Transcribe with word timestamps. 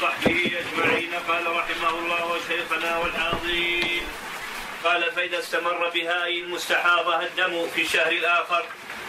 وصحبه 0.00 0.52
أجمعين 0.60 1.14
قال 1.28 1.46
رحمه 1.46 1.90
الله 1.90 2.26
وشيخنا 2.26 2.98
والحاضرين. 2.98 4.02
قال 4.84 5.12
فإذا 5.12 5.38
استمر 5.38 5.88
بها 5.88 6.24
أي 6.24 6.40
المستحاضة 6.40 7.22
الدم 7.22 7.68
في 7.68 7.82
الشهر 7.82 8.12
الآخر 8.12 8.64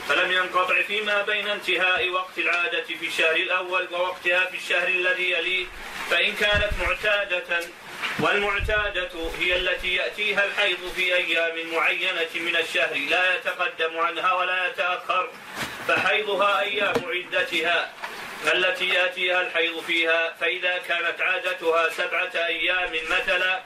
فلم 0.09 0.31
ينقطع 0.31 0.81
فيما 0.81 1.21
بين 1.21 1.47
انتهاء 1.47 2.09
وقت 2.09 2.37
العادة 2.37 2.83
في 2.83 3.07
الشهر 3.07 3.35
الأول 3.35 3.87
ووقتها 3.91 4.45
في 4.45 4.57
الشهر 4.57 4.87
الذي 4.87 5.31
يليه 5.31 5.65
فإن 6.09 6.35
كانت 6.35 6.69
معتادة 6.81 7.59
والمعتادة 8.19 9.09
هي 9.39 9.55
التي 9.55 9.95
يأتيها 9.95 10.45
الحيض 10.45 10.91
في 10.95 11.15
أيام 11.15 11.73
معينة 11.73 12.29
من 12.35 12.55
الشهر 12.55 12.95
لا 13.09 13.35
يتقدم 13.35 13.97
عنها 13.97 14.33
ولا 14.33 14.67
يتأخر 14.67 15.29
فحيضها 15.87 16.59
أيام 16.59 16.93
عدتها 17.07 17.93
التي 18.53 18.89
يأتيها 18.89 19.41
الحيض 19.41 19.79
فيها 19.79 20.33
فإذا 20.39 20.77
كانت 20.77 21.21
عادتها 21.21 21.89
سبعة 21.89 22.31
أيام 22.35 22.91
مثلا 23.09 23.61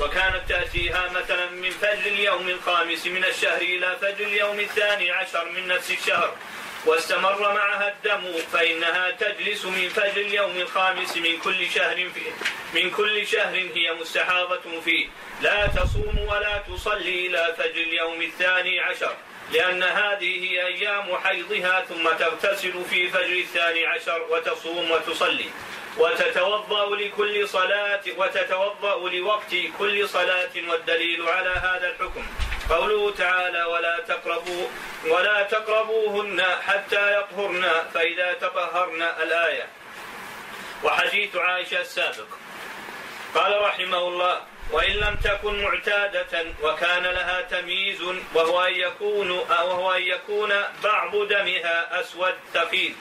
وكانت 0.00 0.48
تأتيها 0.48 1.10
مثلا 1.14 1.50
من 1.50 1.70
فجر 1.70 2.06
اليوم 2.06 2.48
الخامس 2.48 3.06
من 3.06 3.24
الشهر 3.24 3.62
إلى 3.62 3.96
فجر 4.00 4.26
اليوم 4.26 4.60
الثاني 4.60 5.10
عشر 5.10 5.44
من 5.50 5.68
نفس 5.68 5.90
الشهر 5.90 6.36
واستمر 6.86 7.54
معها 7.54 7.88
الدم 7.88 8.32
فإنها 8.52 9.10
تجلس 9.10 9.64
من 9.64 9.88
فجر 9.88 10.20
اليوم 10.20 10.56
الخامس 10.56 11.16
من 11.16 11.38
كل 11.38 11.70
شهر 11.70 11.96
فيه 11.96 12.30
من 12.74 12.90
كل 12.90 13.26
شهر 13.26 13.54
هي 13.74 13.92
مستحاضة 14.00 14.80
فيه. 14.84 15.06
لا 15.42 15.66
تصوم 15.66 16.18
ولا 16.18 16.62
تصلي 16.68 17.26
إلى 17.26 17.54
فجر 17.58 17.80
اليوم 17.82 18.22
الثاني 18.22 18.80
عشر. 18.80 19.16
لأن 19.52 19.82
هذه 19.82 20.44
هي 20.44 20.66
أيام 20.66 21.16
حيضها 21.16 21.84
ثم 21.88 22.08
تغتسل 22.18 22.84
في 22.84 23.08
فجر 23.08 23.38
الثاني 23.38 23.86
عشر 23.86 24.22
وتصوم 24.30 24.90
وتصلي. 24.90 25.50
وتتوضأ 25.98 26.96
لكل 26.96 27.48
صلاة 27.48 28.02
وتتوضأ 28.16 29.08
لوقت 29.10 29.54
كل 29.78 30.08
صلاة 30.08 30.54
والدليل 30.68 31.28
على 31.28 31.50
هذا 31.50 31.90
الحكم. 31.90 32.26
قوله 32.70 33.14
تعالى 33.14 33.64
ولا 33.64 34.00
تقربوا 34.08 34.66
ولا 35.08 35.42
تقربوهن 35.42 36.42
حتى 36.66 37.18
يطهرن 37.18 37.64
فإذا 37.94 38.32
تطهرن 38.32 39.02
الآية. 39.02 39.66
وحديث 40.84 41.36
عائشة 41.36 41.80
السابق. 41.80 42.26
قال 43.34 43.60
رحمه 43.60 44.08
الله 44.08 44.40
وإن 44.72 44.92
لم 44.92 45.16
تكن 45.16 45.62
معتادة 45.62 46.44
وكان 46.62 47.02
لها 47.02 47.40
تمييز 47.40 48.02
وهو 48.34 48.64
أن 48.64 48.74
يكون 48.74 49.30
وهو 49.30 49.92
أن 49.92 50.02
يكون 50.02 50.52
بعض 50.84 51.16
دمها 51.16 52.00
أسود 52.00 52.34
ثقيل. 52.54 52.94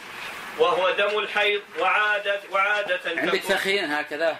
وهو 0.58 0.92
دم 0.92 1.20
الحيض 1.20 1.62
وعادة 1.80 2.40
وعادة 2.52 3.00
عندك 3.06 3.40
ثخين 3.40 3.92
هكذا؟ 3.92 4.38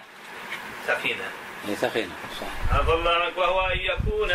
ثخينة 0.86 1.30
اي 1.68 1.76
ثخينة 1.76 2.12
صح. 2.40 2.76
عفى 2.76 2.92
الله 2.92 3.10
عنك. 3.10 3.38
وهو 3.38 3.66
أن 3.66 3.78
يكون 3.78 4.34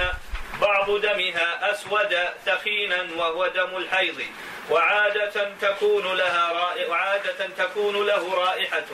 بعض 0.61 0.91
دمها 0.91 1.71
أسود 1.71 2.17
ثخينا 2.45 3.07
وهو 3.17 3.47
دم 3.47 3.77
الحيض. 3.77 4.21
وعادة 4.69 5.51
تكون 5.61 6.17
لها 6.17 6.51
رائحة 6.51 6.89
وعادة 6.89 7.47
تكون 7.57 8.05
له 8.05 8.33
رائحة. 8.35 8.85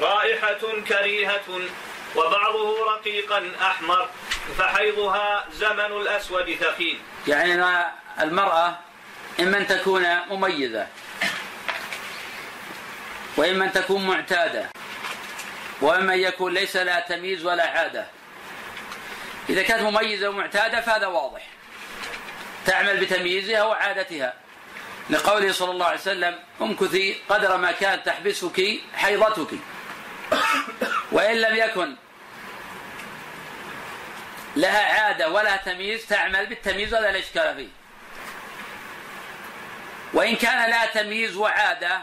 رائحة 0.00 0.82
كريهة 0.88 1.60
وبعضه 2.16 2.94
رقيقا 2.94 3.50
أحمر 3.62 4.08
فحيضها 4.58 5.44
زمن 5.52 5.80
الأسود 6.00 6.54
ثخين 6.54 6.98
يعني 7.28 7.84
المرأة 8.20 8.78
إما 9.40 9.58
أن 9.58 9.66
تكون 9.66 10.06
مميزة 10.30 10.86
وإما 13.36 13.64
أن 13.64 13.72
تكون 13.72 14.06
معتادة 14.06 14.68
وإما 15.80 16.14
أن 16.14 16.18
يكون 16.18 16.54
ليس 16.54 16.76
لها 16.76 17.00
تمييز 17.00 17.44
ولا 17.44 17.66
عادة. 17.66 18.06
إذا 19.48 19.62
كانت 19.62 19.82
مميزة 19.82 20.28
ومعتادة 20.28 20.80
فهذا 20.80 21.06
واضح. 21.06 21.42
تعمل 22.66 23.00
بتمييزها 23.00 23.62
وعادتها. 23.62 24.34
لقوله 25.10 25.52
صلى 25.52 25.70
الله 25.70 25.86
عليه 25.86 26.00
وسلم 26.00 26.38
امكثي 26.62 27.16
قدر 27.28 27.56
ما 27.56 27.72
كانت 27.72 28.06
تحبسك 28.06 28.80
حيضتك. 28.94 29.58
وإن 31.12 31.36
لم 31.36 31.56
يكن 31.56 31.96
لها 34.56 35.00
عادة 35.00 35.28
ولا 35.28 35.56
تمييز 35.56 36.06
تعمل 36.06 36.46
بالتمييز 36.46 36.94
ولا 36.94 37.18
إشكال 37.18 37.56
فيه. 37.56 37.68
وإن 40.12 40.36
كان 40.36 40.70
لها 40.70 40.86
تمييز 40.86 41.36
وعادة 41.36 42.02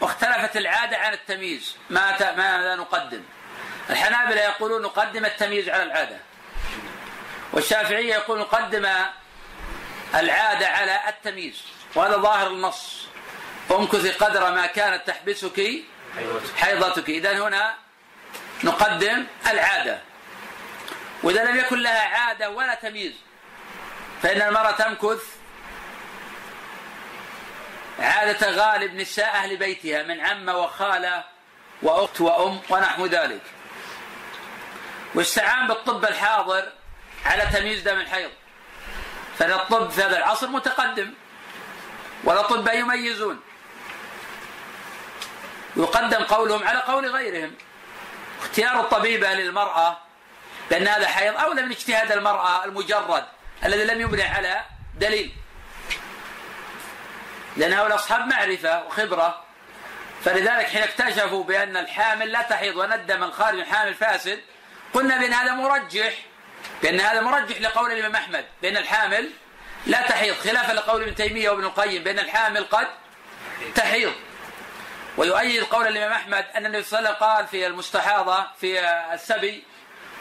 واختلفت 0.00 0.56
العادة 0.56 0.98
عن 0.98 1.12
التمييز 1.12 1.76
ما 1.90 2.32
ماذا 2.36 2.74
نقدم. 2.74 3.22
الحنابلة 3.90 4.40
يقولون 4.40 4.82
نقدم 4.82 5.24
التمييز 5.24 5.68
على 5.68 5.82
العادة. 5.82 6.16
والشافعية 7.52 8.14
يقول 8.14 8.38
نقدم 8.38 8.88
العادة 10.14 10.68
على 10.68 11.00
التمييز. 11.08 11.62
وهذا 11.94 12.16
ظاهر 12.16 12.46
النص. 12.46 13.06
امكثي 13.70 14.10
قدر 14.10 14.50
ما 14.50 14.66
كانت 14.66 15.06
تحبسك 15.06 15.62
حيضتك. 16.56 17.08
إذا 17.08 17.32
هنا 17.32 17.74
نقدم 18.64 19.26
العادة. 19.50 20.00
وإذا 21.22 21.44
لم 21.44 21.56
يكن 21.56 21.82
لها 21.82 22.08
عادة 22.08 22.50
ولا 22.50 22.74
تمييز 22.74 23.14
فإن 24.22 24.42
المرأة 24.42 24.70
تمكث 24.70 25.22
عادة 27.98 28.50
غالب 28.50 28.94
نساء 28.94 29.28
أهل 29.28 29.56
بيتها 29.56 30.02
من 30.02 30.20
عمة 30.20 30.56
وخالة 30.56 31.24
وأخت 31.82 32.20
وأم 32.20 32.60
ونحو 32.70 33.06
ذلك. 33.06 33.42
واستعان 35.14 35.66
بالطب 35.66 36.04
الحاضر 36.04 36.72
على 37.26 37.46
تمييز 37.52 37.82
دم 37.82 38.00
الحيض. 38.00 38.30
فإن 39.38 39.52
الطب 39.52 39.90
في 39.90 40.02
هذا 40.02 40.18
العصر 40.18 40.48
متقدم 40.48 41.14
والأطباء 42.24 42.78
يميزون. 42.78 43.40
يقدم 45.76 46.24
قولهم 46.24 46.68
على 46.68 46.78
قول 46.78 47.06
غيرهم. 47.06 47.54
اختيار 48.42 48.80
الطبيبة 48.80 49.34
للمرأة 49.34 50.05
بأن 50.70 50.88
هذا 50.88 51.08
حيض 51.08 51.36
أولى 51.36 51.62
من 51.62 51.70
اجتهاد 51.70 52.12
المرأة 52.12 52.64
المجرد 52.64 53.24
الذي 53.64 53.84
لم 53.84 54.00
يبنى 54.00 54.22
على 54.22 54.60
دليل. 54.94 55.32
لأن 57.56 57.72
هؤلاء 57.72 57.96
أصحاب 57.96 58.26
معرفة 58.26 58.86
وخبرة. 58.86 59.42
فلذلك 60.24 60.66
حين 60.66 60.82
اكتشفوا 60.82 61.44
بأن 61.44 61.76
الحامل 61.76 62.32
لا 62.32 62.42
تحيض 62.42 62.76
وأن 62.76 62.92
الدم 62.92 63.24
الخارج 63.24 63.58
من 63.58 63.64
حامل 63.64 63.94
فاسد 63.94 64.40
قلنا 64.94 65.18
بأن 65.18 65.32
هذا 65.32 65.52
مرجح 65.52 66.14
بأن 66.82 67.00
هذا 67.00 67.20
مرجح 67.20 67.60
لقول 67.60 67.92
الإمام 67.92 68.16
أحمد 68.16 68.44
بأن 68.62 68.76
الحامل 68.76 69.30
لا 69.86 70.02
تحيض 70.02 70.34
خلافا 70.34 70.72
لقول 70.72 71.02
ابن 71.02 71.14
تيمية 71.14 71.50
وابن 71.50 71.64
القيم 71.64 72.02
بأن 72.02 72.18
الحامل 72.18 72.64
قد 72.64 72.88
تحيض. 73.74 74.12
ويؤيد 75.16 75.64
قول 75.64 75.86
الإمام 75.86 76.12
أحمد 76.12 76.46
أن 76.56 76.66
النبي 76.66 76.82
صلى 76.82 76.98
الله 76.98 77.08
عليه 77.10 77.18
وسلم 77.18 77.28
قال 77.28 77.46
في 77.46 77.66
المستحاضة 77.66 78.46
في 78.60 78.80
السبي 79.12 79.64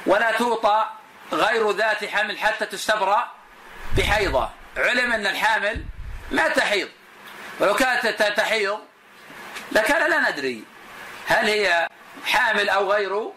ولا 0.06 0.32
توطى 0.38 0.90
غير 1.34 1.72
ذات 1.72 2.06
حمل 2.06 2.38
حتى 2.38 2.66
تستبرأ 2.66 3.32
بحيضة. 3.98 4.50
علم 4.78 5.12
أن 5.12 5.28
الحامل 5.28 5.86
ما 6.32 6.48
تحيض. 6.48 6.90
ولو 7.60 7.76
كانت 7.76 8.08
تحيض 8.38 8.80
لكان 9.72 10.10
لا 10.10 10.32
ندري 10.32 10.64
هل 11.28 11.46
هي 11.46 11.88
حامل 12.26 12.70
أو 12.70 12.92
غير 12.92 13.32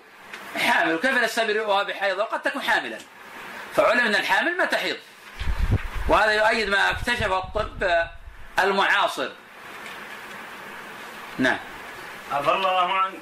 حامل. 0.56 0.94
وكيف 0.94 1.10
نستبرئها 1.10 1.82
بحيض 1.82 2.18
وقد 2.18 2.42
تكون 2.42 2.62
حاملا. 2.62 2.98
فعلم 3.76 4.00
أن 4.00 4.14
الحامل 4.14 4.56
ما 4.56 4.64
تحيض. 4.64 4.96
وهذا 6.08 6.32
يؤيد 6.32 6.68
ما 6.68 6.90
اكتشفه 6.90 7.38
الطب 7.38 8.08
المعاصر. 8.58 9.30
نعم. 11.38 11.58
عفى 12.32 12.50
الله 12.50 12.92
عنك. 12.92 13.20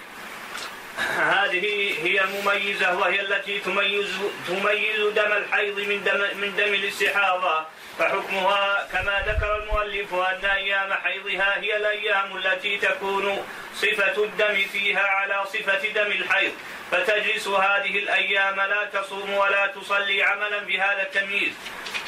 هذه 1.17 1.95
هي 2.05 2.25
المميزة 2.25 2.99
وهي 2.99 3.21
التي 3.21 3.59
تميز 3.59 4.11
تميز 4.49 5.01
دم 5.15 5.33
الحيض 5.33 5.81
من 5.81 6.05
دم 6.05 6.41
من 6.41 6.57
دم 6.57 6.75
الاستحاضة. 6.75 7.67
فحكمها 7.99 8.89
كما 8.93 9.25
ذكر 9.27 9.57
المؤلف 9.57 10.15
أن 10.15 10.45
أيام 10.45 10.93
حيضها 10.93 11.61
هي 11.61 11.77
الأيام 11.77 12.37
التي 12.37 12.79
تكون 12.79 13.47
صفة 13.75 14.25
الدم 14.25 14.55
فيها 14.73 15.07
على 15.07 15.45
صفة 15.47 15.89
دم 15.89 16.13
الحيض. 16.13 16.53
فتجلس 16.91 17.49
هذه 17.49 17.99
الأيام 17.99 18.57
لا 18.57 18.85
تصوم 18.85 19.35
ولا 19.35 19.67
تصلي 19.67 20.23
عملا 20.23 20.59
بهذا 20.59 21.03
التمييز. 21.03 21.53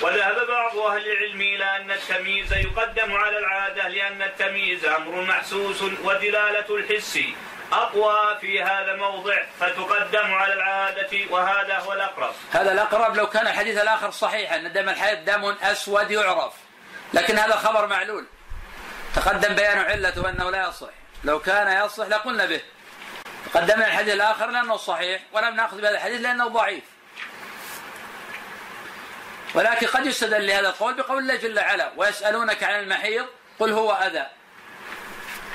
وذهب 0.00 0.46
بعض 0.46 0.78
أهل 0.78 1.12
العلم 1.12 1.40
إلى 1.40 1.76
أن 1.76 1.90
التمييز 1.90 2.52
يقدم 2.52 3.14
على 3.14 3.38
العادة 3.38 3.88
لأن 3.88 4.22
التمييز 4.22 4.84
أمر 4.84 5.22
محسوس 5.22 5.82
ودلالة 5.82 6.76
الحس. 6.76 7.18
أقوى 7.72 8.38
في 8.40 8.62
هذا 8.62 8.92
الموضع 8.92 9.42
فتقدم 9.60 10.34
على 10.34 10.52
العادة 10.52 11.10
وهذا 11.30 11.78
هو 11.78 11.92
الأقرب. 11.92 12.34
هذا 12.52 12.72
الأقرب 12.72 13.16
لو 13.16 13.26
كان 13.26 13.46
الحديث 13.46 13.82
الآخر 13.82 14.10
صحيحا 14.10 14.56
أن 14.56 14.72
دم 14.72 14.88
الحيض 14.88 15.24
دم 15.24 15.56
أسود 15.62 16.10
يعرف. 16.10 16.52
لكن 17.14 17.38
هذا 17.38 17.56
خبر 17.56 17.86
معلول. 17.86 18.26
تقدم 19.16 19.54
بيان 19.54 19.78
علته 19.78 20.28
أنه 20.28 20.50
لا 20.50 20.68
يصح. 20.68 20.88
لو 21.24 21.40
كان 21.40 21.84
يصح 21.84 22.06
لقلنا 22.06 22.46
به. 22.46 22.60
قدمنا 23.54 23.86
الحديث 23.86 24.14
الآخر 24.14 24.46
لأنه 24.46 24.76
صحيح 24.76 25.22
ولم 25.32 25.56
نأخذ 25.56 25.80
بهذا 25.80 25.94
الحديث 25.94 26.20
لأنه 26.20 26.48
ضعيف. 26.48 26.84
ولكن 29.54 29.86
قد 29.86 30.06
يستدل 30.06 30.46
لهذا 30.46 30.68
القول 30.68 30.94
بقول 30.94 31.18
الله 31.18 31.36
جل 31.36 31.58
وعلا 31.58 31.92
ويسألونك 31.96 32.62
عن 32.62 32.80
المحيض 32.80 33.26
قل 33.58 33.72
هو 33.72 33.92
أذى. 33.92 34.26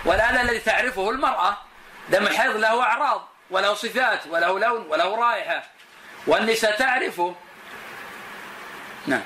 والأذى 0.05 0.41
الذي 0.41 0.59
تعرفه 0.59 1.09
المرأة. 1.09 1.57
دم 2.09 2.27
الحيض 2.27 2.55
له 2.55 2.81
أعراض 2.83 3.29
وله 3.51 3.73
صفات 3.73 4.27
وله 4.27 4.59
لون 4.59 4.85
وله 4.89 5.15
رائحة. 5.15 5.63
والنساء 6.27 6.77
تعرفه 6.77 7.35
نعم. 9.07 9.21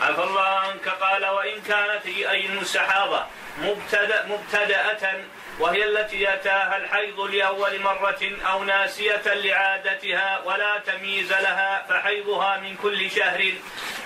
عفى 0.00 0.22
الله 0.22 0.40
عنك 0.40 0.88
قال 0.88 1.26
وإن 1.26 1.60
كانت 1.62 2.06
أي 2.06 2.46
المستحاضة 2.46 3.24
مبتدأ 3.58 4.26
مبتدأة 4.26 5.20
وهي 5.58 5.84
التي 5.84 6.34
أتاها 6.34 6.76
الحيض 6.76 7.20
لأول 7.20 7.80
مرة 7.80 8.30
أو 8.50 8.64
ناسية 8.64 9.34
لعادتها 9.34 10.40
ولا 10.44 10.78
تمييز 10.78 11.32
لها 11.32 11.86
فحيضها 11.88 12.56
من 12.56 12.76
كل 12.82 13.10
شهر 13.10 13.52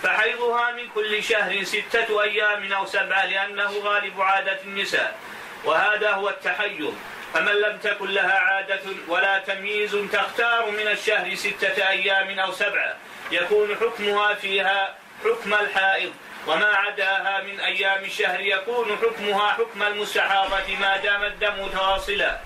فحيضها 0.03 0.73
من 0.73 0.89
كل 0.95 1.23
شهر 1.25 1.65
ستة 1.65 2.23
أيام 2.23 2.73
أو 2.73 2.87
سبعة 2.87 3.27
لأنه 3.27 3.73
غالب 3.85 4.21
عادة 4.21 4.61
النساء. 4.65 5.19
وهذا 5.65 6.11
هو 6.11 6.29
التحيض. 6.29 6.95
فمن 7.35 7.53
لم 7.53 7.79
تكن 7.79 8.11
لها 8.11 8.39
عادة 8.39 8.81
ولا 9.09 9.39
تمييز 9.39 9.97
تختار 10.13 10.71
من 10.71 10.89
الشهر 10.89 11.35
ستة 11.35 11.89
أيام 11.89 12.39
أو 12.39 12.53
سبعة 12.53 12.97
يكون 13.33 13.77
حكمها 13.77 14.35
فيها 14.35 14.95
حكم 15.25 15.55
الحائض 15.55 16.13
وما 16.47 16.67
عداها 16.67 17.43
من 17.43 17.61
أيام 17.61 18.05
الشهر 18.05 18.41
يكون 18.41 18.99
حكمها 19.03 19.53
حكم 19.53 19.83
المستحاضة 19.83 20.77
ما 20.81 20.97
دام 20.97 21.25
الدم 21.25 21.65
متواصلا 21.65 22.39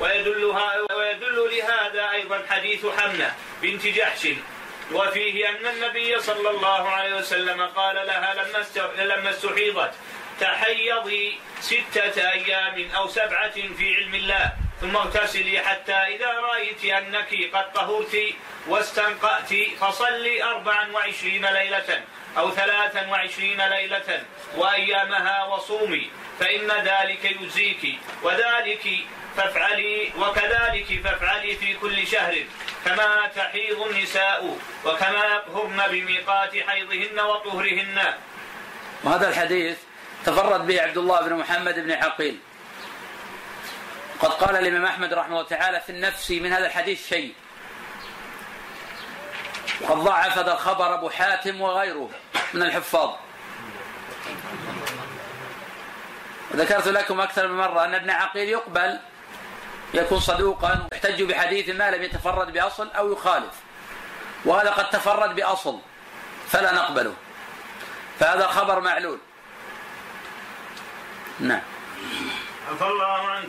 ويدلها 0.00 0.72
ويدل 0.96 1.50
لهذا 1.56 2.10
أيضا 2.10 2.42
حديث 2.50 2.86
حمنة 2.86 3.34
بنت 3.62 3.86
جحش. 3.86 4.28
وفيه 4.92 5.48
أن 5.48 5.66
النبي 5.66 6.20
صلى 6.20 6.50
الله 6.50 6.88
عليه 6.88 7.14
وسلم 7.14 7.62
قال 7.62 7.94
لها 8.06 8.34
لما 8.34 9.04
لما 9.04 9.30
استحيضت 9.30 9.90
تحيضي 10.40 11.38
ستة 11.60 12.30
أيام 12.32 12.90
أو 12.96 13.08
سبعة 13.08 13.50
في 13.50 13.96
علم 13.96 14.14
الله 14.14 14.52
ثم 14.80 14.96
اغتسلي 14.96 15.60
حتى 15.60 15.92
إذا 15.92 16.30
رأيت 16.30 16.84
أنك 16.84 17.54
قد 17.54 17.72
طهرت 17.72 18.16
واستنقأت 18.68 19.52
فصلي 19.80 20.42
أربعا 20.44 20.92
وعشرين 20.92 21.46
ليلة 21.46 22.02
أو 22.38 22.50
ثلاثا 22.50 23.06
وعشرين 23.08 23.60
ليلة 23.68 24.22
وأيامها 24.56 25.44
وصومي 25.44 26.10
فإن 26.40 26.68
ذلك 26.84 27.24
يجزيك 27.24 27.98
وذلك 28.22 28.88
فافعلي 29.36 30.12
وكذلك 30.18 31.00
فافعلي 31.04 31.56
في 31.56 31.74
كل 31.74 32.06
شهر 32.06 32.34
كما 32.84 33.30
تحيض 33.36 33.80
النساء 33.82 34.58
وكما 34.84 35.24
يطهرن 35.24 35.82
بميقات 35.90 36.56
حيضهن 36.56 37.20
وطهرهن. 37.20 38.14
وهذا 39.04 39.28
الحديث 39.28 39.78
تفرد 40.24 40.66
به 40.66 40.82
عبد 40.82 40.98
الله 40.98 41.20
بن 41.20 41.34
محمد 41.34 41.74
بن 41.74 41.92
عقيل. 41.92 42.38
قد 44.20 44.30
قال 44.30 44.56
الإمام 44.56 44.84
أحمد 44.84 45.14
رحمه 45.14 45.32
الله 45.32 45.48
تعالى 45.48 45.80
في 45.80 45.92
النفس 45.92 46.30
من 46.30 46.52
هذا 46.52 46.66
الحديث 46.66 47.08
شيء. 47.08 47.34
وقد 49.80 49.96
ضعف 49.96 50.38
هذا 50.38 50.52
الخبر 50.52 50.94
أبو 50.94 51.10
حاتم 51.10 51.60
وغيره 51.60 52.10
من 52.54 52.62
الحفاظ. 52.62 53.10
وذكرت 56.50 56.88
لكم 56.88 57.20
أكثر 57.20 57.48
من 57.48 57.56
مرة 57.56 57.84
أن 57.84 57.94
ابن 57.94 58.10
عقيل 58.10 58.48
يقبل 58.48 58.98
يكون 59.94 60.20
صدوقا 60.20 60.88
يحتج 60.92 61.22
بحديث 61.22 61.68
ما 61.68 61.90
لم 61.90 62.02
يتفرد 62.02 62.52
بأصل 62.52 62.90
أو 62.90 63.12
يخالف. 63.12 63.54
وهذا 64.44 64.70
قد 64.70 64.90
تفرد 64.90 65.34
بأصل 65.34 65.78
فلا 66.48 66.72
نقبله. 66.72 67.14
فهذا 68.18 68.46
خبر 68.46 68.80
معلول. 68.80 69.18
نعم. 71.40 71.62
عفى 72.70 72.84
الله 72.84 73.28
عنك. 73.28 73.48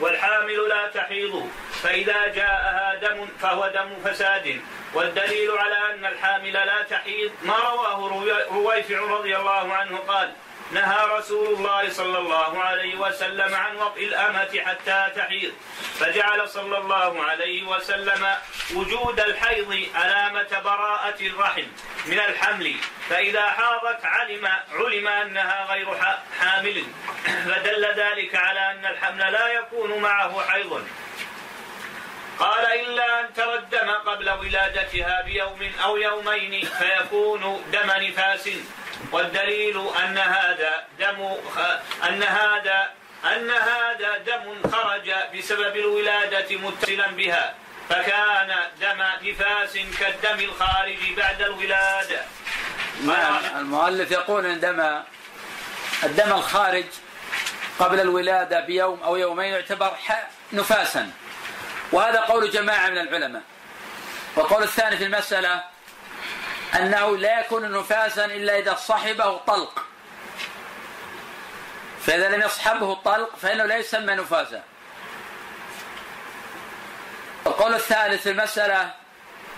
والحامل 0.00 0.68
لا 0.68 0.88
تحيض. 0.94 1.50
فإذا 1.82 2.26
جاءها 2.26 2.94
دم 2.94 3.26
فهو 3.40 3.68
دم 3.74 4.10
فساد. 4.10 4.60
والدليل 4.94 5.50
على 5.50 5.94
أن 5.94 6.06
الحامل 6.06 6.52
لا 6.52 6.82
تحيض 6.82 7.30
ما 7.42 7.56
رواه 7.56 7.98
رويفع 8.52 9.00
رضي 9.00 9.36
الله 9.36 9.72
عنه 9.72 9.98
قال 9.98 10.32
نهى 10.72 11.06
رسول 11.18 11.46
الله 11.46 11.90
صلى 11.90 12.18
الله 12.18 12.62
عليه 12.62 12.94
وسلم 12.94 13.54
عن 13.54 13.76
وطئ 13.76 14.04
الأمة 14.04 14.60
حتى 14.64 15.12
تحيض 15.16 15.52
فجعل 16.00 16.48
صلى 16.48 16.78
الله 16.78 17.22
عليه 17.24 17.62
وسلم 17.62 18.26
وجود 18.74 19.20
الحيض 19.20 19.86
علامة 19.94 20.60
براءة 20.64 21.20
الرحم 21.20 21.66
من 22.06 22.18
الحمل 22.18 22.74
فإذا 23.08 23.42
حاضت 23.42 24.04
علم 24.04 24.48
علم 24.72 25.08
أنها 25.08 25.66
غير 25.72 25.86
حامل 26.40 26.84
فدل 27.48 27.86
ذلك 27.96 28.34
على 28.36 28.70
أن 28.70 28.86
الحمل 28.86 29.32
لا 29.32 29.48
يكون 29.48 29.98
معه 30.02 30.50
حيض. 30.50 30.88
قال 32.38 32.66
إلا 32.66 33.20
أن 33.20 33.34
ترى 33.34 33.54
الدم 33.54 33.90
قبل 33.90 34.30
ولادتها 34.30 35.22
بيوم 35.22 35.72
أو 35.84 35.96
يومين 35.96 36.68
فيكون 36.78 37.64
دم 37.72 37.90
نفاس. 37.90 38.48
والدليل 39.12 39.88
أن 40.04 40.18
هذا 40.18 40.84
دم 40.98 41.36
أن 42.08 42.22
هذا 42.22 42.90
أن 43.24 43.50
هذا 43.50 44.18
دم 44.18 44.70
خرج 44.70 45.12
بسبب 45.34 45.76
الولادة 45.76 46.56
متصلا 46.56 47.06
بها 47.06 47.54
فكان 47.88 48.56
دم 48.80 49.02
نفاس 49.22 49.78
كالدم 49.98 50.44
الخارج 50.44 50.98
بعد 51.16 51.42
الولادة. 51.42 52.20
المؤلف 53.56 54.10
يقول 54.10 54.46
إن 54.46 54.60
دم 54.60 55.02
الدم 56.02 56.32
الخارج 56.32 56.84
قبل 57.78 58.00
الولادة 58.00 58.60
بيوم 58.60 59.02
أو 59.02 59.16
يومين 59.16 59.52
يعتبر 59.52 59.96
نفاسا. 60.52 61.10
وهذا 61.92 62.20
قول 62.20 62.50
جماعة 62.50 62.88
من 62.88 62.98
العلماء. 62.98 63.42
والقول 64.36 64.62
الثاني 64.62 64.96
في 64.96 65.04
المسألة 65.04 65.73
أنه 66.74 67.16
لا 67.16 67.40
يكون 67.40 67.72
نفاسا 67.72 68.24
إلا 68.24 68.58
إذا 68.58 68.74
صحبه 68.74 69.36
طلق. 69.36 69.84
فإذا 72.06 72.28
لم 72.28 72.42
يصحبه 72.42 72.92
الطلق 72.92 73.36
فإنه 73.36 73.64
لا 73.64 73.76
يسمى 73.76 74.14
نفاسا. 74.14 74.62
القول 77.46 77.74
الثالث 77.74 78.26
المسألة 78.26 78.90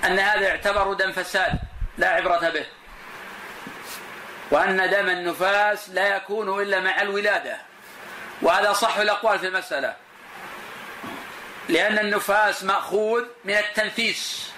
أن 0.04 0.18
هذا 0.18 0.40
يعتبر 0.40 0.92
دم 0.92 1.12
فساد 1.12 1.58
لا 1.99 2.08
عبرة 2.08 2.50
به. 2.50 2.66
وأن 4.50 4.90
دم 4.90 5.11
النفاس 5.11 5.88
لا 5.90 6.16
يكون 6.16 6.62
إلا 6.62 6.80
مع 6.80 7.02
الولادة. 7.02 7.56
وهذا 8.42 8.73
صح 8.73 8.96
الأقوال 8.96 9.38
في 9.38 9.46
المسألة. 9.46 9.96
لأن 11.68 11.99
النفاس 11.99 12.64
مأخوذ 12.64 13.25
من 13.44 13.54
التنفيس. 13.54 14.50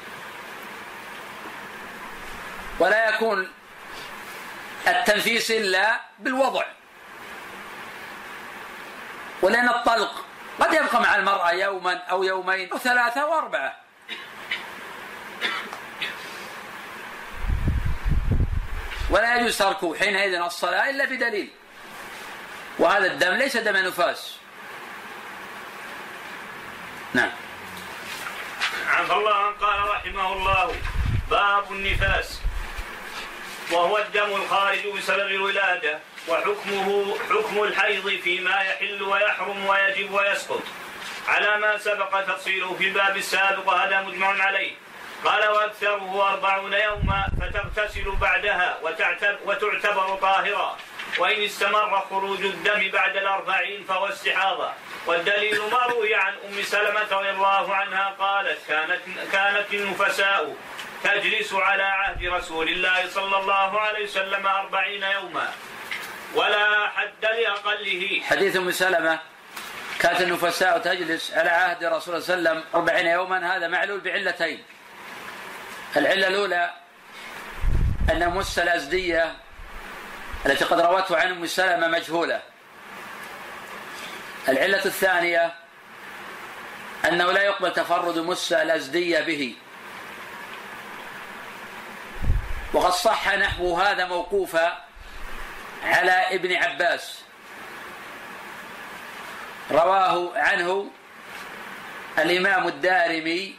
ولا 2.79 3.09
يكون 3.09 3.53
التنفيس 4.89 5.51
إلا 5.51 6.01
بالوضع. 6.19 6.65
ولأن 9.43 9.69
الطلق 9.69 10.25
قد 10.61 10.73
يبقى 10.73 11.01
مع 11.01 11.17
المرأة 11.17 11.51
يوما 11.51 11.95
أو 11.95 12.23
يومين 12.23 12.73
أو 12.73 12.79
ثلاثة 12.79 13.21
أو 13.21 13.39
أربعة. 13.39 13.77
ولا 19.11 19.37
يجوز 19.37 19.59
ترك 19.59 19.97
حينئذ 19.99 20.35
الصلاة 20.35 20.91
إلا 20.91 21.05
بدليل. 21.05 21.51
وهذا 22.79 23.07
الدم 23.07 23.33
ليس 23.33 23.57
دم 23.57 23.77
نفاس. 23.77 24.37
نعم. 27.15 27.31
عفى 28.89 29.13
الله 29.13 29.51
قال 29.51 29.91
رحمه 29.91 30.33
الله 30.33 30.77
باب 31.31 31.73
النفاس. 31.73 32.41
وهو 33.73 33.99
الدم 33.99 34.37
الخارج 34.37 34.87
بسبب 34.87 35.27
الولادة 35.27 35.99
وحكمه 36.29 37.17
حكم 37.31 37.63
الحيض 37.63 38.09
فيما 38.09 38.61
يحل 38.61 39.03
ويحرم 39.03 39.67
ويجب 39.67 40.13
ويسقط. 40.13 40.63
على 41.29 41.57
ما 41.57 41.79
سبق 41.79 42.21
تفصيله 42.21 42.75
في 42.75 42.85
الباب 42.85 43.17
السابق 43.17 43.69
وهذا 43.69 44.01
مجمع 44.01 44.43
عليه. 44.43 44.73
قال 45.25 45.49
وأكثره 45.49 46.29
أربعون 46.33 46.73
يوما 46.73 47.29
فتغتسل 47.41 48.11
بعدها 48.21 48.79
وتعتبر 49.45 50.19
طاهرا. 50.21 50.77
وإن 51.19 51.43
استمر 51.43 52.01
خروج 52.11 52.41
الدم 52.41 52.91
بعد 52.91 53.17
الأربعين 53.17 53.85
فهو 53.89 54.09
استحاضة. 54.09 54.73
والدليل 55.07 55.61
ما 55.73 55.83
روي 55.87 56.15
عن 56.15 56.33
أم 56.49 56.63
سلمة 56.63 57.07
رضي 57.11 57.31
الله 57.31 57.75
عنها 57.75 58.15
قالت 58.19 58.59
كانت 58.69 59.01
كانت 59.33 59.75
النفساء 59.75 60.57
تجلس 61.05 61.53
على 61.53 61.83
عهد 61.83 62.25
رسول 62.25 62.69
الله 62.69 63.09
صلى 63.09 63.37
الله 63.37 63.81
عليه 63.81 64.05
وسلم 64.05 64.47
أربعين 64.47 65.03
يوما 65.03 65.53
ولا 66.35 66.89
حد 66.89 67.25
لأقله. 67.25 68.21
حديث 68.25 68.57
أم 68.57 68.71
سلمة. 68.71 69.19
كانت 70.01 70.21
النفساء 70.21 70.79
تجلس 70.79 71.33
على 71.33 71.51
عهد 71.51 71.85
رسول 71.85 72.15
الله 72.15 72.27
صلى 72.27 72.35
الله 72.35 72.51
عليه 72.51 72.61
وسلم 72.61 72.65
أربعين 72.75 73.07
يوما 73.07 73.57
هذا 73.57 73.69
معلول 73.69 74.01
بعلتين. 74.01 74.65
العلة 75.97 76.29
الأولى 76.29 76.71
أن 78.11 78.31
مس 78.31 78.59
الأزدية 78.59 79.37
التي 80.47 80.65
قد 80.65 80.81
روته 80.81 81.17
عن 81.17 81.27
أم 81.27 81.47
سلمة 81.47 81.89
مجهولة. 81.89 82.43
العلة 84.49 84.85
الثانية 84.85 85.55
أنه 87.05 87.33
لا 87.33 87.43
يقبل 87.43 87.73
تفرد 87.73 88.19
مس 88.19 88.53
الأزدية 88.53 89.21
به. 89.21 89.55
وقد 92.79 92.93
صح 92.93 93.35
نحو 93.35 93.75
هذا 93.75 94.05
موقوفا 94.05 94.79
على 95.85 96.35
ابن 96.35 96.53
عباس. 96.53 97.23
رواه 99.71 100.39
عنه 100.39 100.91
الإمام 102.19 102.69
الدارمي 102.69 103.57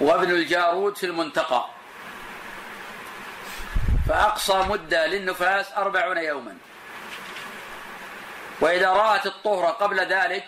وابن 0.00 0.30
الجارود 0.30 0.96
في 0.96 1.06
المنتقى. 1.06 1.66
فأقصى 4.08 4.64
مدة 4.68 5.06
للنفاس 5.06 5.72
أربعون 5.76 6.18
يوما. 6.18 6.56
وإذا 8.60 8.90
رأت 8.90 9.26
الطهر 9.26 9.66
قبل 9.66 10.00
ذلك 10.00 10.44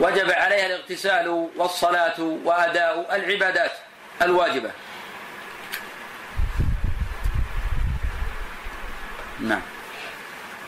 وجب 0.00 0.30
عليها 0.30 0.66
الاغتسال 0.66 1.28
والصلاة 1.56 2.20
وأداء 2.20 3.16
العبادات 3.16 3.72
الواجبة. 4.22 4.70
نعم. 9.40 9.62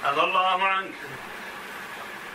عفى 0.04 0.20
الله 0.20 0.64
عنك. 0.66 0.94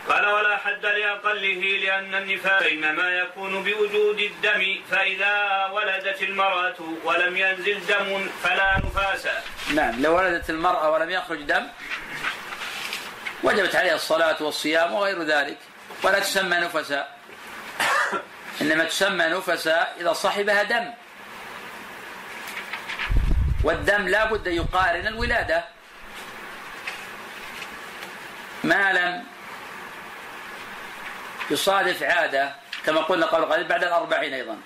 قال 0.08 0.26
ولا 0.26 0.56
حد 0.56 0.86
لأقله 0.86 1.62
لأن 1.84 2.14
النفاس 2.14 2.62
إنما 2.62 3.08
يكون 3.08 3.62
بوجود 3.64 4.18
الدم 4.18 4.76
فإذا 4.90 5.66
ولدت 5.72 6.22
المرأة 6.22 6.74
ولم 7.04 7.36
ينزل 7.36 7.86
دم 7.86 8.28
فلا 8.42 8.78
نفاس. 8.78 9.28
نعم 9.74 10.02
لو 10.02 10.16
ولدت 10.16 10.50
المرأة 10.50 10.90
ولم 10.90 11.10
يخرج 11.10 11.42
دم 11.42 11.66
وجبت 13.42 13.76
عليها 13.76 13.94
الصلاة 13.94 14.42
والصيام 14.42 14.92
وغير 14.92 15.22
ذلك 15.22 15.58
ولا 16.02 16.18
تسمى 16.18 16.56
نفسا 16.56 17.08
إنما 18.60 18.84
تسمى 18.84 19.24
نفسا 19.24 19.88
إذا 20.00 20.12
صحبها 20.12 20.62
دم. 20.62 20.90
والدم 23.64 24.08
لا 24.08 24.24
بد 24.24 24.46
يقارن 24.46 25.06
الولادة. 25.06 25.64
ما 28.64 28.92
لم 28.92 29.24
يصادف 31.50 32.02
عادة 32.02 32.54
كما 32.86 33.00
قلنا 33.00 33.26
قبل 33.26 33.44
قليل 33.44 33.68
بعد 33.68 33.84
الأربعين 33.84 34.34
أيضا. 34.34 34.58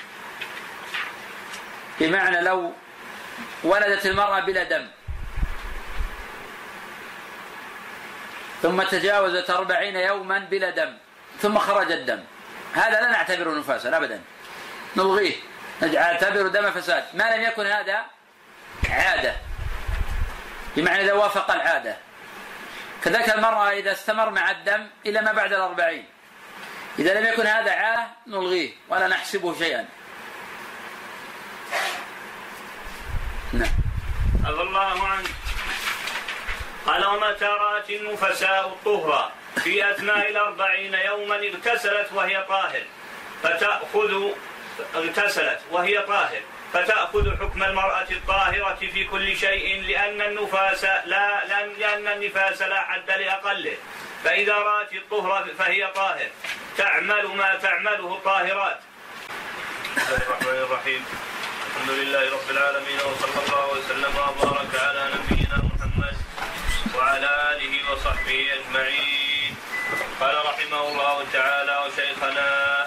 بمعنى 2.00 2.40
لو 2.40 2.72
ولدت 3.62 4.06
المرأة 4.06 4.40
بلا 4.40 4.62
دم 4.62 4.88
ثم 8.62 8.82
تجاوزت 8.82 9.50
أربعين 9.50 9.96
يوما 9.96 10.38
بلا 10.38 10.70
دم 10.70 10.96
ثم 11.42 11.58
خرج 11.58 11.92
الدم. 11.92 12.24
هذا 12.74 13.00
لا 13.00 13.10
نعتبره 13.10 13.50
نفاسا 13.50 13.96
أبدا. 13.96 14.20
نلغيه. 14.96 15.34
نعتبره 15.80 16.48
دم 16.48 16.70
فساد. 16.70 17.04
ما 17.14 17.36
لم 17.36 17.42
يكن 17.42 17.66
هذا 17.66 18.04
عادة. 18.90 19.36
بمعنى 20.76 21.04
إذا 21.04 21.12
وافق 21.12 21.50
العادة. 21.50 21.96
كذلك 23.04 23.34
المرأة 23.34 23.70
إذا 23.70 23.92
استمر 23.92 24.30
مع 24.30 24.50
الدم 24.50 24.86
إلى 25.06 25.20
ما 25.22 25.32
بعد 25.32 25.52
الأربعين. 25.52 26.04
إذا 26.98 27.20
لم 27.20 27.26
يكن 27.26 27.46
هذا 27.46 27.70
عادة 27.70 28.06
نلغيه 28.26 28.70
ولا 28.88 29.08
نحسبه 29.08 29.58
شيئا. 29.58 29.88
نعم. 33.52 33.74
الله 34.46 35.08
عنك. 35.08 35.26
قال 36.86 37.06
ومتى 37.06 37.44
رأت 37.44 37.90
النفساء 37.90 38.66
الطهر 38.68 39.32
في 39.56 39.90
أثناء 39.90 40.30
الأربعين 40.30 40.94
يوما 40.94 41.36
اغتسلت 41.36 42.12
وهي 42.12 42.44
طاهر. 42.48 42.82
فتأخذ 43.42 44.30
اغتسلت 44.94 45.60
وهي 45.70 45.98
طاهر. 45.98 46.42
فتأخذ 46.73 47.37
حكم 47.37 47.62
المرأة 47.62 48.06
الطاهرة 48.11 48.78
في 48.92 49.04
كل 49.04 49.37
شيء 49.37 49.82
لأن 49.82 50.20
النفاس 50.20 50.85
لا 50.85 51.44
لأن 51.78 52.08
النفاس 52.08 52.62
لا 52.62 52.80
حد 52.82 53.11
لأقله. 53.11 53.76
فإذا 54.25 54.54
رأت 54.54 54.92
الطهر 54.92 55.46
فهي 55.58 55.87
طاهر. 55.94 56.28
تعمل 56.76 57.26
ما 57.26 57.54
تعمله 57.54 58.20
طاهرات 58.25 58.78
بسم 59.96 60.14
الله 60.14 60.23
الرحمن 60.26 60.58
الرحيم. 60.66 61.04
الحمد 61.66 61.90
لله 61.90 62.32
رب 62.32 62.50
العالمين 62.50 62.96
وصلى 62.96 63.40
الله 63.46 63.66
وسلم 63.73 64.12
وبارك 64.16 64.73
على 64.82 65.11
نبينا 65.14 65.56
محمد 65.56 66.16
وعلى 66.94 67.30
آله 67.52 67.92
وصحبه 67.92 68.46
أجمعين. 68.58 69.56
قال 70.20 70.37
رحمه 70.46 70.88
الله 70.88 71.26
تعالى 71.32 71.75
وشيخنا 71.87 72.86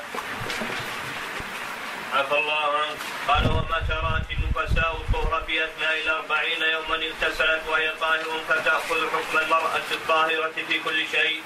عفى 2.13 2.35
الله 2.37 2.77
عنه 2.77 2.95
قال 3.27 3.51
وما 3.51 3.79
ترات 3.89 4.25
النفساء 4.31 4.95
الطهر 4.95 5.43
في 5.47 5.63
أثناء 5.65 5.97
الأربعين 6.03 6.61
يوما 6.61 6.95
اغتسلت 6.95 7.61
وهي 7.67 7.91
طاهر 8.01 8.41
فتأخذ 8.49 9.09
حكم 9.09 9.37
المرأة 9.37 9.81
الطاهرة 9.91 10.51
في 10.67 10.79
كل 10.79 11.07
شيء. 11.11 11.41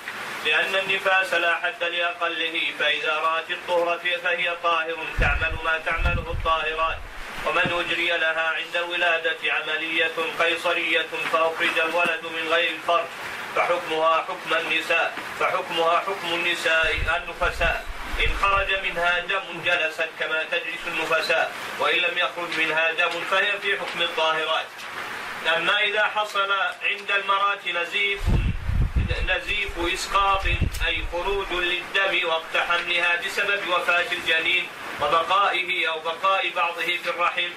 لأن 0.46 0.76
النفاس 0.76 1.34
لا 1.34 1.56
حد 1.56 1.84
لأقله. 1.84 2.72
فإذا 2.80 3.16
رأت 3.16 3.52
الطهر 3.52 4.00
فهي 4.24 4.56
طاهر. 4.64 4.98
تعمل 5.20 5.56
ما 5.64 5.78
تعمله 5.86 6.32
الطاهرات. 6.32 6.98
ومن 7.46 7.86
أجري 7.86 8.18
لها 8.18 8.48
عند 8.48 8.76
الولادة 8.76 9.38
عملية 9.54 10.12
قيصرية 10.40 11.08
فأخرج 11.34 11.80
الولد 11.80 12.26
من 12.26 12.48
غير 12.52 12.72
الفرج 12.72 13.06
فحكمها 13.56 14.22
حكم 14.22 14.54
النساء. 14.54 15.14
فحكمها 15.40 16.00
حكم 16.00 16.34
النساء 16.34 16.96
النفساء. 17.18 17.86
إن 18.20 18.38
خرج 18.42 18.74
منها 18.84 19.20
دم 19.20 19.62
جلست 19.66 20.10
كما 20.20 20.44
تجلس 20.44 20.88
النفساء 20.88 21.52
وإن 21.80 21.98
لم 22.00 22.18
يخرج 22.18 22.58
منها 22.58 22.92
دم 22.92 23.10
فهي 23.32 23.60
في 23.62 23.80
حكم 23.80 24.02
الطاهرات 24.02 24.66
أما 25.58 25.80
إذا 25.80 26.04
حصل 26.04 26.52
عند 26.84 27.12
المرأة 27.12 27.60
نزيف 27.82 28.22
نزيف 29.28 29.80
إسقاط 29.94 30.46
أي 30.88 31.04
خروج 31.12 31.52
للدم 31.52 32.28
وقت 32.28 32.58
حملها 32.70 33.16
بسبب 33.26 33.68
وفاة 33.70 34.12
الجنين 34.12 34.68
وبقائه 35.02 35.90
أو 35.90 36.00
بقاء 36.00 36.50
بعضه 36.56 36.82
في 36.82 37.10
الرحم 37.10 37.50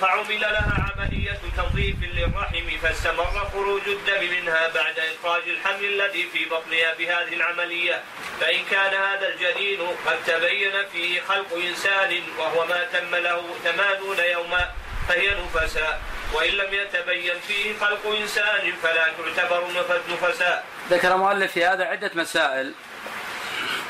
فعمل 0.00 0.40
لها 0.40 0.92
عملية 0.96 1.40
تنظيف 1.56 1.96
للرحم 2.02 2.78
فاستمر 2.82 3.48
خروج 3.52 3.82
الدم 3.86 4.30
منها 4.30 4.68
بعد 4.68 4.94
إخراج 4.98 5.42
الحمل 5.48 5.84
الذي 5.84 6.28
في 6.32 6.44
بطنها 6.44 6.94
بهذه 6.98 7.34
العملية. 7.34 8.02
فإن 8.40 8.64
كان 8.70 8.94
هذا 8.94 9.28
الجنين 9.28 9.80
قد 10.06 10.16
تبين 10.26 10.72
فيه 10.92 11.20
خلق 11.20 11.52
إنسان 11.68 12.20
وهو 12.38 12.66
ما 12.66 12.84
تم 12.84 13.14
له 13.14 13.42
ثمانون 13.64 14.18
يوما 14.18 14.70
فهي 15.08 15.34
نفساء. 15.44 16.00
وإن 16.32 16.52
لم 16.52 16.74
يتبين 16.74 17.34
فيه 17.48 17.78
خلق 17.78 18.06
إنسان 18.20 18.72
فلا 18.82 19.06
تعتبر 19.36 19.66
نفساء. 20.10 20.64
ذكر 20.90 21.14
المؤلف 21.14 21.52
في 21.52 21.64
هذا 21.64 21.84
عدة 21.84 22.10
مسائل. 22.14 22.74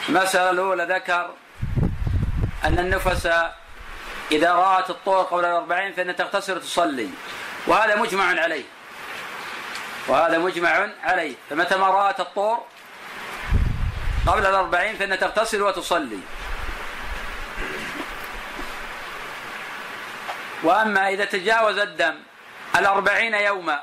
المسألة 0.09 0.51
الأولى 0.51 0.85
ذكر 0.85 1.35
أن 2.65 2.79
النفساء 2.79 3.62
إذا 4.33 4.53
رأت 4.53 4.91
الطهر 4.91 5.23
قبل 5.23 5.45
الأربعين 5.45 5.93
فإنها 5.93 6.15
تغتسل 6.15 6.57
وتصلي 6.57 7.11
وهذا 7.67 7.97
مجمع 7.97 8.25
عليه. 8.25 8.65
وهذا 10.09 10.39
مجمع 10.39 10.89
عليه. 11.03 11.35
فمتى 11.51 11.77
ما 11.77 11.87
رأت 11.87 12.21
الطهر 12.21 12.65
قبل 14.27 14.47
الأربعين 14.47 14.97
فإنها 14.97 15.17
تغتسل 15.17 15.63
وتصلي. 15.63 16.19
وأما 20.63 21.09
إذا 21.09 21.25
تجاوز 21.25 21.79
الدم 21.79 22.15
الأربعين 22.77 23.35
يوما 23.35 23.83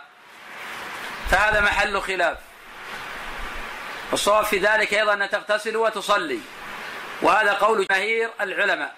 فهذا 1.32 1.62
محل 1.62 2.02
خلاف. 2.02 2.38
والصواب 4.12 4.46
في 4.46 4.58
ذلك 4.58 4.94
أيضا 4.94 5.14
أن 5.14 5.30
تغتسل 5.30 5.78
وتصلي. 5.78 6.40
وهذا 7.22 7.54
قول 7.54 7.88
جماهير 7.88 8.30
العلماء. 8.42 8.94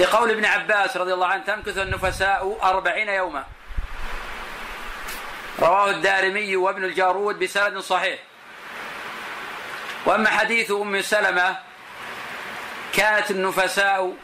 لقول 0.00 0.30
ابن 0.30 0.44
عباس 0.44 0.96
رضي 0.96 1.14
الله 1.14 1.26
عنه 1.26 1.44
تمكث 1.44 1.78
النفساء 1.78 2.58
أربعين 2.62 3.08
يوما. 3.08 3.44
رواه 5.60 5.90
الدارمي 5.90 6.56
وابن 6.56 6.84
الجارود 6.84 7.38
بسند 7.38 7.78
صحيح. 7.78 8.18
وأما 10.06 10.30
حديث 10.30 10.70
أم 10.70 11.02
سلمة 11.02 11.56
كانت 12.94 13.30
النفساء 13.30 14.14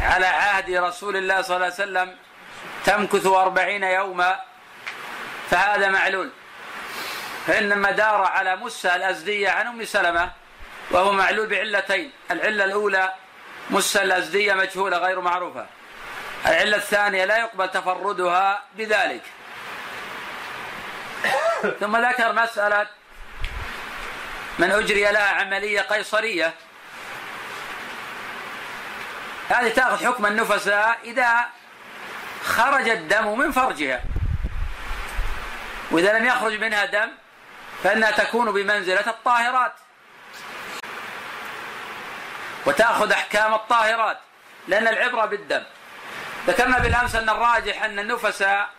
على 0.00 0.26
عهد 0.26 0.70
رسول 0.70 1.16
الله 1.16 1.42
صلى 1.42 1.56
الله 1.56 1.66
عليه 1.66 1.74
وسلم 1.74 2.16
تمكث 2.84 3.26
أربعين 3.26 3.82
يوما 3.82 4.40
فهذا 5.50 5.88
معلول. 5.88 6.30
فإنما 7.46 7.90
دار 7.90 8.22
على 8.22 8.56
مسة 8.56 8.96
الأزدية 8.96 9.50
عن 9.50 9.66
أم 9.66 9.84
سلمة 9.84 10.30
وهو 10.90 11.12
معلول 11.12 11.46
بعلتين. 11.46 12.12
العلة 12.30 12.64
الأولى 12.64 13.12
مسة 13.70 14.02
الأزدية 14.02 14.54
مجهولة 14.54 14.98
غير 14.98 15.20
معروفة. 15.20 15.66
العلة 16.46 16.76
الثانية 16.76 17.24
لا 17.24 17.38
يقبل 17.38 17.68
تفردها 17.70 18.62
بذلك. 18.76 19.22
ثم 21.80 21.96
ذكر 21.96 22.32
مسألة 22.32 22.86
من 24.58 24.70
أجري 24.70 25.02
لها 25.02 25.28
عملية 25.28 25.80
قيصرية. 25.80 26.54
هذه 29.48 29.68
تأخذ 29.68 30.06
حكم 30.06 30.26
النفساء 30.26 30.98
إذا 31.04 31.46
خرج 32.44 32.88
الدم 32.88 33.38
من 33.38 33.52
فرجها. 33.52 34.02
وإذا 35.90 36.18
لم 36.18 36.24
يخرج 36.24 36.60
منها 36.60 36.84
دم 36.84 37.10
فإنها 37.84 38.10
تكون 38.10 38.52
بمنزلة 38.52 39.06
الطاهرات. 39.06 39.72
وتأخذ 42.66 43.12
أحكام 43.12 43.54
الطاهرات 43.54 44.18
لأن 44.68 44.88
العبرة 44.88 45.26
بالدم. 45.26 45.62
ذكرنا 46.46 46.78
بالأمس 46.78 47.14
أن 47.14 47.28
الراجح 47.28 47.82
أن 47.82 47.98
النفساء 47.98 48.70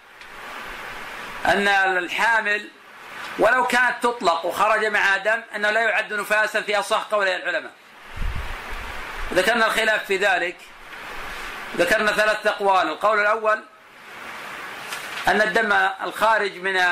أن 1.45 1.67
الحامل 1.67 2.69
ولو 3.39 3.67
كانت 3.67 4.03
تطلق 4.03 4.45
وخرج 4.45 4.85
معها 4.85 5.17
دم 5.17 5.41
أنه 5.55 5.71
لا 5.71 5.81
يعد 5.81 6.13
نفاسا 6.13 6.61
في 6.61 6.79
أصح 6.79 7.01
قولي 7.11 7.35
العلماء. 7.35 7.71
ذكرنا 9.33 9.65
الخلاف 9.65 10.05
في 10.05 10.17
ذلك. 10.17 10.57
ذكرنا 11.77 12.11
ثلاث 12.11 12.47
أقوال. 12.47 12.87
القول 12.87 13.19
الأول 13.19 13.63
أن 15.27 15.41
الدم 15.41 15.71
الخارج 16.03 16.55
من 16.57 16.83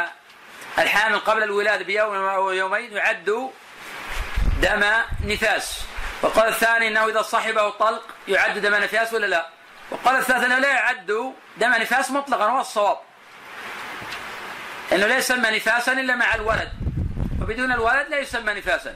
الحامل 0.77 1.19
قبل 1.19 1.43
الولادة 1.43 1.83
بيوم 1.83 2.15
أو 2.15 2.51
يومين 2.51 2.93
يعد 2.93 3.51
دم 4.61 4.83
نفاس. 5.25 5.88
والقول 6.21 6.47
الثاني 6.47 6.87
أنه 6.87 7.07
إذا 7.07 7.21
صحبه 7.21 7.69
طلق 7.69 8.03
يعد 8.27 8.57
دم 8.57 8.75
نفاس 8.75 9.13
ولا 9.13 9.25
لا؟ 9.25 9.49
والقول 9.91 10.15
الثالث 10.15 10.43
أنه 10.43 10.59
لا 10.59 10.69
يعد 10.69 11.33
دم 11.57 11.69
نفاس 11.69 12.11
مطلقا 12.11 12.45
هو 12.45 12.61
الصواب. 12.61 12.97
إنه 14.91 15.07
لا 15.07 15.17
يسمى 15.17 15.49
نفاسا 15.49 15.91
إلا 15.91 16.15
مع 16.15 16.35
الولد. 16.35 16.71
وبدون 17.41 17.71
الولد 17.71 18.07
لا 18.09 18.19
يسمى 18.19 18.53
نفاسا. 18.53 18.95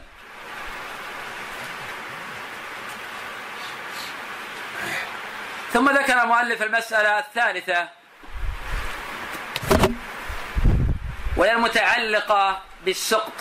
ثم 5.74 5.90
ذكر 5.90 6.26
مؤلف 6.26 6.64
المسألة 6.64 7.20
الثالثة 7.20 7.90
وهي 11.38 11.52
المتعلقة 11.52 12.62
بالسقط. 12.86 13.34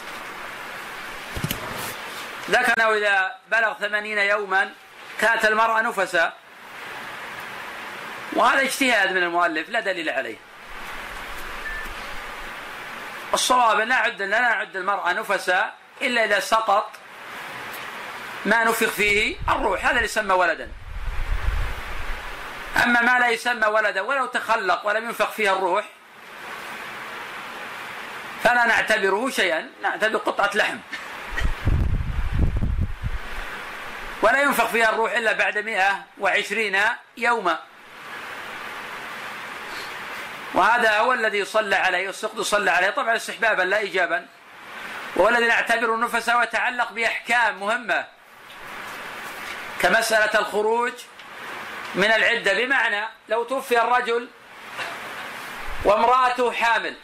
ذكر 2.53 2.73
أنه 2.79 2.97
إذا 2.97 3.35
بلغ 3.49 3.75
ثمانين 3.75 4.19
يوما 4.19 4.71
كانت 5.21 5.45
المرأة 5.45 5.81
نفسا. 5.81 6.33
وهذا 8.33 8.63
اجتهاد 8.63 9.13
من 9.13 9.23
المؤلف 9.23 9.69
لا 9.69 9.81
دليل 9.81 10.11
عليه. 10.11 10.37
الصواب 13.35 13.79
لا 13.79 13.85
نعد 13.85 14.23
لا 14.23 14.41
نعد 14.41 14.77
المرأة 14.77 15.13
نفسا 15.13 15.73
إلا 16.03 16.25
إذا 16.25 16.41
سقط 16.41 16.91
ما 18.45 18.65
نفخ 18.65 18.87
فيه 18.87 19.37
الروح. 19.49 19.85
هذا 19.85 19.91
اللي 19.91 20.05
يسمى 20.05 20.35
ولدا. 20.35 20.69
أما 22.85 23.03
ما 23.03 23.19
لا 23.19 23.29
يسمى 23.29 23.67
ولدا 23.67 24.01
ولو 24.01 24.27
تخلق 24.27 24.87
ولم 24.87 25.05
ينفخ 25.05 25.31
فيه 25.31 25.53
الروح 25.53 25.85
فلا 28.45 28.67
نعتبره 28.67 29.31
شيئا 29.31 29.71
نعتبر 29.83 30.19
قطعة 30.19 30.51
لحم. 30.55 30.77
ولا 34.33 34.43
ينفخ 34.43 34.67
فيها 34.67 34.91
الروح 34.91 35.13
إلا 35.13 35.33
بعد 35.33 35.59
مئة 35.59 36.05
وعشرين 36.19 36.81
يوما. 37.17 37.59
وهذا 40.55 40.99
هو 40.99 41.13
الذي 41.13 41.45
صلى 41.45 41.77
عليه 41.77 42.09
السقط 42.09 42.41
صلى 42.41 42.71
عليه. 42.71 42.91
طبعا 42.91 43.17
استحبابا 43.17 43.63
لا 43.63 43.79
إيجابا. 43.79 44.27
وهو 45.17 45.29
الذي 45.29 45.47
نعتبر 45.47 45.95
النفس 45.95 46.29
ويتعلق 46.29 46.93
بأحكام 46.93 47.61
مهمة. 47.61 48.07
كمسألة 49.81 50.41
الخروج 50.41 50.93
من 51.95 52.13
العدة. 52.13 52.53
بمعنى 52.53 53.09
لو 53.29 53.45
توفي 53.45 53.81
الرجل 53.81 54.29
وامرأته 55.85 56.53
حامل 56.53 56.97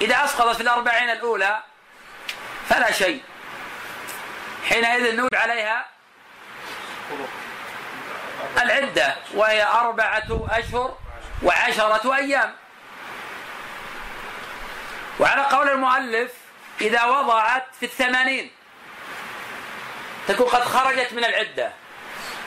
إذا 0.00 0.24
أسقطت 0.24 0.56
في 0.56 0.62
الأربعين 0.62 1.10
الأولى 1.10 1.62
فلا 2.68 2.92
شيء. 2.92 3.22
حينئذ 4.68 5.16
نوجب 5.16 5.34
عليها 5.34 5.93
العدة 8.62 9.16
وهي 9.34 9.64
أربعة 9.64 10.46
أشهر 10.50 10.98
وعشرة 11.42 12.16
أيام. 12.16 12.54
وعلى 15.20 15.42
قول 15.42 15.68
المؤلف 15.68 16.32
إذا 16.80 17.04
وضعت 17.04 17.66
في 17.80 17.86
الثمانين 17.86 18.50
تكون 20.28 20.46
قد 20.46 20.62
خرجت 20.62 21.12
من 21.12 21.24
العدة. 21.24 21.72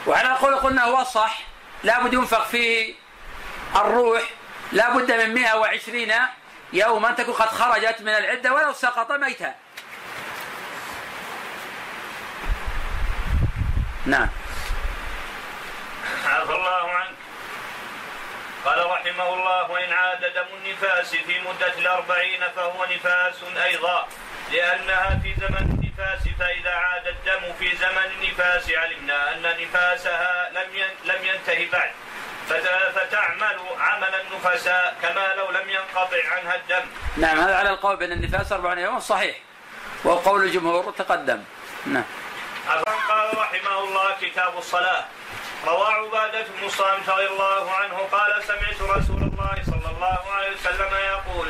وعلى 0.07 0.29
قول 0.29 0.55
قلنا 0.55 0.83
هو 0.83 1.03
صح 1.03 1.39
لابد 1.83 2.13
ينفق 2.13 2.47
فيه 2.47 2.95
الروح 3.75 4.21
لابد 4.71 5.11
من 5.11 5.33
120 5.33 6.11
يوما 6.73 7.11
تكون 7.11 7.33
قد 7.33 7.47
خرجت 7.47 8.01
من 8.01 8.09
العدة 8.09 8.53
ولو 8.53 8.73
سقط 8.73 9.11
ميتا. 9.11 9.55
نعم. 14.05 14.27
عفى 16.25 16.51
الله 16.51 16.91
عنك 16.91 17.15
قال 18.65 18.85
رحمه 18.85 19.33
الله 19.33 19.71
وإن 19.71 19.93
عاد 19.93 20.33
دم 20.33 20.47
النفاس 20.57 21.15
في 21.15 21.39
مدة 21.39 21.73
الأربعين 21.77 22.41
فهو 22.55 22.85
نفاس 22.85 23.35
أيضا 23.63 24.07
لأنها 24.51 25.19
في 25.23 25.33
زمن 25.41 25.57
النفاس 25.57 26.27
فإذا 26.39 26.71
عاد 26.71 27.07
الدم 27.07 27.53
في 27.59 27.75
زمن 27.75 28.11
النفاس 28.21 28.71
علمنا 28.71 29.33
أن 29.33 29.41
نفاسها 29.61 30.49
لم 30.49 30.69
لم 31.05 31.25
ينتهي 31.25 31.65
بعد 31.65 31.91
فتعمل 32.95 33.59
عمل 33.79 34.15
النفساء 34.15 34.95
كما 35.01 35.33
لو 35.35 35.51
لم 35.51 35.69
ينقطع 35.69 36.29
عنها 36.31 36.55
الدم. 36.55 36.85
نعم 37.17 37.39
هذا 37.39 37.55
على 37.55 37.69
القول 37.69 37.95
بأن 37.95 38.11
النفاس 38.11 38.51
أربعين 38.51 38.79
يوما 38.79 38.99
صحيح 38.99 39.37
وقول 40.03 40.43
الجمهور 40.43 40.91
تقدم. 40.91 41.43
نعم. 41.85 42.03
قال 43.09 43.37
رحمه 43.37 43.83
الله 43.83 44.15
كتاب 44.21 44.57
الصلاة 44.57 45.05
روى 45.65 45.87
عبادة 45.93 46.45
بن 46.61 46.69
صامت 46.69 47.09
رضي 47.09 47.27
الله 47.27 47.71
عنه 47.71 47.97
قال 48.11 48.43
سمعت 48.43 48.81
رسول 48.81 49.21
الله 49.23 49.55
صلى 49.65 49.89
الله 49.95 50.31
عليه 50.31 50.51
وسلم 50.51 50.93
يقول 50.93 51.47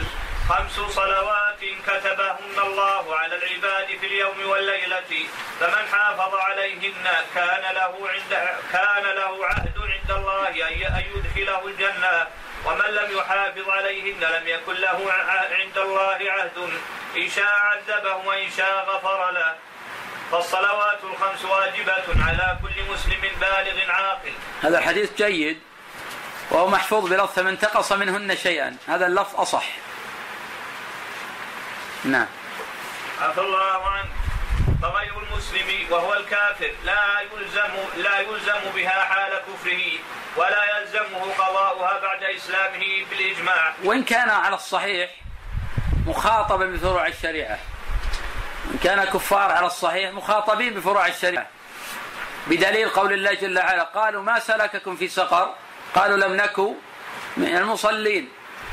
خمس 0.50 0.76
صلوات 0.96 1.60
كتبهن 1.88 2.58
الله 2.64 3.16
على 3.16 3.36
العباد 3.36 3.88
في 4.00 4.06
اليوم 4.06 4.50
والليلة 4.50 5.26
فمن 5.60 5.88
حافظ 5.92 6.36
عليهن 6.36 7.06
كان 7.36 7.76
له 7.76 8.10
عند 8.10 8.34
كان 8.72 9.04
له 9.04 9.46
عهد 9.46 9.78
عند 9.78 10.12
الله 10.12 10.68
أن 10.68 11.04
يدخله 11.16 11.68
الجنة 11.68 12.28
ومن 12.66 12.86
لم 12.86 13.18
يحافظ 13.18 13.70
عليهن 13.70 14.20
لم 14.20 14.48
يكن 14.48 14.74
له 14.74 15.12
عند 15.62 15.78
الله 15.78 16.20
عهد 16.32 16.58
إن 17.18 17.30
شاء 17.30 17.54
عذبه 17.56 18.16
وإن 18.16 18.50
شاء 18.58 18.86
غفر 18.90 19.32
له. 19.32 19.56
فالصلوات 20.32 21.00
الخمس 21.04 21.46
واجبة 21.46 22.26
على 22.28 22.58
كل 22.62 22.94
مسلم 22.94 23.22
بالغ 23.22 23.92
عاقل. 23.92 24.32
هذا 24.62 24.78
الحديث 24.78 25.14
جيد 25.18 25.60
وهو 26.52 26.70
محفوظ 26.70 27.10
بلفظ 27.10 27.34
فمن 27.34 27.48
انتقص 27.48 27.92
منهن 27.92 28.36
شيئا. 28.36 28.78
هذا 28.88 29.08
اللفظ 29.08 29.36
أصح. 29.36 29.66
نعم. 32.04 32.28
عفى 33.22 33.42
الله 33.42 33.90
عنه. 33.90 34.10
فغير 34.82 35.14
المسلم 35.20 35.92
وهو 35.92 36.14
الكافر 36.14 36.72
لا 36.84 37.20
يلزم 37.20 37.74
لا 37.98 38.20
يلزم 38.20 38.72
بها 38.76 39.04
حال 39.04 39.42
كفره 39.48 39.84
ولا 40.36 40.80
يلزمه 40.80 41.34
قضاؤها 41.38 42.00
بعد 42.00 42.24
إسلامه 42.24 43.06
بالإجماع. 43.10 43.74
وإن 43.84 44.04
كان 44.04 44.30
على 44.30 44.56
الصحيح 44.56 45.10
مخاطبا 46.08 46.66
بفروع 46.66 47.08
الشريعة. 47.08 47.60
إن 48.72 48.78
كان 48.84 49.04
كفار 49.04 49.52
على 49.52 49.68
الصحيح 49.68 50.12
مخاطبين 50.12 50.74
بفروع 50.74 51.08
الشريعة. 51.08 51.48
بدليل 52.48 52.90
قول 52.90 53.14
الله 53.14 53.34
جل 53.34 53.58
وعلا 53.58 53.84
قالوا 53.84 54.24
ما 54.24 54.40
سلككم 54.40 54.96
في 54.96 55.08
سقر؟ 55.08 55.54
قالوا 55.96 56.18
لم 56.18 56.36
نكن 56.36 56.74
من 57.38 57.58
المصلين. 57.58 58.30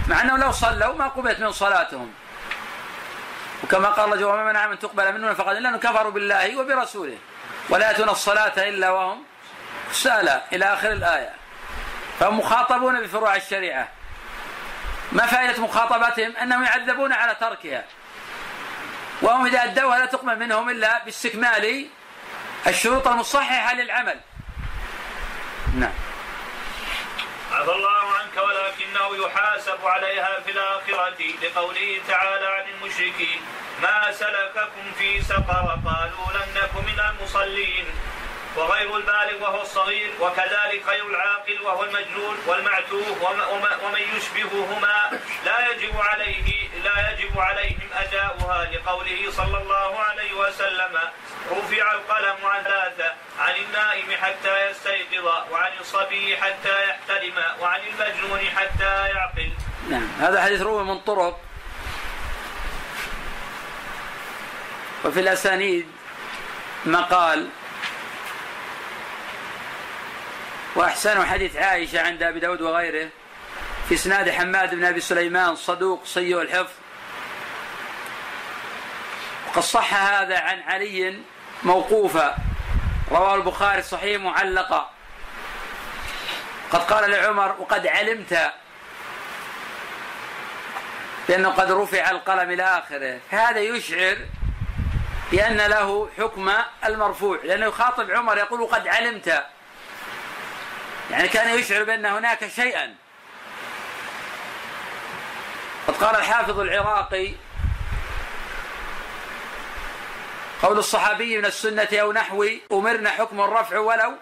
مع 0.08 0.22
أنهم 0.22 0.40
لو 0.40 0.52
صلوا 0.52 0.94
ما 0.94 1.08
قبلت 1.08 1.40
من 1.40 1.52
صلاتهم. 1.52 2.12
وكما 3.64 3.88
قال 3.88 4.12
الله 4.12 4.26
وما 4.26 4.44
منع 4.44 4.66
من 4.66 4.78
تقبل 4.78 5.12
منهم 5.12 5.34
فقد 5.34 5.56
إلا 5.56 5.76
كفروا 5.76 6.10
بالله 6.10 6.60
وبرسوله. 6.60 7.18
ولا 7.68 7.90
يأتون 7.90 8.08
الصلاة 8.08 8.68
إلا 8.68 8.90
وهم 8.90 9.24
سالة 9.92 10.42
إلى 10.52 10.64
آخر 10.64 10.92
الآية. 10.92 11.32
فهم 12.20 12.38
مخاطبون 12.38 13.00
بفروع 13.00 13.36
الشريعة. 13.36 13.88
ما 15.12 15.26
فائدة 15.26 15.62
مخاطبتهم؟ 15.62 16.36
أنهم 16.36 16.64
يعذبون 16.64 17.12
على 17.12 17.34
تركها. 17.40 17.84
وهم 19.22 19.46
إذا 19.46 19.64
أدوها 19.64 19.98
لا 19.98 20.06
تقبل 20.06 20.38
منهم 20.38 20.70
إلا 20.70 21.04
باستكمال 21.04 21.86
الشروط 22.66 23.08
المصححة 23.08 23.74
للعمل. 23.74 24.20
نعم. 25.78 25.92
عفى 27.52 27.70
الله 27.70 28.12
عنك 28.18 28.36
ولكنه 28.36 29.26
يحاسب 29.26 29.78
عليها 29.84 30.40
في 30.40 30.50
الآخرة 30.50 31.20
لقوله 31.42 32.00
تعالى 32.08 32.46
عن 32.46 32.64
المشركين 32.68 33.40
ما 33.82 34.12
سلككم 34.12 34.92
في 34.98 35.22
سقر 35.22 35.78
قالوا 35.86 36.32
لم 36.34 36.48
نك 36.54 36.74
من 36.86 37.00
المصلين. 37.10 37.86
وغير 38.56 38.96
البالغ 38.96 39.42
وهو 39.42 39.62
الصغير 39.62 40.10
وكذلك 40.20 40.82
غير 40.88 41.06
العاقل 41.06 41.62
وهو 41.62 41.84
المجنون 41.84 42.36
والمعتوه 42.46 43.04
ومن 43.84 44.00
يشبههما 44.16 45.20
لا 45.44 45.70
يجب 45.70 46.00
عليه 46.00 46.68
لا 46.84 47.10
يجب 47.10 47.38
عليهم 47.38 47.88
أداؤها 47.94 48.64
لقوله 48.72 49.30
صلى 49.30 49.58
الله 49.62 49.98
عليه 49.98 50.32
وسلم 50.32 50.98
رفع 51.50 51.92
القلم 51.92 52.36
عن 52.44 52.62
ثلاثة 52.64 53.12
عن 53.38 53.54
النائم 53.54 54.10
حتى 54.22 54.70
يستيقظ 54.70 55.26
وعن 55.52 55.72
الصبي 55.80 56.36
حتى 56.36 56.88
يحتلم 56.88 57.34
وعن 57.60 57.80
المجنون 57.80 58.40
حتى 58.40 59.08
يعقل. 59.08 59.50
نعم 59.90 60.08
هذا 60.20 60.42
حديث 60.42 60.62
روي 60.62 60.84
من 60.84 60.98
طرق 60.98 61.40
وفي 65.04 65.20
الأسانيد 65.20 65.86
مقال 66.86 67.48
وأحسن 70.74 71.26
حديث 71.26 71.56
عائشة 71.56 72.00
عند 72.00 72.22
أبي 72.22 72.40
داود 72.40 72.60
وغيره 72.60 73.08
في 73.88 73.94
إسناد 73.94 74.30
حماد 74.30 74.74
بن 74.74 74.84
أبي 74.84 75.00
سليمان 75.00 75.56
صدوق 75.56 76.04
سيء 76.04 76.42
الحفظ. 76.42 76.72
وقد 79.48 79.62
صح 79.62 79.94
هذا 79.94 80.38
عن 80.38 80.62
علي 80.62 81.18
موقوفا 81.62 82.36
رواه 83.10 83.34
البخاري 83.34 83.82
صحيح 83.82 84.20
معلقا. 84.22 84.90
قد 86.72 86.80
قال 86.80 87.10
لعمر 87.10 87.56
وقد 87.58 87.86
علمت 87.86 88.52
بأنه 91.28 91.48
قد 91.48 91.70
رفع 91.70 92.10
القلم 92.10 92.50
إلى 92.50 92.62
آخره 92.62 93.18
فهذا 93.30 93.60
يشعر 93.60 94.16
بأن 95.32 95.56
له 95.56 96.08
حكم 96.18 96.52
المرفوع 96.86 97.38
لأنه 97.44 97.66
يخاطب 97.66 98.10
عمر 98.10 98.38
يقول 98.38 98.60
وقد 98.60 98.88
علمت 98.88 99.44
يعني 101.10 101.28
كان 101.28 101.58
يشعر 101.58 101.84
بأن 101.84 102.06
هناك 102.06 102.48
شيئا. 102.48 102.94
قد 105.88 105.94
قال 105.94 106.16
الحافظ 106.16 106.60
العراقي 106.60 107.34
قول 110.62 110.78
الصحابي 110.78 111.38
من 111.38 111.44
السنة 111.44 111.88
أو 111.92 112.12
نحو 112.12 112.46
أمرنا 112.72 113.10
حكم 113.10 113.40
الرفع 113.40 113.78
ولو 113.78 114.12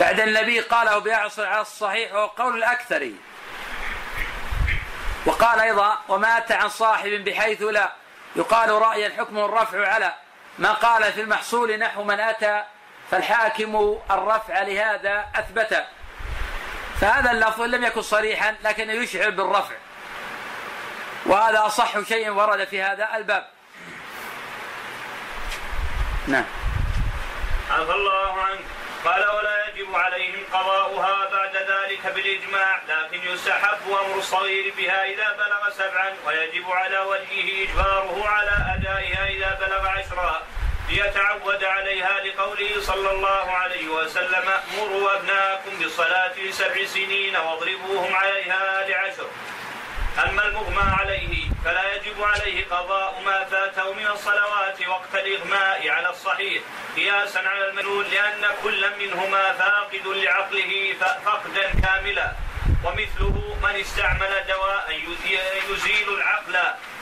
بعد 0.00 0.20
النبي 0.20 0.60
قاله 0.60 0.98
بأعصر 0.98 1.46
على 1.46 1.60
الصحيح 1.60 2.14
وهو 2.14 2.26
قول 2.26 2.56
الأكثر. 2.56 3.10
وقال 5.26 5.60
أيضا 5.60 5.98
ومات 6.08 6.52
عن 6.52 6.68
صاحب 6.68 7.10
بحيث 7.10 7.62
لا 7.62 7.92
يقال 8.36 8.70
رأيا 8.70 9.12
حكم 9.18 9.38
الرفع 9.38 9.88
على 9.88 10.14
ما 10.58 10.72
قال 10.72 11.12
في 11.12 11.20
المحصول 11.20 11.78
نحو 11.78 12.04
من 12.04 12.20
أتى 12.20 12.64
فالحاكم 13.10 13.98
الرفع 14.10 14.62
لهذا 14.62 15.24
أثبت 15.34 15.84
فهذا 17.00 17.30
اللفظ 17.30 17.62
لم 17.62 17.84
يكن 17.84 18.02
صريحا 18.02 18.56
لكنه 18.64 18.92
يشعر 18.92 19.30
بالرفع. 19.30 19.74
وهذا 21.26 21.66
أصح 21.66 22.00
شيء 22.00 22.30
ورد 22.30 22.64
في 22.64 22.82
هذا 22.82 23.16
الباب. 23.16 23.46
نعم. 26.26 26.44
عفى 27.70 27.92
الله 27.92 28.32
عنك 28.42 28.64
قال 29.04 29.28
ولا 29.28 29.68
يجب 29.68 29.94
عليهم 29.94 30.44
قضاؤها 30.52 31.30
بعد 31.32 31.56
ذلك 31.56 32.14
بالإجماع 32.14 32.80
لكن 32.88 33.20
يستحب 33.32 33.88
أمر 33.88 34.18
الصغير 34.18 34.74
بها 34.76 35.04
إذا 35.04 35.32
بلغ 35.32 35.70
سبعا 35.70 36.12
ويجب 36.26 36.70
على 36.70 36.98
وليه 36.98 37.68
إجباره 37.68 38.28
على 38.28 38.74
أدائها 38.74 39.28
إذا 39.28 39.58
بلغ 39.60 39.88
عشرا. 39.88 40.42
ليتعود 40.88 41.64
عليها 41.64 42.20
لقوله 42.24 42.80
صلى 42.80 43.10
الله 43.10 43.50
عليه 43.50 43.88
وسلم 43.88 44.50
مروا 44.76 45.16
أبناءكم 45.16 45.70
بالصلاة 45.78 46.32
لسبع 46.38 46.84
سنين 46.84 47.36
واضربوهم 47.36 48.14
عليها 48.14 48.88
لعشر. 48.88 49.28
أما 50.24 50.46
المغمى 50.46 50.92
عليه 51.00 51.50
فلا 51.64 51.94
يجب 51.94 52.22
عليه 52.22 52.64
قضاء 52.70 53.22
ما 53.26 53.44
فاته 53.44 53.92
من 53.92 54.06
الصلوات 54.06 54.88
وقت 54.88 55.14
الإغماء 55.14 55.88
على 55.88 56.10
الصحيح 56.10 56.62
قياسا 56.96 57.38
على 57.38 57.70
المجنون 57.70 58.04
لأن 58.04 58.44
كل 58.62 58.90
منهما 58.98 59.52
فاقد 59.52 60.06
لعقله 60.06 60.94
فقدا 61.24 61.70
كاملا. 61.82 62.32
ومثله 62.84 63.56
من 63.62 63.80
استعمل 63.80 64.44
دواء 64.48 65.00
يزيل 65.70 66.08
العقل 66.08 66.56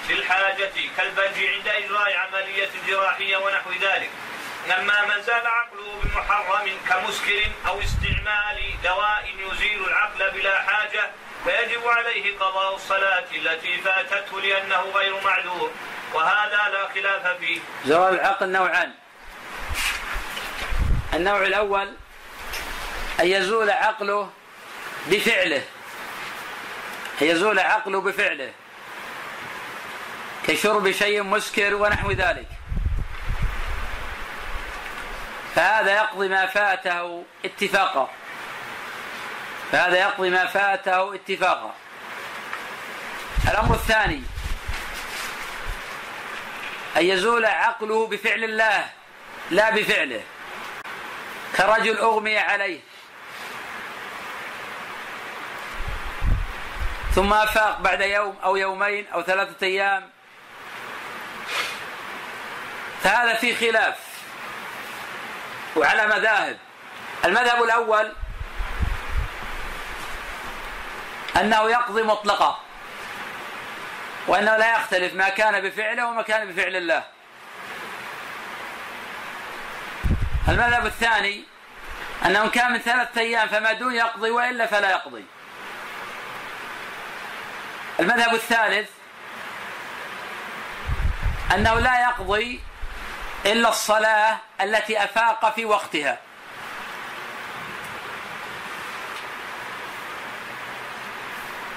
للحاجة 0.09 0.73
كالبنج 0.97 1.45
عند 1.55 1.69
إجراء 1.69 2.17
عملية 2.17 2.71
جراحية 2.87 3.37
ونحو 3.37 3.71
ذلك. 3.73 4.11
أما 4.79 5.05
من 5.05 5.23
زال 5.23 5.47
عقله 5.47 6.01
بمحرم 6.03 6.71
كمسكر 6.89 7.43
أو 7.67 7.81
استعمال 7.81 8.75
دواء 8.85 9.35
يزيل 9.39 9.85
العقل 9.85 10.31
بلا 10.31 10.63
حاجة 10.63 11.11
فيجب 11.45 11.89
عليه 11.89 12.39
قضاء 12.39 12.75
الصلاة 12.75 13.25
التي 13.35 13.79
فاتته 13.79 14.41
لأنه 14.41 14.81
غير 14.95 15.21
معذور 15.25 15.71
وهذا 16.15 16.71
لا 16.73 16.89
خلاف 16.95 17.39
فيه. 17.39 17.61
زوال 17.87 18.15
العقل 18.15 18.49
نوعان. 18.49 18.93
النوع 21.15 21.43
الأول 21.43 21.97
أن 23.21 23.27
يزول 23.27 23.71
عقله 23.71 24.31
بفعله. 25.07 25.63
أن 27.23 27.27
يزول 27.27 27.59
عقله 27.59 28.01
بفعله. 28.01 28.53
كشرب 30.47 30.91
شيء 30.91 31.23
مسكر 31.23 31.75
ونحو 31.75 32.11
ذلك. 32.11 32.49
فهذا 35.55 35.95
يقضي 35.95 36.29
ما 36.29 36.47
فاته 36.47 37.25
اتفاقا. 37.45 38.11
فهذا 39.73 39.99
يقضي 39.99 40.31
ما 40.31 40.47
فاته 40.47 41.15
اتفاقا. 41.15 41.75
الأمر 43.49 43.75
الثاني 43.75 44.23
أن 46.97 47.05
يزول 47.05 47.45
عقله 47.45 48.07
بفعل 48.07 48.45
الله 48.45 48.87
لا 49.51 49.71
بفعله. 49.71 50.23
كرجل 51.57 51.99
أغمي 51.99 52.39
عليه. 52.39 52.81
ثم 57.15 57.33
أفاق 57.33 57.81
بعد 57.81 58.01
يوم 58.01 58.37
أو 58.45 58.57
يومين 58.57 59.07
أو 59.07 59.23
ثلاثة 59.23 59.67
أيام 59.67 60.14
فهذا 63.03 63.35
في 63.35 63.57
خلاف 63.57 63.95
وعلى 65.77 66.07
مذاهب. 66.07 66.59
المذهب 67.25 67.63
الأول 67.63 68.13
أنه 71.37 71.71
يقضي 71.71 72.03
مطلقا 72.03 72.61
وأنه 74.27 74.57
لا 74.57 74.77
يختلف 74.77 75.15
ما 75.15 75.29
كان 75.29 75.61
بفعله 75.61 76.07
وما 76.07 76.23
كان 76.23 76.53
بفعل 76.53 76.77
الله. 76.77 77.05
المذهب 80.49 80.87
الثاني 80.87 81.45
أنه 82.27 82.49
كان 82.49 82.73
من 82.73 82.79
ثلاثة 82.79 83.21
أيام 83.21 83.49
فما 83.49 83.73
دون 83.73 83.95
يقضي 83.95 84.31
وإلا 84.31 84.67
فلا 84.67 84.91
يقضي. 84.91 85.25
المذهب 88.01 88.35
الثالث 88.35 88.91
أنه 91.53 91.75
لا 91.75 92.01
يقضي 92.01 92.61
إلا 93.47 93.69
الصلاة 93.69 94.39
التي 94.61 95.05
أفاق 95.05 95.55
في 95.55 95.65
وقتها. 95.65 96.19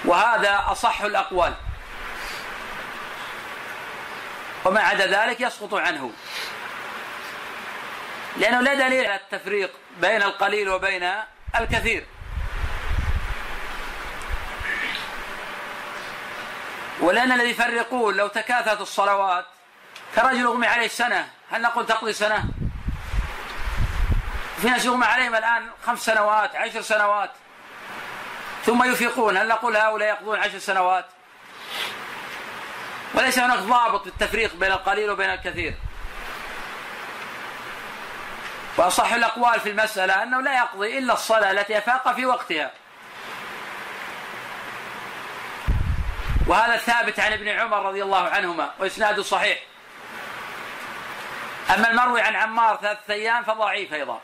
وهذا 0.06 0.64
أصح 0.68 1.02
الأقوال. 1.02 1.54
وما 4.66 4.82
عدا 4.82 5.06
ذلك 5.06 5.42
يسقط 5.42 5.74
عنه. 5.74 6.12
لأنه 8.38 8.62
لا 8.62 8.74
دليل 8.74 9.06
على 9.06 9.16
التفريق 9.16 9.72
بين 9.98 10.24
القليل 10.24 10.70
وبين 10.70 11.14
الكثير. 11.56 12.06
ولأن 17.00 17.32
الذي 17.32 17.50
يفرقون 17.50 18.16
لو 18.16 18.28
تكاثرت 18.28 18.82
الصلوات 18.82 19.46
كرجل 20.16 20.46
أغمي 20.46 20.68
عليه 20.68 20.88
سنة 20.88 21.30
هل 21.52 21.62
نقول 21.62 21.86
تقضي 21.86 22.14
سنة؟ 22.14 22.44
في 24.62 24.70
ناس 24.70 24.86
يغمى 24.86 25.06
عليهم 25.06 25.36
الآن 25.36 25.70
خمس 25.86 26.06
سنوات 26.06 26.56
عشر 26.56 26.82
سنوات 26.82 27.32
ثم 28.66 28.92
يفيقون 28.92 29.38
هل 29.38 29.48
نقول 29.48 29.78
هؤلاء 29.78 30.10
يقضون 30.10 30.40
عشر 30.40 30.60
سنوات؟ 30.60 31.06
وليس 33.14 33.40
هناك 33.40 33.60
ضابط 33.60 34.08
التفريق 34.08 34.56
بين 34.56 34.72
القليل 34.72 35.10
وبين 35.10 35.30
الكثير. 35.30 35.74
وأصح 38.78 39.14
الأقوال 39.14 39.60
في 39.60 39.70
المسألة 39.70 40.24
أنه 40.24 40.42
لا 40.42 40.58
يقضي 40.58 40.98
إلا 40.98 41.14
الصلاة 41.14 41.52
التي 41.52 41.78
أفاق 41.78 42.16
في 42.16 42.26
وقتها. 42.26 42.72
وهذا 46.48 46.78
ثابت 46.78 47.20
عن 47.20 47.34
ابن 47.34 47.48
عمر 47.48 47.86
رضي 47.86 48.04
الله 48.04 48.30
عنهما 48.30 48.72
وإسناده 48.80 49.24
صحيح. 49.24 49.60
أما 51.76 51.90
المروي 51.90 52.22
عن 52.22 52.36
عمار 52.36 52.78
ثلاثة 52.82 53.14
أيام 53.14 53.44
فضعيف 53.44 53.94
أيضا 53.94 54.22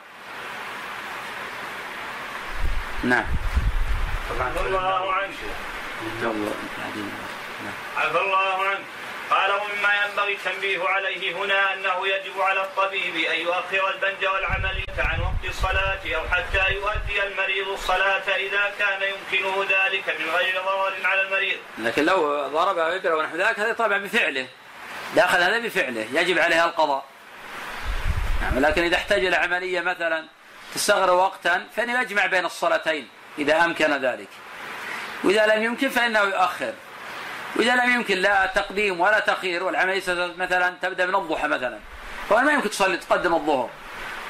نعم 3.04 3.26
الله 4.66 5.14
عنه 5.14 5.34
عفى 7.98 8.20
الله 8.20 8.68
عنه 8.68 8.80
قال 9.30 9.52
ومما 9.52 9.90
ينبغي 10.06 10.34
التنبيه 10.34 10.84
عليه 10.84 11.36
هنا 11.36 11.74
أنه 11.74 12.08
يجب 12.08 12.42
على 12.42 12.62
الطبيب 12.62 13.16
أن 13.16 13.40
يؤخر 13.40 13.90
البنج 13.90 14.26
والعملية 14.26 14.98
عن 14.98 15.20
وقت 15.20 15.46
الصلاة 15.46 16.16
أو 16.16 16.30
حتى 16.32 16.74
يؤدي 16.74 17.28
المريض 17.28 17.68
الصلاة 17.68 18.36
إذا 18.36 18.74
كان 18.80 19.02
يمكنه 19.02 19.66
ذلك 19.70 20.18
من 20.20 20.30
غير 20.30 20.62
ضرر 20.62 20.94
على 21.06 21.22
المريض. 21.22 21.58
لكن 21.78 22.06
لو 22.06 22.48
ضرب 22.48 22.78
أو 22.78 22.96
ابره 22.96 23.16
ونحو 23.16 23.36
ذلك 23.36 23.60
هذا 23.60 23.74
طبعا 23.74 23.98
بفعله. 23.98 24.48
داخل 25.16 25.44
هذا 25.44 25.60
بفعله 25.60 26.08
يجب 26.14 26.40
عليها 26.40 26.66
القضاء. 26.66 27.06
نعم 28.44 28.60
لكن 28.60 28.84
إذا 28.84 28.96
احتاج 28.96 29.26
إلى 29.26 29.36
عملية 29.36 29.82
مثلا 29.82 30.26
تستغرق 30.76 31.14
وقتا 31.14 31.68
فانه 31.76 32.02
يجمع 32.02 32.26
بين 32.26 32.46
الصلاتين 32.46 33.10
إذا 33.38 33.66
أمكن 33.66 33.94
ذلك. 33.94 34.28
وإذا 35.24 35.46
لم 35.46 35.64
يمكن 35.64 35.90
فإنه 35.90 36.20
يؤخر. 36.20 36.74
وإذا 37.56 37.76
لم 37.76 37.94
يمكن 37.94 38.18
لا 38.18 38.46
تقديم 38.46 39.00
ولا 39.00 39.20
تأخير 39.20 39.64
والعملية 39.64 40.04
مثلا 40.38 40.74
تبدأ 40.82 41.06
من 41.06 41.16
الضحى 41.16 41.48
مثلا. 41.48 41.80
فما 42.30 42.52
يمكن 42.52 42.70
تصلي 42.70 42.98
تقدم 42.98 43.34
الظهر. 43.34 43.70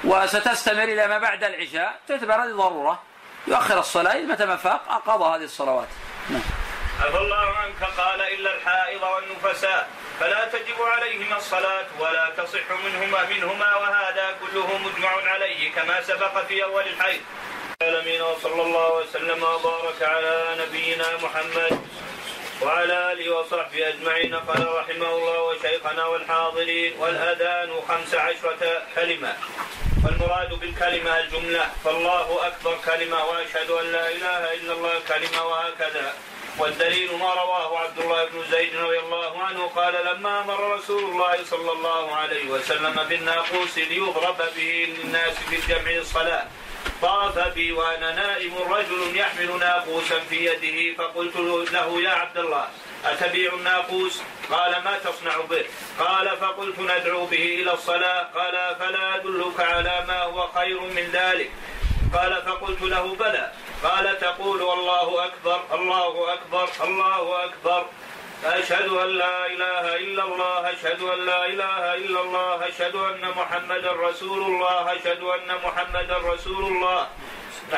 وستستمر 0.03 0.83
إلى 0.83 1.07
ما 1.07 1.17
بعد 1.17 1.43
العشاء 1.43 1.99
تعتبر 2.07 2.33
هذه 2.33 2.51
ضرورة. 2.51 3.01
يؤخر 3.47 3.79
الصلاة 3.79 4.21
متى 4.21 4.45
ما 4.45 4.55
فاق 4.55 5.01
قضى 5.05 5.37
هذه 5.37 5.43
الصلوات. 5.43 5.87
نعم. 6.29 6.41
عفى 7.01 7.17
الله 7.17 7.57
عنك 7.57 7.83
قال 7.97 8.21
إلا 8.21 8.55
الحائض 8.55 9.01
والنفساء. 9.03 9.89
فلا 10.23 10.45
تجب 10.45 10.81
عليهما 10.81 11.37
الصلاة 11.37 11.85
ولا 11.99 12.29
تصح 12.37 12.71
منهما 12.85 13.23
منهما 13.23 13.75
وهذا 13.75 14.35
كله 14.41 14.77
مجمع 14.77 15.09
عليه 15.09 15.71
كما 15.71 16.01
سبق 16.01 16.45
في 16.47 16.63
أول 16.63 16.87
الحيض 16.87 17.21
العالمين 17.81 18.21
وصلى 18.21 18.61
الله 18.61 18.93
وسلم 18.93 19.43
وبارك 19.43 20.01
على 20.01 20.55
نبينا 20.59 21.17
محمد 21.23 21.87
وعلى 22.61 23.11
آله 23.11 23.35
وصحبه 23.35 23.89
أجمعين. 23.89 24.35
قال 24.35 24.75
رحمه 24.75 25.09
الله 25.17 25.41
وشيخنا 25.41 26.05
والحاضرين 26.05 26.93
والأذان 26.99 27.81
خمس 27.87 28.15
عشرة 28.15 28.81
كلمة. 28.95 29.33
والمراد 30.05 30.53
بالكلمة 30.53 31.19
الجملة 31.19 31.65
فالله 31.83 32.47
أكبر 32.47 32.77
كلمة 32.85 33.25
وأشهد 33.25 33.71
أن 33.71 33.91
لا 33.91 34.07
إله 34.09 34.53
إلا 34.53 34.73
الله 34.73 34.93
كلمة 35.07 35.45
وهكذا. 35.47 36.13
والدليل 36.59 37.13
ما 37.17 37.33
رواه 37.33 37.79
عبد 37.79 37.99
الله 37.99 38.25
بن 38.25 38.43
زيد 38.51 38.75
رضي 38.75 38.99
الله 38.99 39.43
عنه 39.43 39.67
قال 39.67 40.05
لما 40.05 40.41
مر 40.41 40.75
رسول 40.75 41.03
الله 41.03 41.43
صلى 41.43 41.71
الله 41.71 42.15
عليه 42.15 42.49
وسلم 42.49 43.03
بالناقوس 43.09 43.77
ليضرب 43.77 44.37
به 44.55 44.95
للناس 44.97 45.33
في 45.49 45.55
الجمع 45.55 45.91
الصلاة 45.91 46.47
طاف 47.01 47.39
بي 47.39 47.71
وأنا 47.71 48.15
نائم 48.15 48.53
رجل 48.69 49.17
يحمل 49.17 49.59
ناقوسا 49.59 50.19
في 50.19 50.45
يده 50.45 50.97
فقلت 50.97 51.35
له 51.71 52.01
يا 52.01 52.09
عبد 52.09 52.37
الله 52.37 52.67
أتبيع 53.05 53.53
الناقوس؟ 53.53 54.21
قال 54.51 54.71
ما 54.83 54.99
تصنع 54.99 55.37
به؟ 55.49 55.65
قال 55.99 56.37
فقلت 56.37 56.79
ندعو 56.79 57.25
به 57.25 57.45
إلى 57.61 57.73
الصلاة 57.73 58.23
قال 58.35 58.75
فلا 58.79 59.15
أدلك 59.15 59.59
على 59.59 60.05
ما 60.07 60.21
هو 60.23 60.47
خير 60.47 60.81
من 60.81 61.09
ذلك 61.13 61.51
قال 62.13 62.41
فقلت 62.45 62.81
له 62.81 63.15
بلى. 63.15 63.51
قال 63.83 64.19
تقول 64.19 64.61
الله 64.61 65.25
أكبر 65.25 65.59
الله 65.73 66.33
أكبر 66.33 66.69
الله 66.83 67.45
أكبر. 67.45 67.85
أشهد 68.45 68.89
أن 68.89 69.07
لا 69.07 69.45
إله 69.45 69.95
إلا 69.95 70.23
الله 70.23 70.71
أشهد 70.71 71.01
أن 71.01 71.25
لا 71.25 71.45
إله 71.45 71.93
إلا 71.93 72.21
الله 72.21 72.67
أشهد 72.67 72.95
أن 72.95 73.29
محمدا 73.37 73.91
رسول 73.91 74.41
الله 74.43 74.93
أشهد 74.95 75.21
أن 75.23 75.49
محمدا 75.65 76.17
رسول 76.17 76.63
الله. 76.65 77.07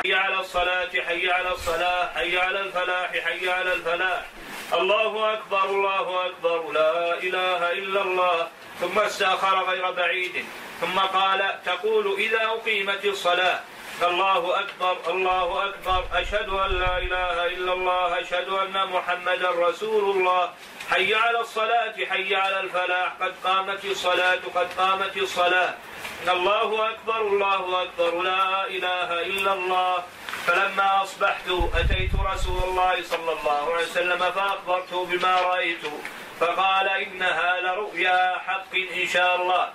حي 0.04 0.14
على 0.14 0.40
الصلاة 0.40 0.92
حي 1.06 1.30
على 1.30 1.50
الصلاة 1.52 2.12
حي 2.14 2.38
على 2.38 2.60
الفلاح 2.60 3.10
حي 3.26 3.50
على 3.50 3.72
الفلاح. 3.72 4.22
الله 4.72 5.32
أكبر 5.32 5.64
الله 5.64 6.26
أكبر. 6.26 6.72
لا 6.72 7.14
إله 7.14 7.72
إلا 7.72 8.02
الله. 8.02 8.48
ثم 8.80 8.98
استأخر 8.98 9.64
غير 9.64 9.90
بعيد. 9.90 10.44
ثم 10.80 10.98
قال 10.98 11.58
تقول 11.64 12.14
إذا 12.18 12.44
أقيمت 12.44 13.04
الصلاة. 13.04 13.60
الله 14.02 14.60
أكبر 14.60 14.96
الله 15.08 15.64
أكبر. 15.68 16.04
أشهد 16.12 16.48
أن 16.48 16.70
لا 16.78 16.98
إله 16.98 17.46
إلا 17.46 17.72
الله 17.72 18.20
أشهد 18.20 18.48
أن 18.48 18.88
محمدا 18.88 19.50
رسول 19.50 20.16
الله. 20.16 20.50
حي 20.90 21.14
على 21.14 21.40
الصلاة 21.40 21.94
حي 22.10 22.34
على 22.34 22.60
الفلاح. 22.60 23.12
قد 23.20 23.34
قامت 23.44 23.84
الصلاة 23.84 24.40
قد 24.54 24.68
قامت 24.78 25.16
الصلاة. 25.16 25.74
الله 26.28 26.90
أكبر 26.90 27.20
الله 27.20 27.82
أكبر. 27.82 28.22
لا 28.22 28.66
إله 28.66 29.22
إلا 29.22 29.52
الله. 29.52 30.04
فلما 30.46 31.02
أصبحت 31.02 31.48
أتيت 31.74 32.10
رسول 32.32 32.62
الله 32.64 33.02
صلى 33.02 33.32
الله 33.32 33.74
عليه 33.74 33.84
وسلم 33.84 34.18
فأخبرته 34.18 35.04
بما 35.04 35.40
رأيت. 35.40 35.84
فقال 36.40 36.88
إنها 36.88 37.60
لرؤيا 37.60 38.38
حق 38.38 38.72
إن 38.74 39.06
شاء 39.08 39.36
الله. 39.36 39.72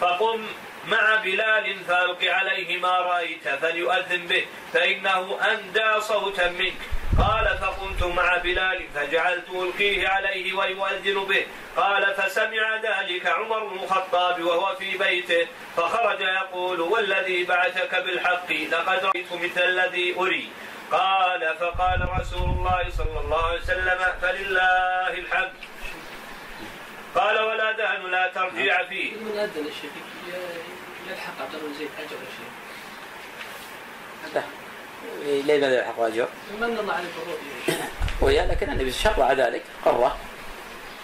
فقم 0.00 0.46
مع 0.88 1.14
بلال 1.14 1.84
فألق 1.88 2.24
عليه 2.24 2.78
ما 2.78 2.98
رأيت 2.98 3.48
فليؤذن 3.48 4.26
به 4.26 4.46
فإنه 4.72 5.38
أندى 5.52 6.00
صوتا 6.00 6.50
منك. 6.50 6.80
قال 7.18 7.58
فقمت 7.58 8.02
مع 8.02 8.36
بلال 8.36 8.88
فجعلت 8.94 9.50
ألقيه 9.50 10.08
عليه 10.08 10.52
ويؤذن 10.52 11.24
به. 11.24 11.46
قال 11.76 12.14
فسمع 12.14 12.76
ذلك 12.76 13.26
عمر 13.26 13.64
بن 13.64 13.78
الخطاب 13.82 14.42
وهو 14.42 14.74
في 14.74 14.98
بيته 14.98 15.46
فخرج 15.76 16.20
يقول 16.20 16.80
والذي 16.80 17.44
بعثك 17.44 17.94
بالحق 17.94 18.52
لقد 18.52 19.04
رأيت 19.04 19.32
مثل 19.32 19.62
الذي 19.62 20.14
أري. 20.18 20.48
قال 20.92 21.56
فقال 21.60 22.08
رسول 22.20 22.48
الله 22.50 22.84
صلى 22.90 23.20
الله 23.20 23.46
عليه 23.46 23.60
وسلم 23.60 24.00
فلله 24.22 25.18
الحمد. 25.18 25.52
قال 27.14 27.38
والأذان 27.38 28.10
لا 28.10 28.28
ترجع 28.34 28.84
فيه. 28.84 29.12
يلحق 31.10 31.42
عبد 31.42 31.54
الله 31.54 31.78
زيد 31.78 31.88
أجر 31.98 32.18
الشيخ 32.28 32.52
ليه 35.46 35.60
ماذا 35.60 35.78
يلحق 35.78 36.00
أجر؟ 36.00 36.28
من 36.60 36.64
الله 36.64 36.98
الرؤيا 36.98 37.88
ويا 38.20 38.46
لكن 38.46 38.70
النبي 38.70 38.92
شرع 38.92 39.32
ذلك 39.32 39.62
قرة. 39.84 40.18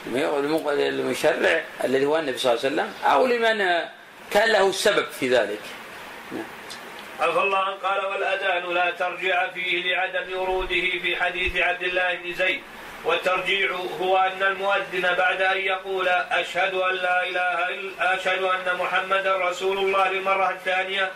المشرع 0.06 1.64
الذي 1.84 2.06
هو 2.06 2.18
النبي 2.18 2.38
صلى 2.38 2.52
الله 2.52 2.64
عليه 2.64 2.74
وسلم 2.74 2.94
أو 3.04 3.26
لمن 3.26 3.58
كان 4.30 4.52
له 4.52 4.68
السبب 4.68 5.06
في 5.10 5.28
ذلك. 5.28 5.60
عفى 7.20 7.38
الله 7.38 7.74
قال 7.74 8.06
والأذان 8.06 8.74
لا 8.74 8.90
ترجع 8.90 9.50
فيه 9.50 9.82
لعدم 9.82 10.38
وروده 10.38 10.84
في 11.02 11.16
حديث 11.16 11.56
عبد 11.56 11.82
الله 11.82 12.14
بن 12.14 12.34
زيد. 12.34 12.62
والترجيع 13.04 13.70
هو 14.00 14.16
أن 14.16 14.42
المؤذن 14.42 15.14
بعد 15.18 15.42
أن 15.42 15.58
يقول 15.58 16.08
أشهد 16.08 16.74
أن 16.74 16.94
لا 16.94 17.26
إله 17.26 17.68
إلا 17.68 18.14
أشهد 18.14 18.42
أن 18.42 18.76
محمدا 18.76 19.36
رسول 19.36 19.78
الله 19.78 20.08
للمرة 20.10 20.50
الثانية 20.50 21.10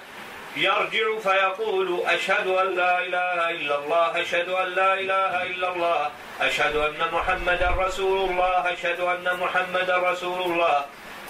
يرجع 0.56 1.18
فيقول 1.22 2.02
أشهد 2.06 2.46
أن 2.46 2.76
لا 2.76 2.98
إله 2.98 3.50
إلا 3.50 3.78
الله 3.78 4.20
أشهد 4.20 4.48
أن 4.48 4.68
لا 4.68 4.94
إله 4.94 5.42
إلا 5.42 5.72
الله 5.72 6.10
أشهد 6.40 6.76
أن 6.76 7.08
محمدا 7.12 7.70
رسول 7.78 8.30
الله 8.30 8.72
أشهد 8.72 9.00
أن 9.00 9.36
محمدا 9.40 9.96
رسول 9.96 10.42
الله. 10.42 10.84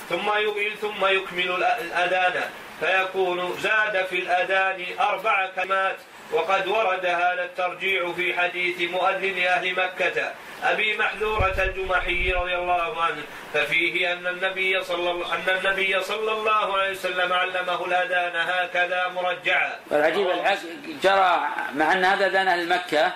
ثم 0.09 0.31
ثم 0.81 1.07
يكمل 1.07 1.65
الأذان 1.81 2.43
فيكون 2.81 3.57
زاد 3.61 4.07
في 4.11 4.19
الأذان 4.19 4.85
أربع 5.01 5.49
كلمات. 5.57 5.97
وقد 6.33 6.67
ورد 6.69 7.07
هذا 7.07 7.45
الترجيع 7.45 8.13
في 8.13 8.39
حديث 8.39 8.91
مؤذن 8.91 9.39
أهل 9.39 9.73
مكة 9.73 10.33
أبي 10.63 10.97
محذورة 10.97 11.55
الجمحي 11.59 12.33
رضي 12.33 12.55
الله 12.57 13.03
عنه 13.03 13.23
ففيه 13.55 14.13
أن 14.13 14.27
النبي 14.27 14.85
صلى 14.85 15.11
الله 15.11 15.35
أن 15.35 15.59
النبي 15.59 16.01
صلى 16.01 16.33
الله 16.33 16.79
عليه 16.79 16.91
وسلم 16.91 17.33
علمه 17.33 17.85
الأذان 17.87 18.37
هكذا 18.37 19.09
مرجعا. 19.09 19.73
والعجيب 19.91 20.29
جرى 21.03 21.49
مع 21.75 21.93
أن 21.93 22.05
هذا 22.05 22.27
أذان 22.27 22.49
أهل 22.49 22.69
مكة 22.69 23.13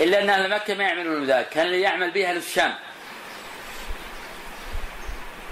إلا 0.00 0.22
أن 0.22 0.30
أهل 0.30 0.50
مكة 0.50 0.74
ما 0.74 0.84
يعملون 0.84 1.26
ذلك، 1.26 1.48
كان 1.48 1.66
اللي 1.66 1.80
يعمل 1.80 2.10
به 2.10 2.30
أهل 2.30 2.36
الشام. 2.36 2.74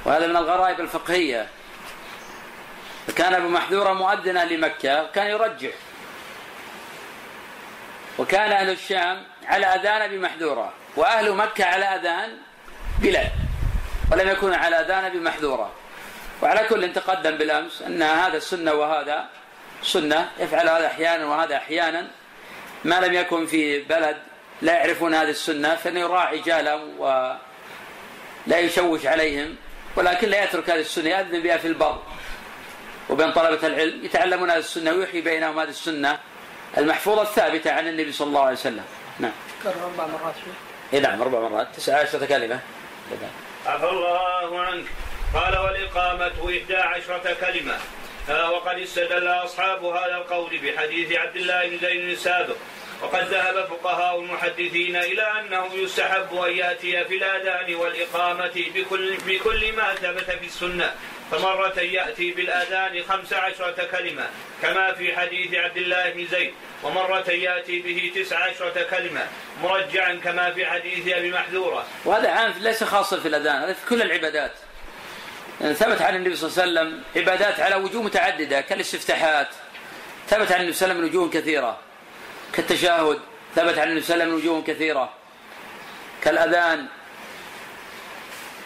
وهذا 0.05 0.27
من 0.27 0.37
الغرائب 0.37 0.81
الفقهية. 0.81 1.47
كان 3.17 3.35
أبو 3.35 3.49
محذورة 3.49 3.93
مؤذنا 3.93 4.45
لمكة 4.45 5.11
كان 5.11 5.27
يرجع 5.27 5.71
وكان 8.19 8.53
أهل 8.53 8.71
الشام 8.71 9.23
على 9.47 9.67
أذان 9.67 10.03
أبي 10.03 10.19
محذورة 10.19 10.73
وأهل 10.97 11.33
مكة 11.33 11.65
على 11.65 11.85
أذان 11.85 12.31
بلال 12.99 13.31
ولم 14.13 14.29
يكون 14.29 14.55
على 14.55 14.77
أذان 14.77 15.13
بمحذورة. 15.13 15.73
وعلى 16.43 16.69
كل 16.69 16.93
تقدم 16.93 17.37
بالأمس 17.37 17.83
أن 17.83 18.03
هذا 18.03 18.37
السنة 18.37 18.73
وهذا 18.73 19.29
سنة 19.83 20.31
يفعل 20.39 20.69
هذا 20.69 20.87
أحيانا 20.87 21.27
وهذا 21.27 21.57
أحيانا. 21.57 22.07
ما 22.85 23.01
لم 23.01 23.15
يكن 23.15 23.47
في 23.47 23.83
بلد 23.83 24.17
لا 24.63 24.73
يعرفون 24.73 25.15
هذه 25.15 25.31
السنة 25.31 25.75
فإنه 25.75 26.01
يراعي 26.01 26.39
جهلهم 26.39 27.01
ولا 27.01 27.39
يشوش 28.59 29.07
عليهم 29.07 29.57
ولكن 29.97 30.29
لا 30.29 30.45
يترك 30.45 30.71
هذه 30.71 30.81
السنة 30.81 31.09
يأذن 31.11 31.41
بها 31.41 31.57
في 31.57 31.69
البر. 31.69 32.03
وبين 33.11 33.33
طلبة 33.33 33.67
العلم 33.67 34.05
يتعلمون 34.05 34.51
هذه 34.51 34.59
السنة 34.59 34.93
ويحيي 34.93 35.21
بينهم 35.21 35.59
هذه 35.59 35.69
السنة. 35.69 36.19
المحفوظة 36.79 37.23
الثابتة 37.23 37.73
عن 37.73 37.89
النبي 37.89 38.13
صلى 38.13 38.29
الله 38.29 38.41
عليه 38.41 38.53
وسلم. 38.57 38.85
نعم. 39.19 39.33
كرر 39.63 39.73
أربع 39.85 40.07
مرات 40.07 40.35
فيه 40.35 40.97
اي 40.97 41.01
نعم 41.01 41.23
أربع 41.23 41.49
مرات. 41.49 41.77
تسعة 41.77 42.01
عشرة 42.01 42.27
كلمة. 42.27 42.61
عفى 43.67 43.89
الله 43.89 44.61
عنك. 44.61 44.87
قال 45.35 45.59
والإقامة 45.59 46.33
إحدى 46.45 46.77
عشرة 46.77 47.37
كلمة. 47.41 47.79
وقد 48.29 48.79
استدل 48.79 49.29
أصحاب 49.29 49.85
هذا 49.85 50.17
القول 50.17 50.59
بحديث 50.59 51.13
عبد 51.13 51.37
الله 51.37 51.69
بن 51.69 51.79
زيد 51.79 52.05
السابق. 52.05 52.57
وقد 53.03 53.25
ذهب 53.25 53.67
فقهاء 53.67 54.21
المحدثين 54.21 54.97
إلى 54.97 55.23
أنه 55.23 55.75
يستحب 55.75 56.35
أن 56.35 56.53
يأتي 56.53 57.05
في 57.05 57.17
الآذان 57.17 57.75
والإقامة 57.75 58.65
بكل, 58.75 59.17
بكل 59.27 59.73
ما 59.73 59.95
ثبت 59.95 60.31
في 60.31 60.47
السنة. 60.47 60.95
فمرة 61.39 61.81
يأتي 61.81 62.31
بالآذان 62.31 63.03
خمس 63.09 63.33
عشرة 63.33 63.85
كلمة 63.93 64.27
كما 64.63 64.95
في 64.95 65.17
حديث 65.17 65.55
عبد 65.55 65.77
الله 65.77 66.11
بن 66.11 66.27
زيد. 66.27 66.55
ومرة 66.83 67.31
يأتي 67.31 67.79
به 67.79 68.13
تسع 68.15 68.39
عشرة 68.39 68.83
كلمة 68.91 69.27
مرجعا 69.63 70.15
كما 70.25 70.51
في 70.51 70.67
حديث 70.67 71.09
أبي 71.09 71.31
محذورة. 71.31 71.87
وهذا 72.05 72.31
عام 72.31 72.55
ليس 72.61 72.85
خاصا 72.85 73.21
في 73.21 73.29
الأذان 73.29 73.63
هذا 73.63 73.73
في 73.73 73.87
كل 73.89 74.03
العبادات. 74.03 74.53
يعني 75.61 75.75
ثبت 75.75 76.03
عن 76.03 76.17
النبي 76.17 76.37
صلى 76.37 76.51
الله 76.51 76.63
عليه 76.63 76.91
وسلم 76.91 77.03
عبادات 77.17 77.61
على 77.61 77.75
وجوه 77.75 78.03
متعددة 78.03 78.61
كالاستفتاحات. 78.61 79.49
ثبت 80.29 80.53
عن 80.53 80.61
النبي 80.61 80.73
صلى 80.73 80.87
الله 80.87 81.01
عليه 81.01 81.09
وسلم 81.09 81.21
وجوه 81.21 81.31
كثيرة. 81.31 81.79
كالتشاهد 82.53 83.19
ثبت 83.57 83.79
عن 83.79 83.89
النبي 83.89 84.01
صلى 84.01 84.15
الله 84.15 84.25
عليه 84.25 84.35
وسلم 84.35 84.35
وجوه 84.35 84.63
كثيرة. 84.63 85.13
كالأذان 86.25 86.87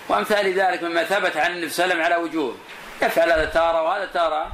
وأمثال 0.09 0.53
ذلك 0.53 0.83
مما 0.83 1.05
ثبت 1.05 1.37
عن 1.37 1.51
النبي 1.51 1.69
صلى 1.69 1.85
الله 1.85 1.95
عليه 1.95 2.05
وسلم 2.05 2.15
على 2.15 2.25
وجوه. 2.25 2.57
يفعل 3.03 3.33
هذا 3.33 3.45
تارة 3.45 3.83
وهذا 3.83 4.07
تارة 4.15 4.53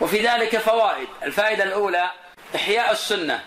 وفي 0.00 0.26
ذلك 0.26 0.56
فوائد. 0.56 1.08
الفائدة 1.22 1.64
الأولى 1.64 2.10
إحياء 2.54 2.92
السنة. 2.92 3.40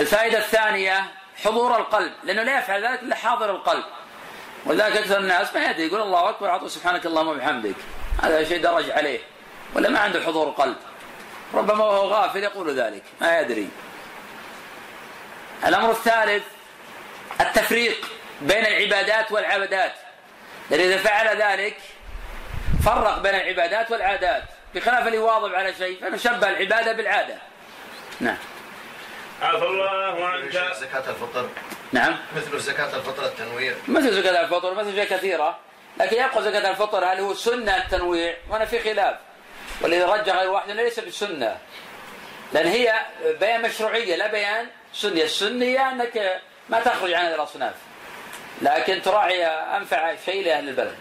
الفائدة 0.00 0.38
الثانية 0.38 1.04
حضور 1.44 1.76
القلب. 1.76 2.12
لأنه 2.24 2.42
لا 2.42 2.58
يفعل 2.58 2.86
ذلك 2.86 3.02
إلا 3.02 3.16
حاضر 3.16 3.50
القلب. 3.50 3.84
ولذلك 4.66 4.96
أكثر 4.96 5.18
الناس 5.18 5.54
ما 5.54 5.70
يدري 5.70 5.86
يقول 5.86 6.00
الله 6.00 6.28
أكبر 6.28 6.48
أعطوا 6.48 6.68
سبحانك 6.68 7.06
اللهم 7.06 7.28
وبحمدك. 7.28 7.74
هذا 8.22 8.44
شيء 8.44 8.62
درج 8.62 8.90
عليه. 8.90 9.20
ولا 9.74 9.88
ما 9.88 9.98
عنده 9.98 10.20
حضور 10.20 10.50
قلب 10.50 10.76
ربما 11.54 11.84
وهو 11.84 12.08
غافل 12.08 12.42
يقول 12.42 12.80
ذلك. 12.80 13.02
ما 13.20 13.40
يدري. 13.40 13.68
الأمر 15.66 15.90
الثالث 15.90 16.44
التفريق. 17.40 18.15
بين 18.40 18.66
العبادات 18.66 19.32
والعبادات. 19.32 19.92
لأن 20.70 20.80
إذا 20.80 20.96
فعل 20.96 21.42
ذلك 21.42 21.76
فرق 22.84 23.18
بين 23.18 23.34
العبادات 23.34 23.90
والعادات. 23.90 24.42
بخلاف 24.74 25.06
اللي 25.06 25.16
يواظب 25.16 25.54
على 25.54 25.74
شيء 25.74 26.00
فإنه 26.00 26.16
شبه 26.16 26.48
العبادة 26.48 26.92
بالعادة. 26.92 27.34
نعم. 28.20 28.38
عفى 29.42 29.64
الله 29.64 30.26
عنك 30.26 30.52
زكاة 30.52 31.10
الفطر. 31.10 31.48
نعم. 31.92 32.16
مثل 32.36 32.58
زكاة 32.58 32.96
الفطر 32.96 33.24
التنوير 33.24 33.76
مثل 33.88 34.12
زكاة 34.12 34.40
الفطر 34.40 34.74
مثل 34.74 34.88
أشياء 34.88 35.06
كثيرة. 35.06 35.58
لكن 36.00 36.16
يبقى 36.16 36.42
زكاة 36.42 36.70
الفطر 36.70 37.04
هل 37.04 37.20
هو 37.20 37.34
سنة 37.34 37.76
التنويع؟ 37.76 38.36
وأنا 38.48 38.64
في 38.64 38.80
خلاف. 38.80 39.16
والذي 39.80 40.02
رجح 40.02 40.34
غير 40.34 40.50
واحد 40.50 40.70
ليس 40.70 41.00
بالسنة 41.00 41.58
لأن 42.52 42.66
هي 42.66 43.00
بيان 43.40 43.62
مشروعية 43.62 44.16
لا 44.16 44.26
بيان 44.26 44.66
سنية. 44.92 45.24
السنية 45.24 45.90
أنك 45.90 46.40
ما 46.68 46.80
تخرج 46.80 47.12
عن 47.12 47.24
هذه 47.24 47.34
الأصناف. 47.34 47.74
لكن 48.62 49.02
تراعي 49.02 49.46
أنفع 49.46 50.14
شيء 50.24 50.44
لأهل 50.44 50.68
البلد. 50.68 50.96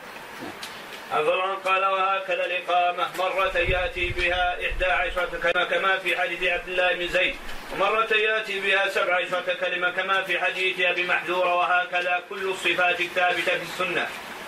أفضل 1.13 1.55
قال 1.65 1.85
وهكذا 1.85 2.45
الإقامة 2.45 3.07
مرة 3.17 3.57
يأتي 3.57 4.09
بها 4.09 4.57
إحدى 4.67 4.85
عشرة 4.85 5.29
كلمة 5.43 5.65
كما 5.65 5.97
في 5.97 6.17
حديث 6.17 6.43
عبد 6.43 6.67
الله 6.67 6.93
بن 6.93 7.07
زيد. 7.07 7.35
ومرة 7.73 8.13
يأتي 8.13 8.59
بها 8.59 8.89
سبع 8.89 9.15
عشرة 9.15 9.53
كلمة 9.53 9.91
كما 9.91 10.23
في 10.23 10.39
حديث 10.39 10.79
أبي 10.79 11.03
محذورة 11.03 11.55
وهكذا 11.55 12.21
كل 12.29 12.49
الصفات 12.49 13.01
الثابتة 13.01 13.57
في 13.57 13.63
السنة. 13.63 14.07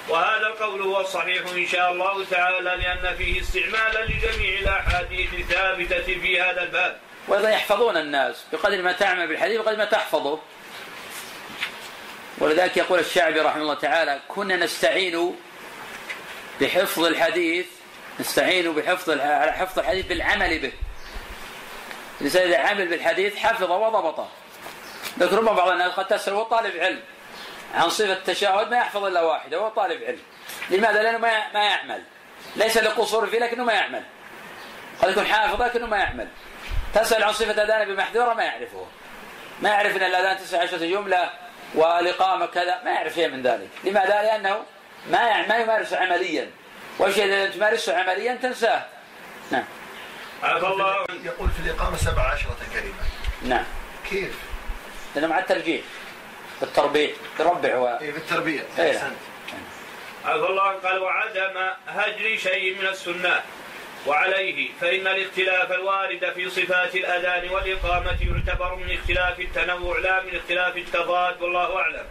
وهذا 0.09 0.47
القول 0.47 0.81
هو 0.81 1.01
الصحيح 1.01 1.41
إن 1.55 1.65
شاء 1.65 1.91
الله 1.91 2.25
تعالى 2.25 2.59
لأن 2.59 3.15
فيه 3.17 3.41
استعمالا 3.41 4.05
لجميع 4.05 4.59
الأحاديث 4.59 5.33
الثابتة 5.33 6.19
في 6.21 6.41
هذا 6.41 6.63
الباب. 6.63 6.97
وأيضا 7.27 7.49
يحفظون 7.49 7.97
الناس 7.97 8.45
بقدر 8.53 8.81
ما 8.81 8.91
تعمل 8.91 9.27
بالحديث 9.27 9.61
بقدر 9.61 9.77
ما 9.77 9.85
تحفظه. 9.85 10.39
ولذلك 12.37 12.77
يقول 12.77 12.99
الشعبي 12.99 13.39
رحمه 13.39 13.61
الله 13.61 13.73
تعالى 13.73 14.19
كنا 14.27 14.55
نستعين 14.55 15.35
بحفظ 16.61 17.05
الحديث 17.05 17.65
نستعين 18.19 18.73
بحفظ 18.73 19.09
على 19.09 19.51
حفظ 19.51 19.79
الحديث 19.79 20.05
بالعمل 20.05 20.59
به. 20.59 20.71
الإنسان 22.21 22.47
إذا 22.47 22.57
عمل 22.57 22.87
بالحديث 22.87 23.35
حفظه 23.35 23.77
وضبطه. 23.77 24.29
لكن 25.17 25.35
ربما 25.35 25.51
بعض 25.51 25.69
الناس 25.69 25.91
قد 25.91 26.07
تسأل 26.07 26.33
هو 26.33 26.43
طالب 26.43 26.77
علم؟ 26.77 27.01
عن 27.75 27.89
صفة 27.89 28.13
التشهد 28.13 28.69
ما 28.69 28.77
يحفظ 28.77 29.03
إلا 29.03 29.21
واحدة 29.21 29.57
هو 29.57 29.69
طالب 29.69 30.03
علم. 30.03 30.19
لماذا؟ 30.69 31.03
لأنه 31.03 31.17
ما 31.17 31.53
ما 31.53 31.63
يعمل. 31.63 32.03
ليس 32.55 32.77
لقصور 32.77 33.27
فيه 33.27 33.39
لكنه 33.39 33.63
ما 33.63 33.73
يعمل. 33.73 34.03
قد 35.01 35.09
يكون 35.09 35.25
حافظ 35.25 35.61
لكنه 35.61 35.85
ما 35.85 35.97
يعمل. 35.97 36.27
تسأل 36.93 37.23
عن 37.23 37.33
صفة 37.33 37.63
أذان 37.63 37.87
بمحذورة 37.87 38.33
ما 38.33 38.43
يعرفه. 38.43 38.85
ما 39.61 39.69
يعرف 39.69 39.95
أن 39.95 40.03
الأذان 40.03 40.37
تسع 40.37 40.61
عشرة 40.61 40.77
جملة 40.77 41.29
والإقامة 41.77 42.45
كذا 42.45 42.81
ما 42.85 42.91
يعرف 42.91 43.13
شيء 43.13 43.27
من 43.27 43.41
ذلك. 43.41 43.69
لماذا؟ 43.83 44.21
لأنه 44.21 44.63
ما 45.11 45.47
ما 45.47 45.57
يمارس 45.57 45.93
عمليا. 45.93 46.51
والشيء 46.99 47.25
الذي 47.25 47.53
تمارسه 47.53 47.97
عمليا 47.97 48.35
تنساه. 48.35 48.85
نعم. 49.51 49.63
عفى 50.43 50.65
الله. 50.67 51.05
يقول 51.23 51.49
في 51.49 51.59
الإقامة 51.59 51.97
سبع 51.97 52.21
عشرة 52.21 52.57
كلمة. 52.73 53.03
نعم. 53.55 53.65
كيف؟ 54.09 54.35
لأنه 55.15 55.27
مع 55.27 55.39
الترجيح. 55.39 55.81
بالتربيع 56.61 57.09
يربع 57.39 57.75
هو 57.75 57.99
إيه 58.01 58.11
بالتربية 58.11 58.63
إيه. 58.79 58.97
أحسنت. 58.97 59.17
عفى 60.25 60.45
الله. 60.45 60.71
قال 60.71 60.99
وعدم 60.99 61.67
هجر 61.87 62.37
شيء 62.37 62.79
من 62.81 62.87
السنة. 62.87 63.41
وعليه 64.07 64.69
فإن 64.81 65.07
الاختلاف 65.07 65.71
الوارد 65.71 66.31
في 66.35 66.49
صفات 66.49 66.95
الأذان 66.95 67.49
والإقامة 67.49 68.17
يعتبر 68.21 68.75
من 68.75 68.93
اختلاف 68.93 69.39
التنوع 69.39 69.99
لا 69.99 70.23
من 70.23 70.35
اختلاف 70.35 70.77
التضاد 70.77 71.41
والله 71.41 71.77
أعلم. 71.77 72.05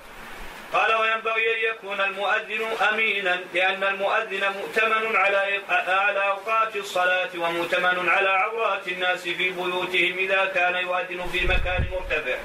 قال 0.73 0.95
وينبغي 0.95 1.55
أن 1.55 1.75
يكون 1.75 2.01
المؤذن 2.01 2.63
أمينا 2.93 3.41
لأن 3.55 3.85
المؤذن 3.85 4.53
مؤتمن 4.61 5.17
على 5.17 5.61
على 5.69 6.29
أوقات 6.29 6.77
الصلاة 6.77 7.29
ومؤتمن 7.39 8.09
على 8.09 8.29
عورات 8.29 8.89
الناس 8.89 9.23
في 9.23 9.35
بيوتهم 9.35 10.19
إذا 10.19 10.45
كان 10.55 10.75
يؤذن 10.75 11.27
في 11.33 11.47
مكان 11.47 11.85
مرتفع. 11.93 12.37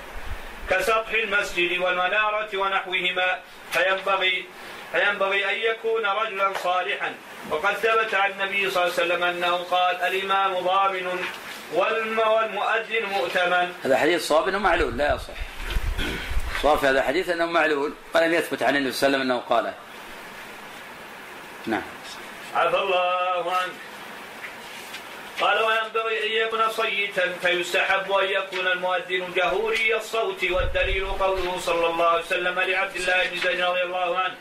كسطح 0.70 1.10
المسجد 1.10 1.78
والمنارة 1.78 2.58
ونحوهما 2.58 3.40
فينبغي 3.72 4.46
فينبغي 4.92 5.50
أن 5.50 5.72
يكون 5.72 6.06
رجلا 6.06 6.54
صالحا. 6.64 7.14
وقد 7.50 7.74
ثبت 7.74 8.14
عن 8.14 8.32
النبي 8.32 8.70
صلى 8.70 8.84
الله 8.84 8.94
عليه 8.94 9.04
وسلم 9.06 9.24
أنه 9.24 9.56
قال 9.56 9.96
الإمام 9.96 10.60
ضامن 10.60 11.26
والمؤذن 11.74 13.06
مؤتمن. 13.12 13.74
هذا 13.84 13.98
حديث 13.98 14.28
صواب 14.28 14.48
إنه 14.48 14.60
معلول 14.60 14.98
لا 14.98 15.16
يصح. 15.16 15.34
صواب 16.62 16.78
في 16.78 16.88
هذا 16.88 17.00
الحديث 17.00 17.30
إنه 17.30 17.46
معلول. 17.46 17.94
ولم 18.16 18.34
يثبت 18.34 18.64
عن 18.64 18.76
النبي 18.76 18.92
صلى 18.92 19.08
الله 19.08 19.18
عليه 19.20 19.26
وسلم 19.26 19.32
أنه 19.32 19.44
قاله 19.50 19.74
نعم. 21.66 21.82
عفى 22.56 22.78
الله 22.78 23.52
عنك 23.52 23.72
قال 25.42 25.64
وينبغي 25.64 26.26
أن 26.26 26.48
يكون 26.48 26.70
صيتا 26.70 27.34
فيستحب 27.42 28.12
أن 28.12 28.26
يكون 28.30 28.68
المؤذن 28.68 29.34
جهوري 29.36 29.96
الصوت 29.96 30.44
والدليل 30.44 31.08
قوله 31.08 31.60
صلى 31.60 31.88
الله 31.88 32.06
عليه 32.06 32.24
وسلم 32.24 32.60
لعبد 32.60 32.96
الله 32.96 33.30
بن 33.30 33.40
زيد 33.40 33.62
رضي 33.62 33.82
الله 33.84 34.18
عنه. 34.18 34.36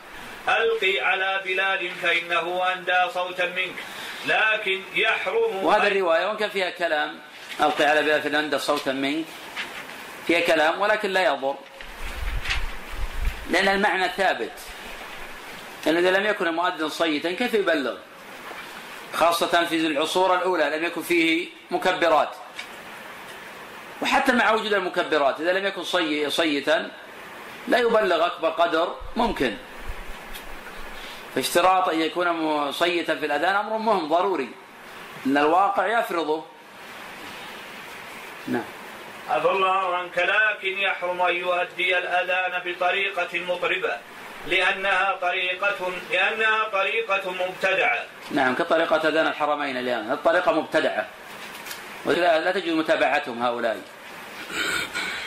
ألقي 0.47 0.99
على 0.99 1.41
بلال 1.45 1.91
فإنه 2.01 2.73
أندى 2.73 3.13
صوتا 3.13 3.45
منك 3.45 3.75
لكن 4.27 4.81
يحرم 4.95 5.55
وهذا 5.63 5.87
الرواية 5.87 6.25
وإن 6.25 6.37
كان 6.37 6.49
فيها 6.49 6.69
كلام 6.69 7.19
ألقي 7.59 7.85
على 7.85 8.01
بلال 8.01 8.21
في 8.21 8.37
عند 8.37 8.55
صوتا 8.55 8.91
منك 8.91 9.25
فيها 10.27 10.39
كلام 10.39 10.81
ولكن 10.81 11.09
لا 11.09 11.25
يضر. 11.25 11.55
لأن 13.49 13.67
المعنى 13.67 14.09
ثابت 14.09 14.51
لأنه 15.85 15.99
إذا 15.99 16.11
لم 16.11 16.25
يكن 16.25 16.47
المؤذن 16.47 16.89
صيتا 16.89 17.31
كيف 17.31 17.53
يبلغ؟ 17.53 17.97
خاصة 19.13 19.65
في 19.65 19.75
العصور 19.75 20.35
الأولى 20.35 20.77
لم 20.77 20.83
يكن 20.83 21.01
فيه 21.01 21.47
مكبرات. 21.71 22.29
وحتى 24.01 24.31
مع 24.31 24.51
وجود 24.51 24.73
المكبرات 24.73 25.41
إذا 25.41 25.51
لم 25.53 25.65
يكن 25.65 25.83
صي 25.83 26.29
صيتا 26.29 26.91
لا 27.67 27.77
يبلغ 27.77 28.25
أكبر 28.25 28.49
قدر 28.49 28.95
ممكن. 29.15 29.57
فاشتراط 31.35 31.89
أن 31.89 32.01
يكون 32.01 32.27
مصيتا 32.31 33.15
في 33.15 33.25
الأذان 33.25 33.55
أمر 33.55 33.77
مهم 33.77 34.07
ضروري. 34.07 34.49
أن 35.25 35.37
الواقع 35.37 35.99
يفرضه. 35.99 36.43
نعم. 38.47 38.63
عفى 39.29 39.47
الله 39.47 39.95
عنك 39.95 40.17
لكن 40.17 40.77
يحرم 40.77 41.21
أن 41.21 41.35
يؤدي 41.35 41.97
الأذان 41.97 42.61
بطريقة 42.65 43.39
مطربة 43.39 43.97
لأنها 44.47 45.17
طريقة 45.21 45.91
لأنها 46.11 46.63
طريقة 46.63 47.31
مبتدعة. 47.31 48.03
نعم 48.31 48.55
كطريقة 48.55 49.07
أذان 49.07 49.27
الحرمين 49.27 49.77
الآن. 49.77 50.11
الطريقة 50.11 50.51
مبتدعة. 50.51 51.07
لا 52.05 52.51
تجوز 52.51 52.73
متابعتهم 52.73 53.43
هؤلاء. 53.43 53.81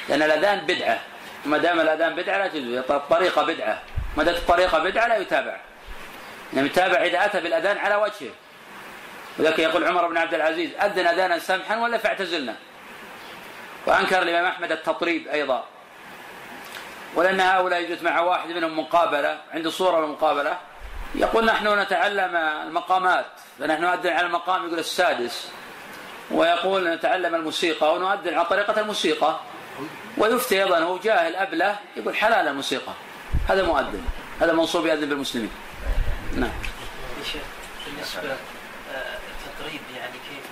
لأن 0.08 0.22
الأذان 0.22 0.66
بدعة. 0.66 1.00
ما 1.46 1.58
دام 1.58 1.80
الأذان 1.80 2.14
بدعة 2.14 2.38
لا 2.38 2.48
تجوز. 2.48 2.76
الطريقة 2.90 3.42
بدعة. 3.42 3.82
ما 4.16 4.24
دامت 4.24 4.38
الطريقة 4.38 4.78
بدعة 4.78 5.08
لا 5.08 5.16
يتابع. 5.16 5.60
يعني 6.54 6.66
يتابع 6.66 7.04
إذا 7.04 7.24
أتى 7.24 7.40
بالأذان 7.40 7.78
على 7.78 7.94
وجهه. 7.94 8.32
ولكن 9.38 9.62
يقول 9.62 9.84
عمر 9.84 10.08
بن 10.08 10.16
عبد 10.16 10.34
العزيز 10.34 10.70
أذن 10.74 11.06
أذانا 11.06 11.38
سمحا 11.38 11.76
ولا 11.76 11.98
فاعتزلنا؟ 11.98 12.56
وأنكر 13.86 14.22
الإمام 14.22 14.44
أحمد 14.44 14.72
التطريب 14.72 15.28
أيضا. 15.28 15.64
ولأن 17.14 17.40
هؤلاء 17.40 17.80
يجوز 17.80 18.02
مع 18.02 18.20
واحد 18.20 18.48
منهم 18.48 18.78
مقابلة 18.78 19.38
عنده 19.52 19.70
صورة 19.70 20.04
المقابلة 20.04 20.58
يقول 21.14 21.44
نحن 21.44 21.78
نتعلم 21.78 22.36
المقامات 22.36 23.26
فنحن 23.58 23.82
نؤذن 23.82 24.12
على 24.12 24.26
المقام 24.26 24.66
يقول 24.66 24.78
السادس. 24.78 25.48
ويقول 26.30 26.88
نتعلم 26.88 27.34
الموسيقى 27.34 27.94
ونؤذن 27.94 28.34
على 28.34 28.44
طريقة 28.44 28.80
الموسيقى. 28.80 29.40
ويفتي 30.18 30.62
أيضا 30.62 30.78
هو 30.78 30.98
جاهل 30.98 31.36
أبله 31.36 31.78
يقول 31.96 32.16
حلال 32.16 32.48
الموسيقى. 32.48 32.92
هذا 33.48 33.62
مؤذن 33.62 34.04
هذا 34.40 34.52
منصوب 34.52 34.86
يؤذن 34.86 35.08
بالمسلمين. 35.08 35.50
نعم. 36.36 36.50
بالنسبة 37.86 38.36
التطريب 38.92 39.80
يعني 39.96 40.12
كيف؟ 40.12 40.44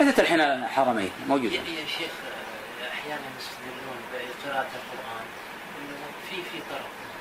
مثل 0.00 0.12
تلحين 0.12 0.40
الحرمين 0.40 1.10
موجود 1.28 1.52
يا 1.52 1.62
شيخ 1.98 2.10
أحيانا 2.92 3.22
يستدلون 3.38 3.98
بقراءة 4.12 4.66
القرآن 4.74 5.24
في 6.30 6.36
في 6.36 6.62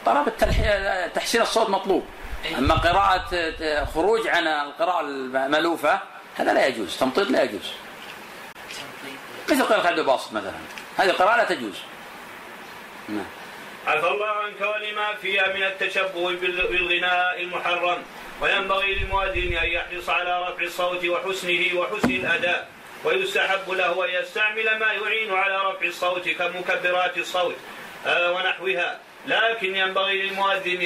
طرب 0.06 0.26
طرب 0.26 1.14
تحسين 1.14 1.42
الصوت 1.42 1.70
مطلوب. 1.70 2.06
إيه. 2.46 2.58
أما 2.58 2.76
قراءة 2.76 3.56
خروج 3.86 4.28
عن 4.28 4.48
القراءة 4.48 5.02
المألوفة 5.02 6.00
هذا 6.36 6.54
لا 6.54 6.68
يجوز 6.68 6.98
تمطيط 6.98 7.30
لا 7.30 7.44
يجوز. 7.44 7.72
مثل 9.50 9.64
قراءة 9.64 9.88
عبد 9.88 10.00
الباسط 10.00 10.34
مثلا 10.34 10.54
هذه 10.98 11.10
القراءة 11.10 11.38
لا 11.38 11.44
تجوز. 11.44 11.76
نعم. 13.10 13.26
عفى 13.88 14.08
الله 14.08 14.28
عنك 14.28 14.62
ولما 14.62 15.14
فيها 15.22 15.54
من 15.54 15.64
التشبه 15.64 16.32
بالغناء 16.32 17.42
المحرم 17.42 18.04
وينبغي 18.42 18.96
للمؤذن 18.96 19.58
أن 19.58 19.68
يحرص 19.68 20.10
على 20.10 20.42
رفع 20.42 20.64
الصوت 20.64 21.06
وحسنه 21.06 21.80
وحسن 21.80 22.12
الأداء 22.12 22.68
ويستحب 23.04 23.70
له 23.72 24.06
أن 24.06 24.10
يستعمل 24.22 24.80
ما 24.80 24.94
يعين 24.94 25.34
على 25.34 25.58
رفع 25.58 25.86
الصوت 25.86 26.30
كمكبرات 26.30 27.18
الصوت 27.18 27.56
آه، 28.08 28.32
ونحوها. 28.32 29.00
لكن 29.28 29.76
ينبغي 29.76 30.22
للمؤذن 30.22 30.82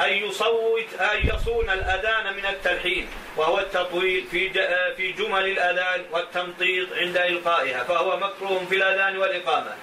أن 0.00 0.12
يصوت 0.12 0.94
أن 1.00 1.28
يصون 1.28 1.70
الأذان 1.70 2.36
من 2.36 2.46
التلحين 2.46 3.08
وهو 3.36 3.58
التطويل 3.58 4.26
في 4.30 4.50
في 4.96 5.12
جمل 5.12 5.44
الأذان 5.46 6.04
والتمطيط 6.12 6.88
عند 6.92 7.16
إلقائها 7.16 7.84
فهو 7.84 8.16
مكروه 8.16 8.64
في 8.64 8.76
الأذان 8.76 9.18
والإقامة. 9.18 9.74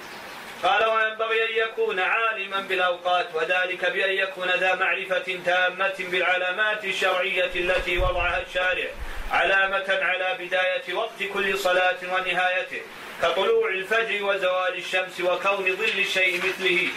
قال 0.64 0.86
وينبغي 0.86 1.44
أن 1.44 1.68
يكون 1.68 2.00
عالما 2.00 2.62
بالأوقات 2.62 3.28
وذلك 3.34 3.92
بأن 3.92 4.12
يكون 4.12 4.48
ذا 4.50 4.76
معرفة 4.76 5.40
تامة 5.46 5.94
بالعلامات 6.00 6.86
الشرعية 6.86 7.52
التي 7.56 7.98
وضعها 7.98 8.42
الشارع 8.48 8.88
علامة 9.32 9.86
على 9.90 10.38
بداية 10.40 10.94
وقت 10.94 11.24
كل 11.34 11.58
صلاة 11.58 11.98
ونهايته 12.04 12.82
كطلوع 13.22 13.70
الفجر 13.70 14.24
وزوال 14.24 14.78
الشمس 14.78 15.22
وكون 15.22 15.76
ظل 15.76 16.00
الشيء 16.00 16.38
مثله 16.38 16.88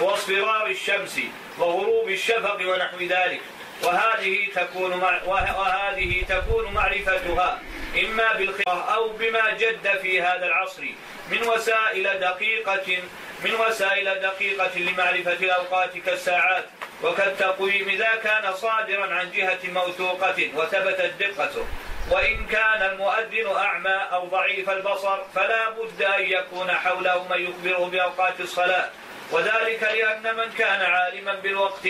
واصفرار 0.00 0.66
الشمس 0.66 1.20
وغروب 1.58 2.08
الشفق 2.08 2.58
ونحو 2.60 2.98
ذلك. 2.98 3.40
وهذه 3.82 4.48
تكون 4.54 4.92
وهذه 5.26 6.24
تكون 6.28 6.74
معرفتها 6.74 7.60
إما 8.04 8.32
بالخبره 8.32 8.94
أو 8.94 9.08
بما 9.08 9.50
جد 9.50 9.98
في 10.02 10.22
هذا 10.22 10.46
العصر. 10.46 10.82
من 11.30 11.42
وسائل 11.48 12.20
دقيقة 12.20 12.98
من 13.44 13.54
وسائل 13.54 14.20
دقيقة 14.20 14.78
لمعرفة 14.78 15.32
الأوقات 15.32 15.98
كالساعات 15.98 16.64
وكالتقويم 17.02 17.88
إذا 17.88 18.10
كان 18.24 18.54
صادرا 18.54 19.14
عن 19.14 19.30
جهة 19.30 19.58
موثوقة 19.74 20.50
وثبتت 20.54 21.12
دقته. 21.20 21.66
وإن 22.10 22.46
كان 22.46 22.82
المؤذن 22.82 23.56
أعمى 23.56 24.00
أو 24.12 24.26
ضعيف 24.26 24.70
البصر 24.70 25.18
فلا 25.34 25.70
بد 25.70 26.02
أن 26.02 26.22
يكون 26.22 26.70
حوله 26.72 27.28
من 27.28 27.42
يخبره 27.42 27.86
بأوقات 27.86 28.40
الصلاة. 28.40 28.90
وذلك 29.32 29.82
لأن 29.82 30.36
من 30.36 30.52
كان 30.58 30.82
عالما 30.82 31.34
بالوقت 31.34 31.88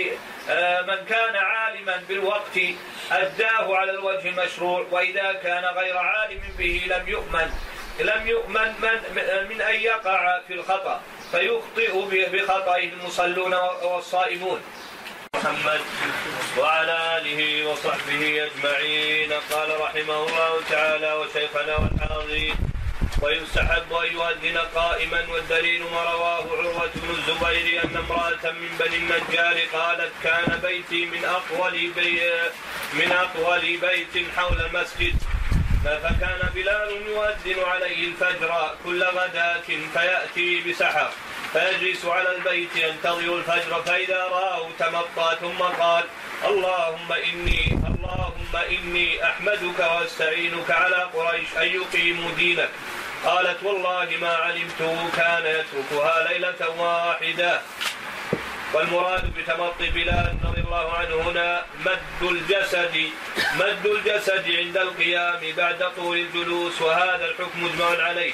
آه، 0.50 0.82
من 0.82 1.04
كان 1.04 1.36
عالما 1.36 2.02
بالوقت 2.08 2.58
أداه 3.12 3.76
على 3.76 3.90
الوجه 3.90 4.28
المشروع 4.28 4.86
وإذا 4.90 5.32
كان 5.32 5.64
غير 5.64 5.98
عالم 5.98 6.40
به 6.58 6.82
لم 6.86 7.08
يؤمن. 7.08 7.50
لم 8.00 8.26
يؤمن 8.26 8.74
من, 8.82 9.48
من 9.48 9.60
أن 9.60 9.74
يقع 9.74 10.40
في 10.46 10.54
الخطأ 10.54 11.00
فيخطئ 11.32 11.92
بخطئه 12.32 12.88
المصلون 12.92 13.54
والصائمون. 13.82 14.60
محمد 15.34 15.80
وعلى 16.58 17.18
آله 17.18 17.66
وصحبه 17.70 18.48
أجمعين. 18.48 19.32
قال 19.52 19.80
رحمه 19.80 20.26
الله 20.26 20.60
تعالى 20.70 21.12
وشيخنا 21.12 21.76
والحاضرين 21.76 22.54
ويستحب 23.22 23.92
أن 23.92 24.12
يؤذن 24.12 24.58
قائما 24.74 25.26
والدليل 25.32 25.82
ما 25.82 26.02
رواه 26.02 26.44
عروة 26.58 26.90
بن 26.94 27.10
الزبير 27.10 27.84
أن 27.84 27.96
امرأة 27.96 28.52
من 28.52 28.76
بني 28.80 28.96
النجار 28.96 29.60
قالت 29.72 30.12
كان 30.22 30.60
بيتي 30.62 31.06
من 31.06 31.24
أطول 31.24 31.72
بي 31.96 32.20
من 32.92 33.12
أطول 33.12 33.60
بيت 33.60 34.30
حول 34.36 34.60
المسجد 34.60 35.14
فكان 35.86 36.50
بلال 36.54 36.90
يؤذن 37.06 37.64
عليه 37.64 38.08
الفجر 38.08 38.74
كل 38.84 39.04
غداة 39.04 39.68
فيأتي 39.94 40.60
بسحر 40.60 41.10
فيجلس 41.52 42.04
على 42.04 42.36
البيت 42.36 42.76
ينتظر 42.76 43.36
الفجر 43.36 43.82
فإذا 43.82 44.24
رآه 44.24 44.68
تمطى 44.78 45.36
ثم 45.40 45.62
قال 45.62 46.04
اللهم 46.44 47.12
إني 47.12 47.78
اللهم 47.90 48.56
إني 48.70 49.24
أحمدك 49.24 49.78
وأستعينك 49.78 50.70
على 50.70 50.96
قريش 51.14 51.48
أن 51.56 51.66
يقيموا 51.66 52.30
دينك. 52.36 52.68
قالت 53.24 53.62
والله 53.62 54.08
ما 54.20 54.28
علمته 54.28 55.08
كان 55.16 55.46
يتركها 55.46 56.28
ليلة 56.28 56.70
واحدة. 56.78 57.60
والمراد 58.72 59.34
بتمطي 59.34 59.90
بلال 59.90 60.34
رضي 60.44 60.60
الله 60.60 60.92
عنه 60.92 61.14
هنا 61.30 61.62
مد 61.86 62.22
الجسد 62.30 62.96
مد 63.58 63.86
الجسد 63.86 64.50
عند 64.50 64.76
القيام 64.76 65.40
بعد 65.56 65.92
طول 65.96 66.16
الجلوس 66.16 66.82
وهذا 66.82 67.24
الحكم 67.24 67.64
مجمع 67.64 68.02
عليه. 68.02 68.32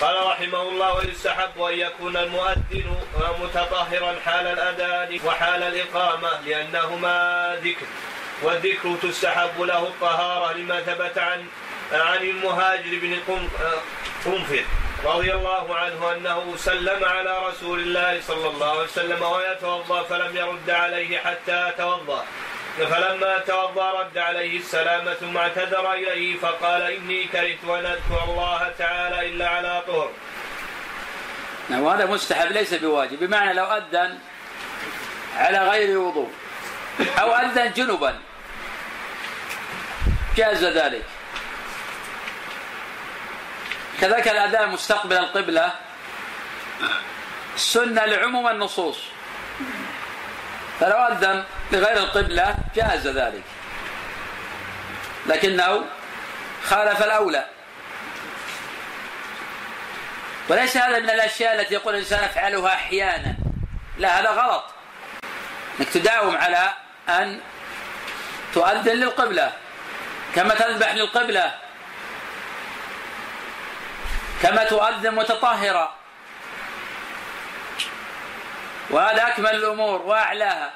قال 0.00 0.26
رحمه 0.26 0.62
الله 0.62 0.94
ويستحب 0.94 1.62
أن 1.62 1.78
يكون 1.78 2.16
المؤذن 2.16 2.96
متطهرا 3.40 4.14
حال 4.24 4.46
الأذان 4.46 5.20
وحال 5.26 5.62
الإقامة 5.62 6.40
لأنهما 6.46 7.56
ذكر 7.64 7.86
والذكر 8.42 8.96
تستحب 9.02 9.60
له 9.62 9.78
الطهارة 9.78 10.52
لما 10.52 10.80
ثبت 10.80 11.18
عن 11.18 11.46
عن 11.92 12.22
المهاجر 12.22 12.98
بن 13.02 13.16
قنفذ 14.24 14.64
رضي 15.04 15.34
الله 15.34 15.76
عنه 15.76 16.12
أنه 16.12 16.54
سلم 16.56 17.04
على 17.04 17.38
رسول 17.48 17.80
الله 17.80 18.20
صلى 18.20 18.48
الله 18.48 18.70
عليه 18.70 18.82
وسلم 18.82 19.22
ويتوضأ 19.22 20.02
فلم 20.02 20.36
يرد 20.36 20.70
عليه 20.70 21.18
حتى 21.18 21.72
توضأ 21.78 22.24
فلما 22.78 23.38
توضأ 23.38 24.00
رد 24.00 24.18
عليه 24.18 24.58
السلام 24.58 25.14
ثم 25.14 25.36
اعتذر 25.36 25.92
إليه 25.92 26.38
فقال 26.38 26.82
إني 26.82 27.24
كرهت 27.24 27.64
أن 27.64 27.86
أذكر 27.86 28.24
الله 28.24 28.72
تعالى 28.78 29.28
إلا 29.28 29.48
على 29.48 29.82
طهر. 29.86 30.10
نعم 31.68 31.80
وهذا 31.80 32.06
مستحب 32.06 32.52
ليس 32.52 32.74
بواجب 32.74 33.20
بمعنى 33.20 33.52
لو 33.52 33.64
أذن 33.64 34.18
على 35.36 35.58
غير 35.68 35.98
وضوء 35.98 36.30
أو 37.20 37.34
أذن 37.34 37.72
جنبا 37.72 38.18
جاز 40.36 40.64
ذلك 40.64 41.04
كذلك 44.00 44.28
الأذان 44.28 44.68
مستقبل 44.68 45.18
القبلة. 45.18 45.72
سنة 47.56 48.04
لعموم 48.04 48.48
النصوص. 48.48 48.98
فلو 50.80 50.96
أذن 50.96 51.44
لغير 51.72 51.96
القبلة 51.96 52.54
جاز 52.76 53.06
ذلك. 53.06 53.42
لكنه 55.26 55.84
خالف 56.64 57.02
الأولى. 57.02 57.46
وليس 60.48 60.76
هذا 60.76 60.98
من 60.98 61.10
الأشياء 61.10 61.60
التي 61.60 61.74
يقول 61.74 61.94
الإنسان 61.94 62.24
افعلها 62.24 62.74
أحيانا. 62.74 63.34
لا 63.98 64.20
هذا 64.20 64.30
غلط. 64.30 64.64
إنك 65.80 65.88
تداوم 65.88 66.36
على 66.36 66.72
أن 67.08 67.40
تؤذن 68.54 68.92
للقبلة. 68.92 69.52
كما 70.34 70.54
تذبح 70.54 70.94
للقبلة. 70.94 71.61
كما 74.42 74.64
تؤذن 74.64 75.14
متطهرا 75.14 75.94
وهذا 78.90 79.28
أكمل 79.28 79.54
الأمور 79.54 80.02
وأعلاها. 80.02 80.70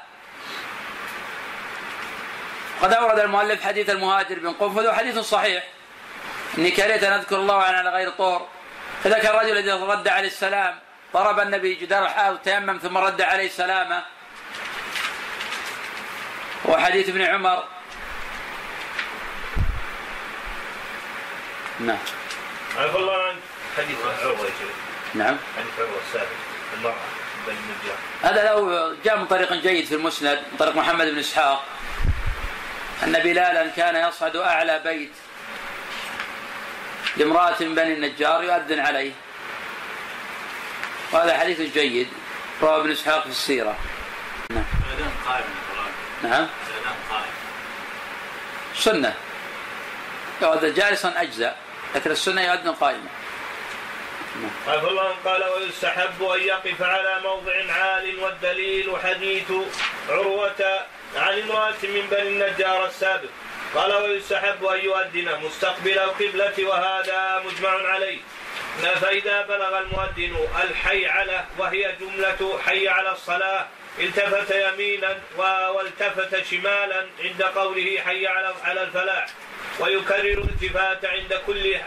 قد 2.81 2.93
أورد 2.93 3.19
المؤلف 3.19 3.65
حديث 3.65 3.89
المهاجر 3.89 4.39
بن 4.39 4.51
قنفذ 4.51 4.87
وحديث 4.87 5.19
صحيح. 5.19 5.63
إني 6.57 6.71
كرهت 6.71 7.03
أن 7.03 7.13
أذكر 7.13 7.35
الله 7.35 7.63
على 7.63 7.89
غير 7.89 8.09
طور. 8.09 8.47
فذاك 9.03 9.25
الرجل 9.25 9.57
الذي 9.57 9.71
رد 9.71 10.07
عليه 10.07 10.27
السلام 10.27 10.79
ضرب 11.13 11.39
النبي 11.39 11.73
جدار 11.73 12.03
الحائط 12.05 12.39
تيمم 12.41 12.77
ثم 12.77 12.97
رد 12.97 13.21
عليه 13.21 13.47
السلامه 13.47 14.03
وحديث 16.65 17.09
ابن 17.09 17.21
عمر. 17.21 17.63
نعم. 21.79 21.97
عفى 22.77 22.97
الله 22.97 23.23
عنك. 23.23 23.56
حديث 23.77 23.97
عروة 24.21 24.37
نعم. 25.13 25.37
حديث 25.57 25.79
عروة 25.79 25.99
السابق 26.07 26.27
المرأة 26.77 26.93
بن 27.47 27.53
النجار 27.53 27.97
هذا 28.23 28.49
لو 28.49 28.93
جاء 29.05 29.17
من 29.17 29.25
طريق 29.25 29.53
جيد 29.53 29.85
في 29.85 29.95
المسند 29.95 30.43
من 30.51 30.57
طريق 30.57 30.75
محمد 30.75 31.07
بن 31.07 31.19
إسحاق. 31.19 31.65
أن 33.03 33.11
بلالا 33.11 33.67
كان 33.67 34.09
يصعد 34.09 34.35
أعلى 34.35 34.81
بيت 34.83 35.11
لامرأة 37.17 37.55
بني 37.59 37.93
النجار 37.93 38.43
يؤذن 38.43 38.79
عليه. 38.79 39.11
وهذا 41.11 41.37
حديث 41.37 41.61
جيد 41.61 42.07
رواه 42.61 42.81
ابن 42.81 42.91
إسحاق 42.91 43.23
في 43.23 43.29
السيرة. 43.29 43.75
نعم. 44.49 44.63
قائم 45.27 45.45
نعم. 46.23 46.47
قائم. 47.09 47.31
سنة. 48.75 49.13
يؤذن 50.41 50.73
جالسا 50.73 51.21
أجزاء 51.21 51.57
لكن 51.95 52.11
السنة 52.11 52.41
يؤذن 52.41 52.71
قائما. 52.71 53.09
قال 54.67 54.87
الله 54.89 55.15
قال 55.25 55.43
ويستحب 55.43 56.23
أن 56.23 56.41
يقف 56.41 56.81
على 56.81 57.19
موضع 57.23 57.53
عال 57.73 58.19
والدليل 58.19 58.97
حديث 59.03 59.51
عروة 60.09 60.79
عن 61.15 61.39
امراه 61.39 61.75
من 61.83 62.07
بني 62.11 62.27
النجار 62.27 62.85
السابق. 62.85 63.29
قال 63.75 63.93
ويستحب 63.93 64.65
أن 64.65 64.79
يؤذن 64.79 65.39
مستقبل 65.43 65.99
القبلة 65.99 66.53
وهذا 66.59 67.43
مجمع 67.45 67.69
عليه. 67.69 68.19
فإذا 69.01 69.41
بلغ 69.41 69.79
المؤذن 69.79 70.47
الحي 70.63 71.05
على 71.05 71.43
وهي 71.57 71.95
جملة 71.99 72.59
حي 72.65 72.87
على 72.87 73.11
الصلاة 73.11 73.67
التفت 73.99 74.55
يمينا 74.55 75.17
والتفت 75.69 76.45
شمالا 76.45 77.05
عند 77.23 77.43
قوله 77.43 78.01
حي 78.05 78.27
على 78.27 78.53
على 78.63 78.83
الفلاح. 78.83 79.27
ويكرر 79.79 80.19
الالتفات 80.21 81.05
عند 81.05 81.41
كل 81.47 81.77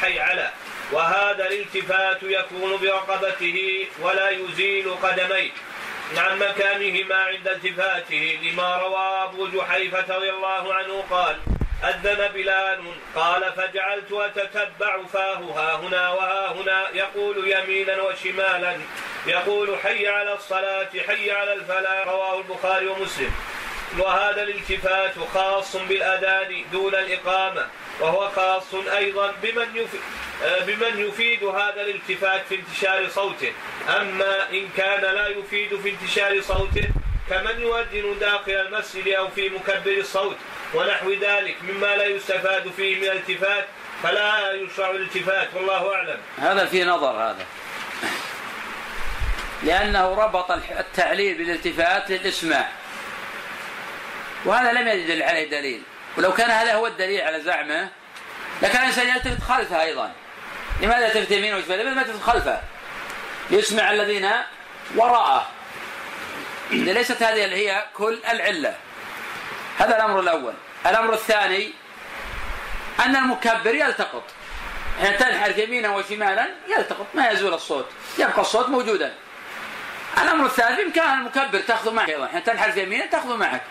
حي 0.00 0.20
على. 0.20 0.50
وهذا 0.92 1.46
الالتفات 1.46 2.22
يكون 2.22 2.76
برقبته 2.76 3.86
ولا 4.02 4.30
يزيل 4.30 4.94
قدميه. 5.02 5.50
عن 6.16 6.38
مكانهما 6.38 7.14
عند 7.14 7.48
التفاته 7.48 8.38
لما 8.42 8.76
روى 8.76 9.24
أبو 9.24 9.46
جحيفة 9.46 10.16
رضي 10.16 10.30
الله 10.30 10.74
عنه 10.74 11.04
قال 11.10 11.36
أذن 11.84 12.28
بلال 12.28 12.80
قال 13.16 13.52
فجعلت 13.52 14.12
أتتبع 14.12 15.02
فاه 15.12 15.38
ها 15.38 15.76
هنا 15.76 16.10
وها 16.10 16.52
هنا 16.52 16.90
يقول 16.94 17.52
يمينا 17.52 18.02
وشمالا 18.02 18.76
يقول 19.26 19.78
حي 19.78 20.08
على 20.08 20.32
الصلاة 20.34 20.88
حي 21.06 21.30
على 21.30 21.52
الفلاح 21.52 22.06
رواه 22.06 22.38
البخاري 22.38 22.86
ومسلم. 22.86 23.32
وهذا 23.98 24.42
الالتفات 24.42 25.14
خاص 25.34 25.76
بالأذان 25.76 26.64
دون 26.72 26.94
الإقامة. 26.94 27.66
وهو 28.00 28.30
خاص 28.30 28.74
أيضا 28.74 29.34
بمن 29.42 29.76
يفيد 29.76 30.00
بمن 30.66 31.08
يفيد 31.08 31.44
هذا 31.44 31.80
الالتفات 31.82 32.46
في 32.48 32.54
انتشار 32.54 33.08
صوته. 33.08 33.52
أما 33.88 34.50
إن 34.50 34.68
كان 34.76 35.00
لا 35.00 35.28
يفيد 35.28 35.80
في 35.82 35.90
انتشار 35.90 36.40
صوته 36.40 36.88
كمن 37.30 37.60
يؤذن 37.60 38.18
داخل 38.20 38.52
المسجد 38.52 39.08
أو 39.08 39.28
في 39.28 39.48
مكبر 39.48 39.92
الصوت 39.92 40.36
ونحو 40.74 41.12
ذلك 41.12 41.56
مما 41.62 41.96
لا 41.96 42.04
يستفاد 42.04 42.70
فيه 42.76 42.96
من 42.96 43.02
الالتفات 43.02 43.66
فلا 44.02 44.52
يشرع 44.52 44.90
الالتفات 44.90 45.48
والله 45.54 45.94
أعلم. 45.94 46.18
هذا 46.38 46.66
في 46.66 46.84
نظر 46.84 47.10
هذا. 47.10 47.46
لأنه 49.62 50.14
ربط 50.14 50.50
التعليل 50.50 51.38
بالالتفات 51.38 52.10
للإسماع. 52.10 52.68
وهذا 54.44 54.72
لم 54.72 54.88
يدل 54.88 55.22
عليه 55.22 55.50
دليل. 55.50 55.82
ولو 56.16 56.32
كان 56.32 56.50
هذا 56.50 56.74
هو 56.74 56.86
الدليل 56.86 57.20
على 57.20 57.40
زعمه 57.40 57.88
لكان 58.62 58.82
الإنسان 58.82 59.08
يلتفت 59.08 59.42
خلفه 59.42 59.82
أيضا. 59.82 60.12
لماذا 60.80 61.06
يلتفت 61.06 61.30
يمين 61.30 61.54
وشمال؟ 61.54 61.78
لماذا 61.78 61.94
ما 61.94 62.02
تلتفت 62.02 62.22
خلفه؟ 62.22 62.60
ليسمع 63.50 63.90
الذين 63.90 64.30
وراءه. 64.96 65.46
ليست 66.70 67.22
هذه 67.22 67.54
هي 67.54 67.84
كل 67.94 68.18
العلة. 68.30 68.74
هذا 69.78 69.96
الأمر 69.96 70.20
الأول. 70.20 70.54
الأمر 70.86 71.14
الثاني 71.14 71.72
أن 73.04 73.16
المكبر 73.16 73.74
يلتقط. 73.74 74.24
يعني 75.02 75.16
تنحرف 75.16 75.58
يمينا 75.58 75.88
وشمالا 75.88 76.48
يلتقط. 76.76 77.06
ما 77.14 77.30
يزول 77.30 77.54
الصوت. 77.54 77.86
يبقى 78.18 78.40
الصوت 78.40 78.68
موجودا. 78.68 79.14
الأمر 80.22 80.46
الثالث 80.46 80.80
بامكان 80.80 81.18
المكبر 81.18 81.60
تاخذه 81.60 81.90
معك 81.90 82.08
أيضا. 82.08 82.26
حين 82.26 82.44
تنحرف 82.44 82.76
يمينا 82.76 83.06
تاخذه 83.06 83.36
معك. 83.36 83.62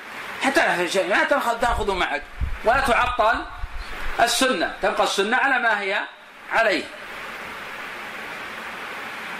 حتى 0.41 0.87
شمالا 0.87 1.23
تاخذه 1.61 1.93
معك. 1.93 2.23
ولا 2.65 2.79
تعطل 2.79 3.35
السنة. 4.19 4.73
تبقى 4.81 5.03
السنة 5.03 5.37
على 5.37 5.59
ما 5.59 5.81
هي 5.81 5.99
عليه. 6.51 6.83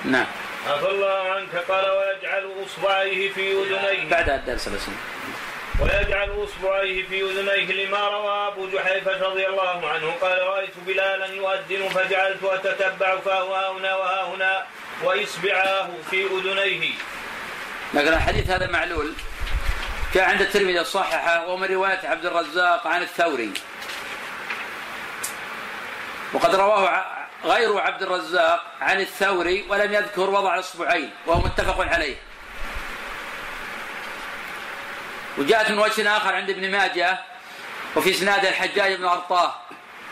نعم. 0.06 0.26
عفى 0.68 0.90
الله 0.90 1.32
عنك 1.32 1.56
قال 1.56 1.86
ويجعل 1.92 2.52
أصبعيه 2.66 3.34
في 3.34 3.52
أذنيه. 3.52 4.10
بعد 4.10 4.30
الدرس 4.30 4.68
الاسم 4.68 4.92
ويجعل 5.80 6.44
أصبعيه 6.44 7.08
في 7.08 7.22
أذنيه 7.22 7.86
لما 7.86 8.08
روى 8.08 8.48
أبو 8.48 8.70
جحيفة 8.70 9.28
رضي 9.28 9.48
الله 9.48 9.90
عنه. 9.90 10.12
قال 10.22 10.48
رأيت 10.48 10.74
بلالا 10.88 11.26
يؤذن 11.26 11.90
فجعلت 11.90 12.44
أتتبع 12.44 13.20
فاه 13.20 13.44
ها 13.44 13.72
هنا 13.72 13.96
وها 13.96 14.36
هنا 14.36 14.66
وإصبعاه 15.04 15.90
في 16.10 16.26
أذنيه. 16.26 16.94
لكن 17.94 18.14
الحديث 18.14 18.50
هذا 18.50 18.68
معلول. 18.68 19.14
جاء 20.14 20.30
عند 20.30 20.42
الترمذي 20.42 20.84
صححه 20.84 21.48
ومن 21.48 21.68
رواية 21.68 22.00
عبد 22.04 22.26
الرزاق 22.26 22.88
عن 22.88 23.02
الثوري. 23.02 23.54
وقد 26.34 26.56
رواه 26.56 27.06
غير 27.44 27.78
عبد 27.78 28.02
الرزاق 28.02 28.66
عن 28.82 29.02
الثوري 29.02 29.66
ولم 29.70 29.94
يذكر 29.94 30.30
وضع 30.30 30.54
الأصبعين 30.54 31.10
وهو 31.26 31.42
متفق 31.42 31.82
عليه. 31.82 32.16
وجاءت 35.38 35.72
من 35.72 35.80
وجه 35.80 36.18
آخر 36.18 36.36
عند 36.36 36.50
ابن 36.50 36.72
ماجه 36.72 37.20
وفي 37.96 38.12
إسناد 38.12 38.46
الحجاج 38.46 38.94
بن 38.94 39.06
أرطاه 39.06 39.56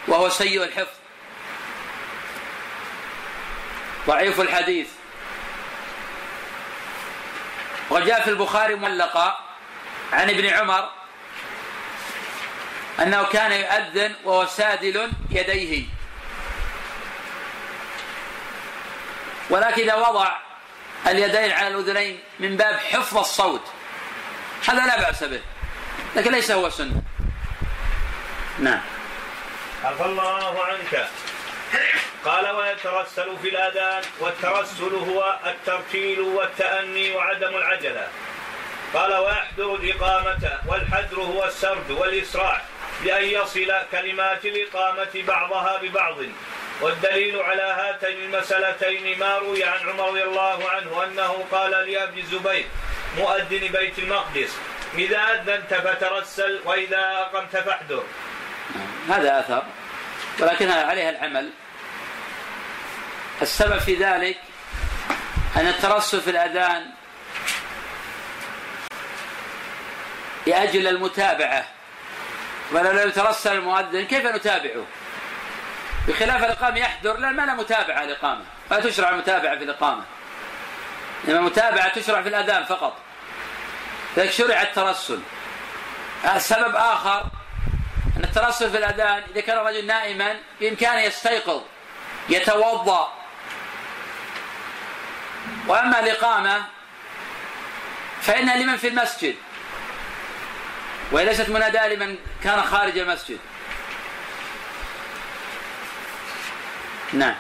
وهو 0.08 0.30
سيء 0.30 0.64
الحفظ 0.64 0.98
ضعيف 4.08 4.42
الحديث 4.42 4.88
وجاء 7.90 8.22
في 8.22 8.30
البخاري 8.30 8.76
معلقا 8.76 9.49
عن 10.14 10.30
ابن 10.30 10.46
عمر 10.46 10.90
أنه 13.00 13.24
كان 13.24 13.52
يؤذن 13.52 14.16
وهو 14.24 14.46
سادل 14.46 15.12
يديه. 15.30 15.86
ولكن 19.50 19.82
إذا 19.82 19.96
وضع 19.96 20.38
اليدين 21.08 21.52
على 21.52 21.68
الأذنين 21.68 22.20
من 22.40 22.58
باب 22.58 22.76
حفظ 22.76 23.18
الصوت 23.18 23.62
هذا 24.68 24.86
لا 24.86 25.00
بأس 25.00 25.24
به 25.24 25.42
لكن 26.16 26.32
ليس 26.32 26.52
هو 26.52 26.70
سنة. 26.70 27.02
نعم. 28.60 28.82
عفى 29.84 30.06
الله 30.06 30.66
عنك. 30.66 31.08
قال 32.26 32.50
ويترسل 32.50 33.38
في 33.42 33.50
الأذان 33.50 34.04
والترسل 34.20 34.96
هو 34.96 35.40
الترتيل 35.46 36.20
والتأني 36.20 37.12
وعدم 37.12 37.56
العجلة. 37.58 38.08
قال 38.94 39.14
ويحضر 39.14 39.76
الإقامة 39.76 40.60
والحدر 40.68 41.18
هو 41.22 41.46
السرد 41.46 41.92
والإسراع 41.92 42.62
بأن 43.04 43.24
يصل 43.24 43.74
كلمات 43.92 44.46
الإقامة 44.46 45.24
بعضها 45.28 45.78
ببعض. 45.82 46.16
والدليل 46.82 47.40
على 47.40 47.62
هاتين 47.62 48.18
المسألتين 48.24 49.20
ما 49.20 49.38
روي 49.38 49.64
عن 49.64 49.90
عمر 49.90 50.08
رضي 50.08 50.24
الله 50.24 50.70
عنه 50.70 51.04
أنه 51.04 51.46
قال 51.52 51.72
لأبي 51.72 52.22
الزبير 52.22 52.66
مؤذن 53.18 53.68
بيت 53.68 54.00
المقدس 54.00 54.58
إذا 54.98 55.18
أذنت 55.18 55.74
فترسل 55.74 56.60
وإذا 56.66 57.00
أقمت 57.00 57.58
فاحذر. 57.58 58.04
هذا 59.10 59.40
أثر 59.40 59.64
ولكن 60.40 60.70
عليها 60.72 61.10
العمل. 61.10 61.50
السبب 63.42 63.78
في 63.78 63.96
ذلك 63.96 64.38
أن 65.58 65.68
الترسل 65.68 66.22
في 66.22 66.30
الأذان 66.30 66.99
لأجل 70.50 70.88
المتابعة. 70.88 71.66
ولو 72.72 72.92
لم 72.92 73.08
يترسل 73.08 73.56
المؤذن 73.56 74.06
كيف 74.06 74.26
نتابعه؟ 74.26 74.86
بخلاف 76.08 76.44
الإقامة 76.44 76.80
يحضر 76.80 77.18
لأن 77.18 77.36
ما 77.36 77.46
لا 77.46 77.54
متابعة 77.54 78.04
الإقامة 78.04 78.44
لا 78.72 78.80
تشرع 78.80 79.10
المتابعة 79.10 79.58
في 79.58 79.64
الإقامة. 79.64 80.04
إنما 81.28 81.40
المتابعة 81.40 81.90
تشرع 81.90 82.22
في 82.22 82.30
الأذان 82.30 82.66
فقط. 82.66 82.98
لذلك 84.18 84.32
شرع 84.32 84.62
الترسل. 84.62 85.20
السبب 86.36 86.76
آخر 86.76 87.22
أن 88.18 88.24
الترسل 88.24 88.72
في 88.72 88.78
الأذان 88.78 89.24
إذا 89.32 89.42
كان 89.42 89.58
الرجل 89.58 89.86
نائما 89.86 90.36
بإمكانه 90.60 91.02
يستيقظ 91.02 91.62
يتوضأ. 92.30 93.14
وأما 95.68 96.00
الإقامة 96.00 96.64
فإنها 98.22 98.58
لمن 98.58 98.78
في 98.78 98.88
المسجد. 98.88 99.36
وهي 101.12 101.26
ليست 101.26 101.50
مناداة 101.50 101.88
لمن 101.88 102.16
كان 102.44 102.62
خارج 102.62 102.98
المسجد. 102.98 103.40
نعم. 107.14 107.36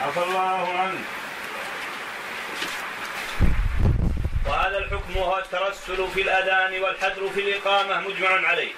عفى 0.00 0.20
الله 0.20 0.78
عنه. 0.78 1.00
وهذا 4.46 4.78
الحكم 4.78 5.18
هو 5.18 5.38
الترسل 5.38 6.08
في 6.14 6.22
الأذان 6.22 6.82
والحذر 6.82 7.30
في 7.34 7.40
الإقامة 7.40 8.00
مجمع 8.00 8.48
عليه. 8.48 8.72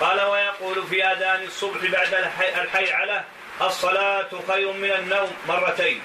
قال 0.00 0.20
ويقول 0.20 0.86
في 0.86 1.04
أذان 1.04 1.42
الصبح 1.42 1.90
بعد 1.90 2.14
الحي 2.40 2.92
على 2.92 3.24
الصلاة 3.60 4.28
خير 4.48 4.72
من 4.72 4.90
النوم 4.90 5.30
مرتين. 5.48 6.00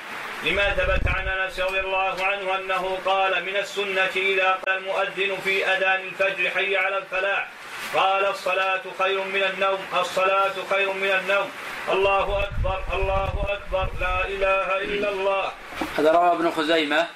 لما 0.46 0.70
ثبت 0.74 1.08
عن 1.08 1.28
انس 1.28 1.60
رضي 1.60 1.80
الله 1.80 2.26
عنه 2.26 2.56
أنه 2.56 2.98
قال 3.06 3.46
من 3.46 3.56
السنة 3.56 4.16
إذا 4.16 4.60
قال 4.68 4.78
المؤذن 4.78 5.38
في 5.44 5.66
أذان 5.66 6.02
الفجر 6.02 6.50
حي 6.50 6.78
على 6.78 6.98
الفلاح؟ 6.98 7.48
قال 7.96 8.26
الصلاة 8.26 8.82
خير 9.00 9.24
من 9.24 9.44
النوم 9.44 9.80
الصلاة 9.94 10.54
خير 10.70 10.94
من 10.94 11.10
النوم. 11.10 11.50
الله 11.92 12.44
أكبر 12.44 12.84
الله 12.94 13.46
أكبر. 13.50 13.90
لا 14.00 14.28
إله 14.28 14.78
إلا 14.78 15.10
الله. 15.10 15.52
هذا 15.98 16.12
رواه 16.12 16.32
ابن 16.32 16.52
خزيمة 16.52 17.08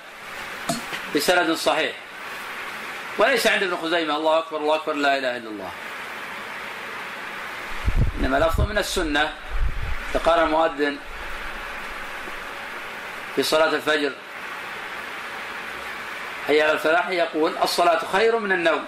بسند 1.16 1.54
صحيح. 1.54 1.96
وليس 3.18 3.48
عند 3.48 3.64
ابن 3.64 3.78
خزيمة. 3.78 4.18
الله 4.18 4.40
أكبر 4.40 4.58
الله 4.58 4.76
أكبر 4.76 4.94
لا 4.94 5.18
إله 5.18 5.38
إلا 5.38 5.50
الله. 5.50 5.72
إنما 8.20 8.38
لفظ 8.38 8.62
من 8.62 8.78
السنة 8.78 9.34
فقال 10.14 10.40
المؤذن 10.40 10.98
في 13.38 13.44
صلاة 13.44 13.76
الفجر. 13.76 14.12
حي 16.48 16.62
على 16.62 16.72
الفلاح 16.72 17.10
يقول 17.10 17.58
الصلاة 17.64 18.02
خير 18.12 18.40
من 18.40 18.52
النوم. 18.52 18.86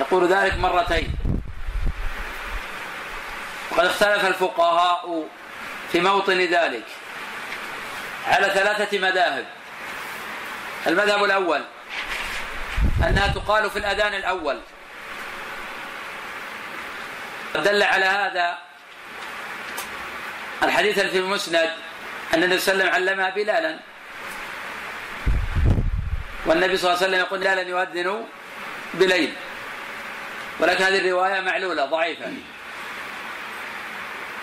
يقول 0.00 0.32
ذلك 0.32 0.54
مرتين. 0.54 1.14
وقد 3.70 3.84
اختلف 3.84 4.26
الفقهاء 4.26 5.28
في 5.92 6.00
موطن 6.00 6.38
ذلك 6.38 6.84
على 8.28 8.46
ثلاثة 8.46 8.98
مذاهب. 8.98 9.46
المذهب 10.86 11.24
الأول 11.24 11.64
أنها 13.08 13.32
تقال 13.34 13.70
في 13.70 13.78
الأذان 13.78 14.14
الأول. 14.14 14.60
دل 17.54 17.82
على 17.82 18.04
هذا 18.04 18.58
الحديث 20.62 21.00
في 21.00 21.18
المسند 21.18 21.70
أن 22.34 22.42
النبي 22.42 22.58
صلى 22.58 22.72
الله 22.72 22.84
عليه 22.84 22.94
وسلم 22.94 23.08
علمها 23.08 23.30
بلالا. 23.30 23.78
والنبي 26.46 26.76
صلى 26.76 26.90
الله 26.90 27.02
عليه 27.02 27.08
وسلم 27.08 27.20
يقول 27.20 27.40
بلالا 27.40 27.62
يؤذن 27.62 28.26
بليل. 28.94 29.32
ولكن 30.60 30.84
هذه 30.84 30.98
الرواية 30.98 31.40
معلولة 31.40 31.84
ضعيفة. 31.84 32.32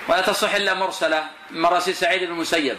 ولا 0.07 0.21
تصح 0.21 0.53
إلا 0.53 0.73
مرسلة 0.73 1.27
من 1.51 1.61
مراسيل 1.61 1.95
سعيد 1.95 2.23
بن 2.23 2.31
المسيب. 2.31 2.77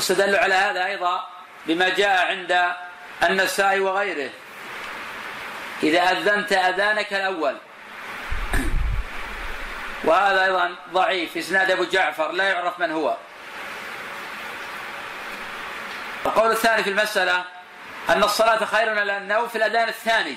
استدلوا 0.00 0.38
على 0.38 0.54
هذا 0.54 0.86
أيضا 0.86 1.26
بما 1.66 1.88
جاء 1.88 2.26
عند 2.26 2.72
النسائي 3.22 3.80
وغيره. 3.80 4.30
إذا 5.82 6.00
أذنت 6.00 6.52
أذانك 6.52 7.12
الأول. 7.12 7.56
وهذا 10.04 10.44
أيضا 10.44 10.76
ضعيف. 10.92 11.36
إسناد 11.36 11.70
أبو 11.70 11.84
جعفر 11.84 12.32
لا 12.32 12.44
يعرف 12.44 12.80
من 12.80 12.90
هو. 12.90 13.16
القول 16.26 16.50
الثاني 16.50 16.82
في 16.82 16.90
المسألة 16.90 17.44
أن 18.08 18.24
الصلاة 18.24 18.64
خير 18.64 18.94
من 18.94 19.10
النوم 19.10 19.48
في 19.48 19.56
الأذان 19.58 19.88
الثاني. 19.88 20.36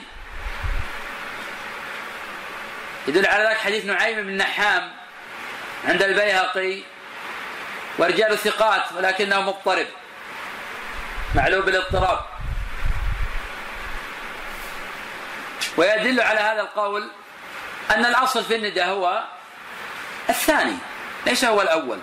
يدل 3.07 3.25
على 3.25 3.43
ذلك 3.43 3.57
حديث 3.57 3.85
نعيم 3.85 4.27
بن 4.27 4.37
نحام 4.37 4.91
عند 5.87 6.01
البيهقي 6.01 6.81
ورجال 7.97 8.37
ثقات 8.37 8.83
ولكنه 8.93 9.41
مضطرب. 9.41 9.87
معلوم 11.35 11.61
بالاضطراب. 11.61 12.25
ويدل 15.77 16.21
على 16.21 16.39
هذا 16.39 16.61
القول 16.61 17.09
أن 17.91 18.05
الأصل 18.05 18.43
في 18.43 18.55
النداء 18.55 18.87
هو 18.87 19.23
الثاني 20.29 20.77
ليس 21.25 21.45
هو 21.45 21.61
الأول؟ 21.61 21.99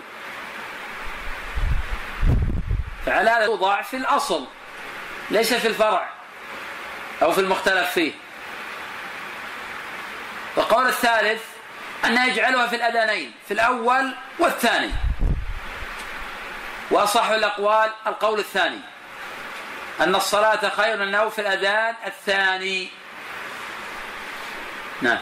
فعلى 3.07 3.31
هذا 3.31 3.45
يوضع 3.45 3.83
في 3.83 3.97
الأصل 3.97 4.47
ليس 5.31 5.55
في 5.55 5.69
الفرع 5.69 6.11
أو 7.23 7.33
في 7.33 7.41
المختلف 7.41 7.91
فيه. 7.91 8.13
والقول 10.57 10.87
الثالث 10.87 11.43
أن 12.05 12.29
يجعلها 12.29 12.67
في 12.67 12.77
الأذانين 12.77 13.33
في 13.49 13.55
الأول 13.55 14.15
والثاني. 14.39 14.91
وأصح 16.91 17.29
الأقوال 17.29 17.93
القول 18.07 18.39
الثاني 18.39 18.81
أن 20.01 20.15
الصلاة 20.15 20.69
خير 20.69 21.03
أنه 21.03 21.29
في 21.29 21.41
الأذان 21.41 21.95
الثاني. 22.07 22.89
نعم. 25.03 25.19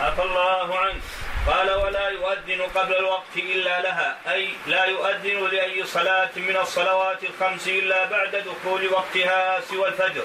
عفى 0.00 0.22
الله 0.22 0.78
عنك. 0.78 1.02
قال 1.46 1.70
ولا 1.70 2.08
يؤذن 2.08 2.62
قبل 2.74 2.96
الوقت 2.96 3.36
إلا 3.36 3.80
لها 3.80 4.18
أي 4.32 4.48
لا 4.66 4.84
يؤذن 4.84 5.48
لأي 5.52 5.84
صلاة 5.84 6.30
من 6.36 6.56
الصلوات 6.56 7.18
الخمس 7.24 7.68
إلا 7.68 8.04
بعد 8.04 8.36
دخول 8.36 8.88
وقتها 8.92 9.60
سوى 9.60 9.88
الفجر. 9.88 10.24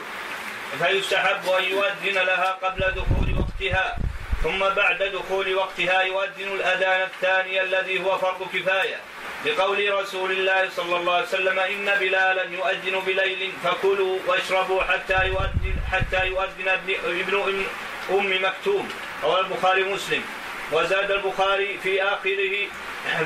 فيستحب 0.79 1.49
أن 1.49 1.63
يؤذن 1.63 2.13
لها 2.13 2.57
قبل 2.63 2.81
دخول 2.81 3.35
وقتها 3.39 3.97
ثم 4.43 4.59
بعد 4.59 5.03
دخول 5.03 5.55
وقتها 5.55 6.01
يؤذن 6.01 6.49
الأذان 6.53 7.01
الثاني 7.01 7.61
الذي 7.61 8.03
هو 8.03 8.17
فرض 8.17 8.47
كفاية. 8.53 8.99
لقول 9.45 9.93
رسول 9.93 10.31
الله 10.31 10.69
صلى 10.69 10.95
الله 10.95 11.13
عليه 11.13 11.27
وسلم 11.27 11.59
إن 11.59 11.99
بلالا 11.99 12.43
يؤذن 12.43 12.99
بليل 12.99 13.51
فكلوا 13.63 14.19
واشربوا 14.27 14.83
حتى 14.83 15.27
يؤذن 15.27 15.75
حتى 15.91 16.27
يؤذن 16.27 16.67
ابن 17.05 17.65
أم 18.09 18.43
مكتوم. 18.45 18.89
رواه 19.23 19.39
البخاري 19.39 19.83
ومسلم. 19.83 20.23
وزاد 20.71 21.11
البخاري 21.11 21.79
في 21.83 22.03
آخره 22.03 22.67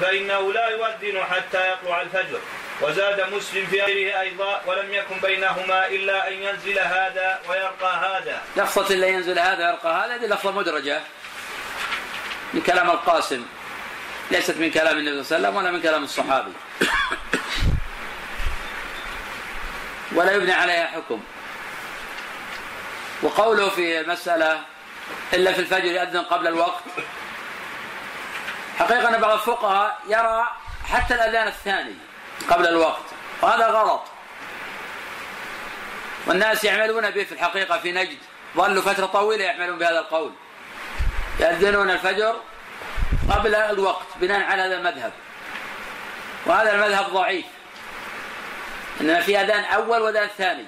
فإنه 0.01 0.53
لا 0.53 0.69
يؤذن 0.69 1.23
حتى 1.23 1.71
يطلع 1.71 2.01
الفجر. 2.01 2.39
وزاد 2.81 3.33
مسلم 3.33 3.65
في 3.65 3.83
آخره 3.83 4.21
أيضا 4.21 4.61
ولم 4.65 4.93
يكن 4.93 5.19
بينهما 5.19 5.87
إلا 5.87 6.27
أن 6.27 6.33
ينزل 6.33 6.79
هذا 6.79 7.39
ويرقى 7.49 7.97
هذا. 7.97 8.41
لفظة 8.57 8.95
إلا 8.95 9.07
ينزل 9.07 9.39
هذا 9.39 9.69
ويرقى 9.69 10.05
هذا 10.05 10.15
هذه 10.15 10.25
لفظة 10.25 10.51
مدرجة. 10.51 11.01
من 12.53 12.61
كلام 12.61 12.89
القاسم. 12.89 13.45
ليست 14.31 14.57
من 14.57 14.71
كلام 14.71 14.97
النبي 14.97 15.23
صلى 15.23 15.37
الله 15.37 15.47
عليه 15.47 15.49
وسلم 15.49 15.55
ولا 15.55 15.71
من 15.71 15.81
كلام 15.81 16.03
الصحابي. 16.03 16.51
ولا 20.11 20.31
يبنى 20.31 20.53
عليها 20.53 20.87
حكم. 20.87 21.23
وقوله 23.23 23.69
في 23.69 23.99
المسألة 23.99 24.61
إلا 25.33 25.53
في 25.53 25.59
الفجر 25.59 25.85
يأذن 25.85 26.21
قبل 26.21 26.47
الوقت. 26.47 26.83
حقيقة 28.79 29.15
أن 29.15 29.21
بعض 29.21 29.31
الفقهاء 29.31 29.99
يرى 30.07 30.47
حتى 30.89 31.15
الأذان 31.15 31.47
الثاني 31.47 31.95
قبل 32.49 32.67
الوقت 32.67 33.05
وهذا 33.41 33.67
غلط. 33.67 34.01
والناس 36.27 36.63
يعملون 36.63 37.09
به 37.09 37.23
في 37.23 37.31
الحقيقة 37.31 37.79
في 37.79 37.91
نجد 37.91 38.17
ظلوا 38.57 38.81
فترة 38.81 39.05
طويلة 39.05 39.43
يعملون 39.43 39.77
بهذا 39.79 39.99
القول. 39.99 40.31
يأذنون 41.39 41.91
الفجر 41.91 42.35
قبل 43.31 43.55
الوقت 43.55 44.07
بناء 44.15 44.41
على 44.51 44.61
هذا 44.61 44.77
المذهب. 44.77 45.11
وهذا 46.45 46.75
المذهب 46.75 47.09
ضعيف. 47.09 47.45
إنما 49.01 49.21
في 49.21 49.41
أذان 49.41 49.63
أول 49.63 50.01
وأذان 50.01 50.29
ثاني. 50.37 50.65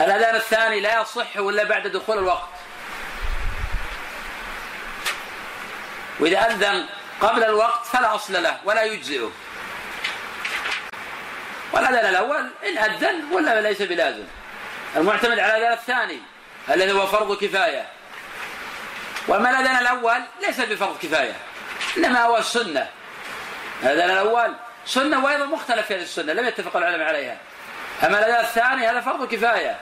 الأذان 0.00 0.34
الثاني 0.34 0.80
لا 0.80 1.00
يصح 1.00 1.36
إلا 1.36 1.64
بعد 1.64 1.86
دخول 1.86 2.18
الوقت. 2.18 2.48
وإذا 6.20 6.38
أذن 6.38 6.86
قبل 7.20 7.44
الوقت 7.44 7.86
فلا 7.86 8.14
أصل 8.14 8.42
له 8.42 8.60
ولا 8.64 8.82
يجزئه. 8.82 9.30
والأذان 11.72 12.08
الأول 12.08 12.50
إن 12.68 12.78
أذن 12.78 13.24
ولا 13.32 13.60
ليس 13.60 13.82
بلازم. 13.82 14.24
المعتمد 14.96 15.38
على 15.38 15.56
الأذان 15.56 15.72
الثاني 15.72 16.18
الذي 16.70 16.92
هو 16.92 17.06
فرض 17.06 17.36
كفاية. 17.36 17.86
وأما 19.28 19.50
الأذان 19.50 19.76
الأول 19.76 20.20
ليس 20.46 20.60
بفرض 20.60 20.98
كفاية 20.98 21.36
إنما 21.96 22.22
هو 22.22 22.36
السنة 22.38 22.88
الأذان 23.82 24.10
الأول 24.10 24.54
سنة 24.86 25.24
وأيضا 25.24 25.44
مختلف 25.44 25.86
في 25.86 25.94
هذه 25.94 26.02
السنة 26.02 26.32
لم 26.32 26.46
يتفق 26.46 26.76
العلماء 26.76 27.08
عليها. 27.08 27.36
أما 28.02 28.18
الأذان 28.18 28.44
الثاني 28.44 28.86
هذا 28.88 29.00
فرض 29.00 29.34
كفاية. 29.34 29.76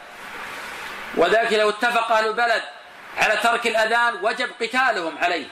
وذلك 1.14 1.52
لو 1.52 1.70
اتفق 1.70 2.12
أهل 2.12 2.26
البلد 2.26 2.62
على 3.18 3.36
ترك 3.36 3.66
الأذان 3.66 4.14
وجب 4.22 4.50
قتالهم 4.61 5.18
عليه. 5.18 5.46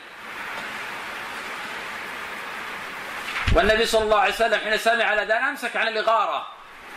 والنبي 3.53 3.87
صلى 3.87 4.03
الله 4.03 4.21
عليه 4.21 4.35
وسلم 4.35 4.61
حين 4.61 4.79
سمع 4.79 5.13
الأذان 5.13 5.43
أمسك 5.43 5.77
عن 5.77 5.89
الإغارة 5.89 6.47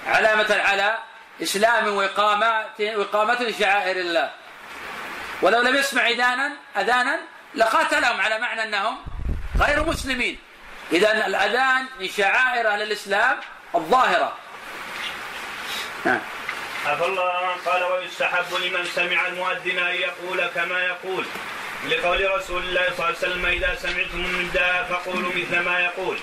علامة 0.07 0.61
على 0.65 0.97
إسلام 1.41 1.87
وإقامة 1.87 3.41
لشعائر 3.41 3.97
الله. 3.97 4.31
ولو 5.41 5.61
لم 5.61 5.75
يسمع 5.75 6.07
أذانا 6.07 6.51
أذانا 6.77 7.19
لقاتلهم 7.55 8.21
على 8.21 8.39
معنى 8.39 8.63
أنهم 8.63 8.97
غير 9.59 9.83
مسلمين. 9.83 10.39
إذا 10.91 11.27
الأذان 11.27 11.85
من 11.99 12.09
شعائر 12.09 12.67
أهل 12.67 12.81
الإسلام 12.81 13.39
الظاهرة. 13.75 14.37
نعم. 16.05 16.19
عفى 16.85 17.05
الله 17.05 17.55
قال 17.65 17.83
ويستحب 17.83 18.53
لمن 18.63 18.85
سمع 18.95 19.27
المؤذن 19.27 19.79
أن 19.79 19.95
يقول 19.95 20.45
كما 20.55 20.83
يقول 20.83 21.25
لقول 21.89 22.31
رسول 22.31 22.63
الله 22.63 22.85
صلى 22.85 22.95
الله 22.95 23.05
عليه 23.05 23.17
وسلم 23.17 23.45
إذا 23.45 23.75
سمعتم 23.75 24.25
النداء 24.25 24.87
فقولوا 24.89 25.31
مثل 25.35 25.59
ما 25.59 25.79
يقول. 25.79 26.17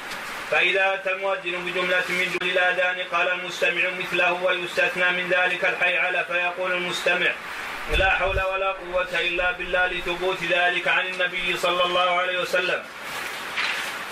فإذا 0.50 0.94
أتى 0.94 1.12
المؤذن 1.12 1.64
بجملة 1.64 2.04
من 2.08 2.36
جمل 2.40 2.50
الآذان 2.52 3.06
قال 3.12 3.28
المستمع 3.28 3.82
مثله 3.98 4.32
ويستثنى 4.32 5.10
من 5.10 5.28
ذلك 5.28 5.64
الحي 5.64 5.96
على 5.96 6.24
فيقول 6.24 6.72
المستمع 6.72 7.32
لا 7.92 8.10
حول 8.10 8.40
ولا 8.40 8.72
قوة 8.72 9.20
إلا 9.20 9.52
بالله 9.52 9.86
لثبوت 9.86 10.42
ذلك 10.42 10.88
عن 10.88 11.06
النبي 11.06 11.56
صلى 11.56 11.84
الله 11.84 12.10
عليه 12.20 12.38
وسلم. 12.38 12.82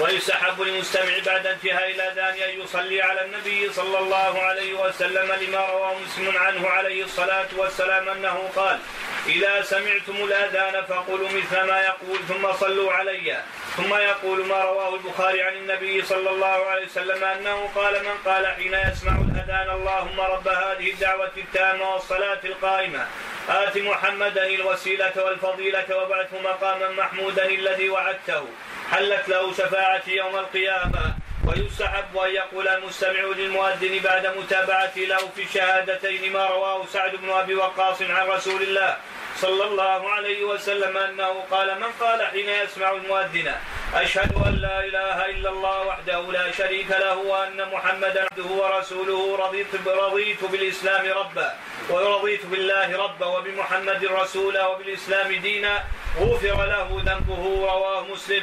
ويستحب 0.01 0.61
للمستمع 0.61 1.19
بعد 1.27 1.47
انتهاء 1.47 1.91
الأذان 1.91 2.35
أن 2.49 2.61
يصلي 2.61 3.03
على 3.03 3.25
النبي 3.25 3.73
صلى 3.73 3.99
الله 3.99 4.43
عليه 4.43 4.75
وسلم 4.75 5.33
لما 5.33 5.59
رواه 5.59 5.95
مسلم 5.99 6.39
عنه 6.39 6.69
عليه 6.69 7.05
الصلاة 7.05 7.47
والسلام 7.57 8.09
أنه 8.09 8.51
قال 8.57 8.79
إذا 9.27 9.63
سمعتم 9.63 10.17
الأذان 10.25 10.85
فقولوا 10.85 11.29
مثل 11.29 11.63
ما 11.63 11.81
يقول 11.81 12.19
ثم 12.29 12.53
صلوا 12.53 12.93
علي. 12.93 13.43
ثم 13.77 13.95
يقول 13.95 14.47
ما 14.47 14.65
رواه 14.65 14.95
البخاري 14.95 15.43
عن 15.43 15.53
النبي 15.53 16.03
صلى 16.03 16.31
الله 16.31 16.67
عليه 16.67 16.87
وسلم 16.87 17.25
أنه 17.25 17.71
قال 17.75 18.05
من 18.05 18.15
قال 18.25 18.47
حين 18.47 18.75
يسمع 18.75 19.13
الأذان 19.13 19.71
اللهم 19.71 20.21
رب 20.21 20.49
هذه 20.49 20.91
الدعوة 20.91 21.33
التامة 21.37 21.95
والصلاة 21.95 22.41
القائمة. 22.45 23.07
آت 23.49 23.79
محمدا 23.79 24.47
الوسيلة 24.47 25.13
والفضيلة 25.17 25.97
وابعثه 25.97 26.41
مقاما 26.41 26.89
محمودا 26.89 27.47
الذي 27.47 27.89
وعدته. 27.89 28.45
حلت 28.91 29.29
له 29.29 29.53
شفاعتي 29.53 30.17
يوم 30.17 30.37
القيامة 30.37 31.15
ويستحب 31.47 32.17
أن 32.17 32.31
يقول 32.31 32.69
المستمع 32.69 33.21
للمؤذن 33.37 33.99
بعد 34.05 34.27
متابعته 34.27 35.01
له 35.01 35.19
في 35.37 35.43
الشهادتين 35.43 36.33
ما 36.33 36.47
رواه 36.47 36.87
سعد 36.87 37.17
بن 37.17 37.31
أبي 37.31 37.55
وقاص 37.55 38.03
عن 38.03 38.27
رسول 38.29 38.63
الله. 38.63 38.97
صلى 39.41 39.65
الله 39.65 40.11
عليه 40.11 40.45
وسلم 40.45 40.97
أنه 40.97 41.45
قال 41.51 41.81
من 41.81 41.87
قال 42.01 42.27
حين 42.27 42.49
يسمع 42.49 42.91
المؤذن 42.91 43.53
أشهد 43.95 44.33
أن 44.47 44.55
لا 44.55 44.85
إله 44.85 45.27
إلا 45.31 45.51
الله 45.51 45.87
وحده 45.87 46.33
لا 46.33 46.51
شريك 46.51 46.91
له 46.91 47.17
وأن 47.17 47.69
محمدا 47.73 48.23
عبده 48.23 48.51
ورسوله 48.51 49.37
رضيت 49.37 49.67
رضيت 49.87 50.45
بالإسلام 50.45 51.07
ربا 51.19 51.55
ورضيت 51.91 52.47
بالله 52.47 53.05
ربا 53.05 53.27
وبمحمد 53.27 54.05
رسولا 54.05 54.67
وبالإسلام 54.67 55.33
دينا 55.33 55.83
غفر 56.21 56.67
له 56.67 57.03
ذنبه 57.07 57.67
رواه 57.73 58.07
مسلم 58.07 58.43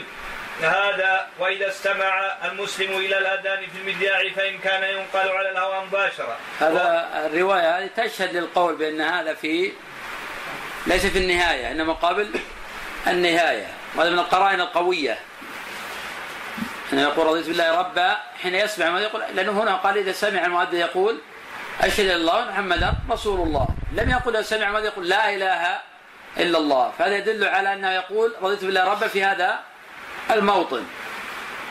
هذا 0.61 1.27
وإذا 1.39 1.67
استمع 1.67 2.35
المسلم 2.45 2.97
إلى 2.97 3.17
الأذان 3.17 3.59
في 3.59 3.77
المذياع 3.81 4.29
فإن 4.35 4.57
كان 4.57 4.83
ينقل 4.83 5.29
على 5.29 5.49
الهواء 5.49 5.85
مباشرة 5.85 6.37
هذا 6.59 7.09
الرواية 7.25 7.77
هذه 7.77 7.89
تشهد 7.97 8.35
للقول 8.35 8.75
بأن 8.75 9.01
هذا 9.01 9.33
في 9.33 9.71
ليس 10.87 11.05
في 11.05 11.17
النهاية 11.17 11.71
إنما 11.71 11.93
قبل 11.93 12.29
النهاية. 13.07 13.67
وهذا 13.95 14.09
من 14.09 14.19
القرائن 14.19 14.61
القوية. 14.61 15.19
أنه 16.93 17.01
يقول 17.01 17.27
رضيت 17.27 17.47
بالله 17.47 17.79
ربا 17.79 18.17
حين 18.41 18.55
يسمع 18.55 18.89
ما 18.89 18.99
يقول 18.99 19.21
لأنه 19.35 19.51
هنا 19.51 19.75
قال 19.75 19.97
إذا 19.97 20.11
سمع 20.11 20.45
المؤذن 20.45 20.77
يقول 20.77 21.17
أشهد 21.81 22.09
أن 22.09 22.15
الله 22.15 22.51
محمدا 22.51 22.93
رسول 23.09 23.47
الله. 23.47 23.67
لم 23.93 24.09
يقل 24.09 24.35
إذا 24.35 24.41
سمع 24.41 24.67
المؤذن 24.67 24.85
يقول 24.85 25.09
لا 25.09 25.35
إله 25.35 25.79
إلا 26.37 26.57
الله. 26.57 26.91
فهذا 26.99 27.17
يدل 27.17 27.43
على 27.43 27.73
أنه 27.73 27.91
يقول 27.91 28.35
رضيت 28.41 28.65
بالله 28.65 28.83
ربا 28.91 29.07
في 29.07 29.23
هذا 29.23 29.59
الموطن. 30.31 30.83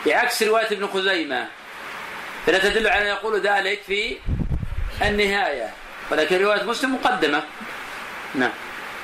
بعكس 0.07 0.43
رواية 0.43 0.67
ابن 0.67 0.87
خزيمة 0.87 1.47
فلا 2.47 2.59
تدل 2.59 2.89
على 2.89 3.03
أن 3.03 3.07
يقول 3.07 3.41
ذلك 3.41 3.83
في 3.83 4.17
النهاية. 5.03 5.71
ولكن 6.11 6.43
رواية 6.43 6.63
مسلم 6.63 6.95
مقدمة. 6.95 7.43
نعم. 8.35 8.51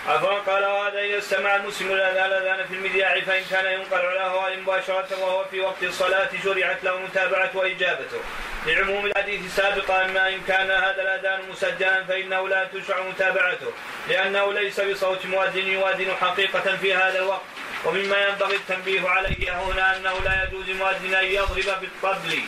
عفوا 0.09 0.38
قال 0.38 0.64
وهذا 0.64 1.00
إذا 1.00 1.18
استمع 1.18 1.57
المسلم 1.57 1.92
الاذان 1.92 2.66
في 2.66 2.74
المذياع 2.74 3.20
فإن 3.20 3.42
كان 3.50 3.66
ينقل 3.72 4.07
على 4.07 4.20
هواء 4.20 4.57
مباشرة 4.57 5.09
وهو 5.20 5.44
في 5.44 5.61
وقت 5.61 5.82
الصلاة 5.82 6.28
شرعت 6.44 6.84
له 6.84 7.00
متابعته 7.00 7.59
وإجابته. 7.59 8.20
لعموم 8.66 9.07
الحديث 9.07 9.44
السابق 9.44 9.90
اما 9.90 10.28
إن 10.28 10.40
كان 10.48 10.70
هذا 10.70 11.02
الأذان 11.02 11.40
مسجلا 11.50 12.04
فإنه 12.04 12.48
لا 12.48 12.64
تشرع 12.64 13.02
متابعته 13.02 13.72
لأنه 14.09 14.52
ليس 14.52 14.80
بصوت 14.80 15.26
مؤذن 15.26 15.66
يؤذن 15.66 16.14
حقيقة 16.20 16.76
في 16.76 16.94
هذا 16.94 17.18
الوقت. 17.18 17.42
ومما 17.84 18.28
ينبغي 18.28 18.57
التنبيه 18.57 19.09
عليه 19.09 19.52
هنا 19.52 19.96
أنه 19.96 20.14
لا 20.24 20.44
يجوز 20.44 20.70
مؤذن 20.70 21.14
أن 21.14 21.24
يضرب 21.24 21.80
بالطبل. 21.80 22.38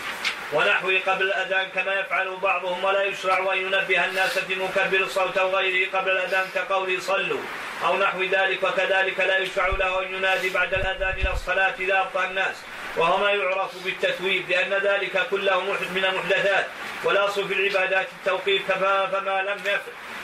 ونحوه 0.52 1.00
قبل 1.06 1.22
الأذان 1.22 1.68
كما 1.74 1.94
يفعل 1.94 2.36
بعضهم 2.36 2.84
ولا 2.84 3.02
يشرع 3.02 3.52
أن 3.52 3.58
ينبه 3.58 4.04
الناس 4.04 4.38
في 4.38 4.54
الصوت 5.02 5.38
أو 5.38 5.56
غيره 5.56 5.98
قبل 5.98 6.10
الأذان 6.10 6.46
كقول 6.54 7.02
صلوا 7.02 7.40
أو 7.84 7.98
نحو 7.98 8.22
ذلك 8.22 8.62
وكذلك 8.62 9.20
لا 9.20 9.38
يشرع 9.38 9.66
له 9.66 10.02
أن 10.02 10.14
ينادي 10.14 10.50
بعد 10.50 10.74
الأذان 10.74 11.14
إلى 11.18 11.32
الصلاة 11.32 11.74
إذا 11.80 12.00
أبطأ 12.00 12.24
الناس 12.24 12.56
وهو 12.96 13.18
ما 13.18 13.30
يعرف 13.30 13.84
بالتثويب 13.84 14.50
لأن 14.50 14.74
ذلك 14.74 15.26
كله 15.30 15.60
من 15.94 16.04
المحدثات 16.04 16.66
والأصل 17.04 17.48
في 17.48 17.54
العبادات 17.54 18.08
التوقيف 18.18 18.72
فما 18.72 19.42
لم 19.42 19.58
يفعل 19.60 19.80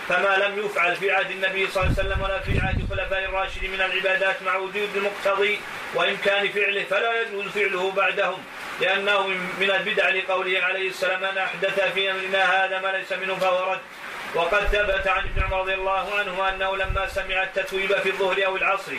فما 0.08 0.36
لم 0.36 0.66
يفعل 0.66 0.96
في 0.96 1.10
عهد 1.10 1.30
النبي 1.30 1.66
صلى 1.66 1.82
الله 1.82 1.94
عليه 1.98 2.08
وسلم 2.08 2.22
ولا 2.22 2.40
في 2.40 2.60
عهد 2.60 2.80
الخلفاء 2.80 3.24
الراشدين 3.24 3.70
من 3.70 3.80
العبادات 3.80 4.42
مع 4.42 4.56
وجود 4.56 4.88
المقتضي 4.96 5.60
وإمكان 5.94 6.48
فعله 6.48 6.84
فلا 6.84 7.20
يجوز 7.20 7.44
فعله 7.44 7.92
بعدهم 7.92 8.38
لأنه 8.80 9.26
من 9.60 9.70
البدع 9.70 10.08
لقوله 10.08 10.62
عليه 10.62 10.88
السلام 10.88 11.20
من 11.20 11.38
أحدث 11.38 11.92
في 11.94 12.10
أمرنا 12.10 12.64
هذا 12.64 12.80
ما 12.80 12.88
ليس 12.88 13.12
منه 13.12 13.34
فهو 13.34 13.72
رد 13.72 13.80
وقد 14.34 14.64
ثبت 14.66 15.08
عن 15.08 15.24
ابن 15.24 15.42
عمر 15.42 15.60
رضي 15.60 15.74
الله 15.74 16.14
عنه 16.14 16.48
أنه 16.48 16.76
لما 16.76 17.08
سمع 17.08 17.42
التتويب 17.42 17.98
في 17.98 18.08
الظهر 18.10 18.46
أو 18.46 18.56
العصر 18.56 18.92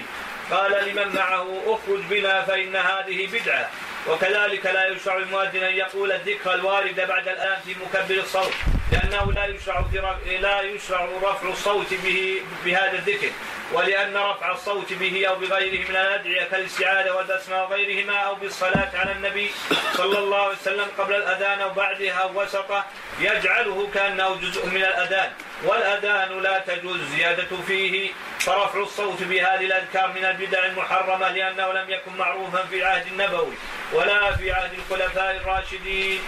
قال 0.51 0.71
لمن 0.71 1.15
معه 1.15 1.61
اخرج 1.65 1.99
بنا 2.09 2.41
فإن 2.41 2.75
هذه 2.75 3.27
بدعة 3.27 3.69
وكذلك 4.09 4.65
لا 4.65 4.87
يشرع 4.87 5.17
المؤذن 5.17 5.63
أن 5.63 5.73
يقول 5.73 6.11
الذكر 6.11 6.53
الوارد 6.53 6.95
بعد 6.95 7.27
الآن 7.27 7.57
في 7.65 7.75
مكبر 7.85 8.15
الصوت 8.15 8.53
لأنه 8.91 9.31
لا 9.31 9.45
يشرع 9.45 9.85
لا 10.39 10.61
يشرع 10.61 11.07
رفع 11.23 11.49
الصوت 11.49 11.93
به 11.93 12.41
بهذا 12.65 12.91
الذكر. 12.91 13.29
ولأن 13.73 14.17
رفع 14.17 14.51
الصوت 14.51 14.93
به 14.93 15.27
أو 15.27 15.35
بغيره 15.35 15.89
من 15.89 15.95
الأدعية 15.95 16.43
كالاستعاذة 16.43 17.11
والبسمة 17.11 17.63
وغيرهما 17.63 18.17
أو 18.17 18.35
بالصلاة 18.35 18.89
على 18.93 19.11
النبي 19.11 19.51
صلى 19.93 20.17
الله 20.19 20.41
عليه 20.41 20.55
وسلم 20.55 20.85
قبل 20.97 21.15
الأذان 21.15 21.61
أو 21.61 21.69
بعدها 21.69 22.13
أو 22.13 22.41
وسطه 22.41 22.85
يجعله 23.19 23.89
كأنه 23.93 24.35
جزء 24.35 24.65
من 24.65 24.83
الأذان. 24.83 25.31
والأذان 25.63 26.41
لا 26.41 26.59
تجوز 26.59 26.99
زيادة 27.01 27.57
فيه. 27.67 28.11
فرفع 28.39 28.79
الصوت 28.79 29.23
بهذه 29.23 29.65
الأذكار 29.65 30.07
من 30.07 30.25
البدع 30.25 30.65
المحرمة 30.65 31.31
لأنه 31.31 31.73
لم 31.73 31.89
يكن 31.89 32.17
معروفا 32.17 32.63
في 32.69 32.75
العهد 32.75 33.07
النبوي 33.07 33.53
ولا 33.93 34.35
في 34.35 34.51
عهد 34.51 34.71
الخلفاء 34.73 35.35
الراشدين. 35.35 36.21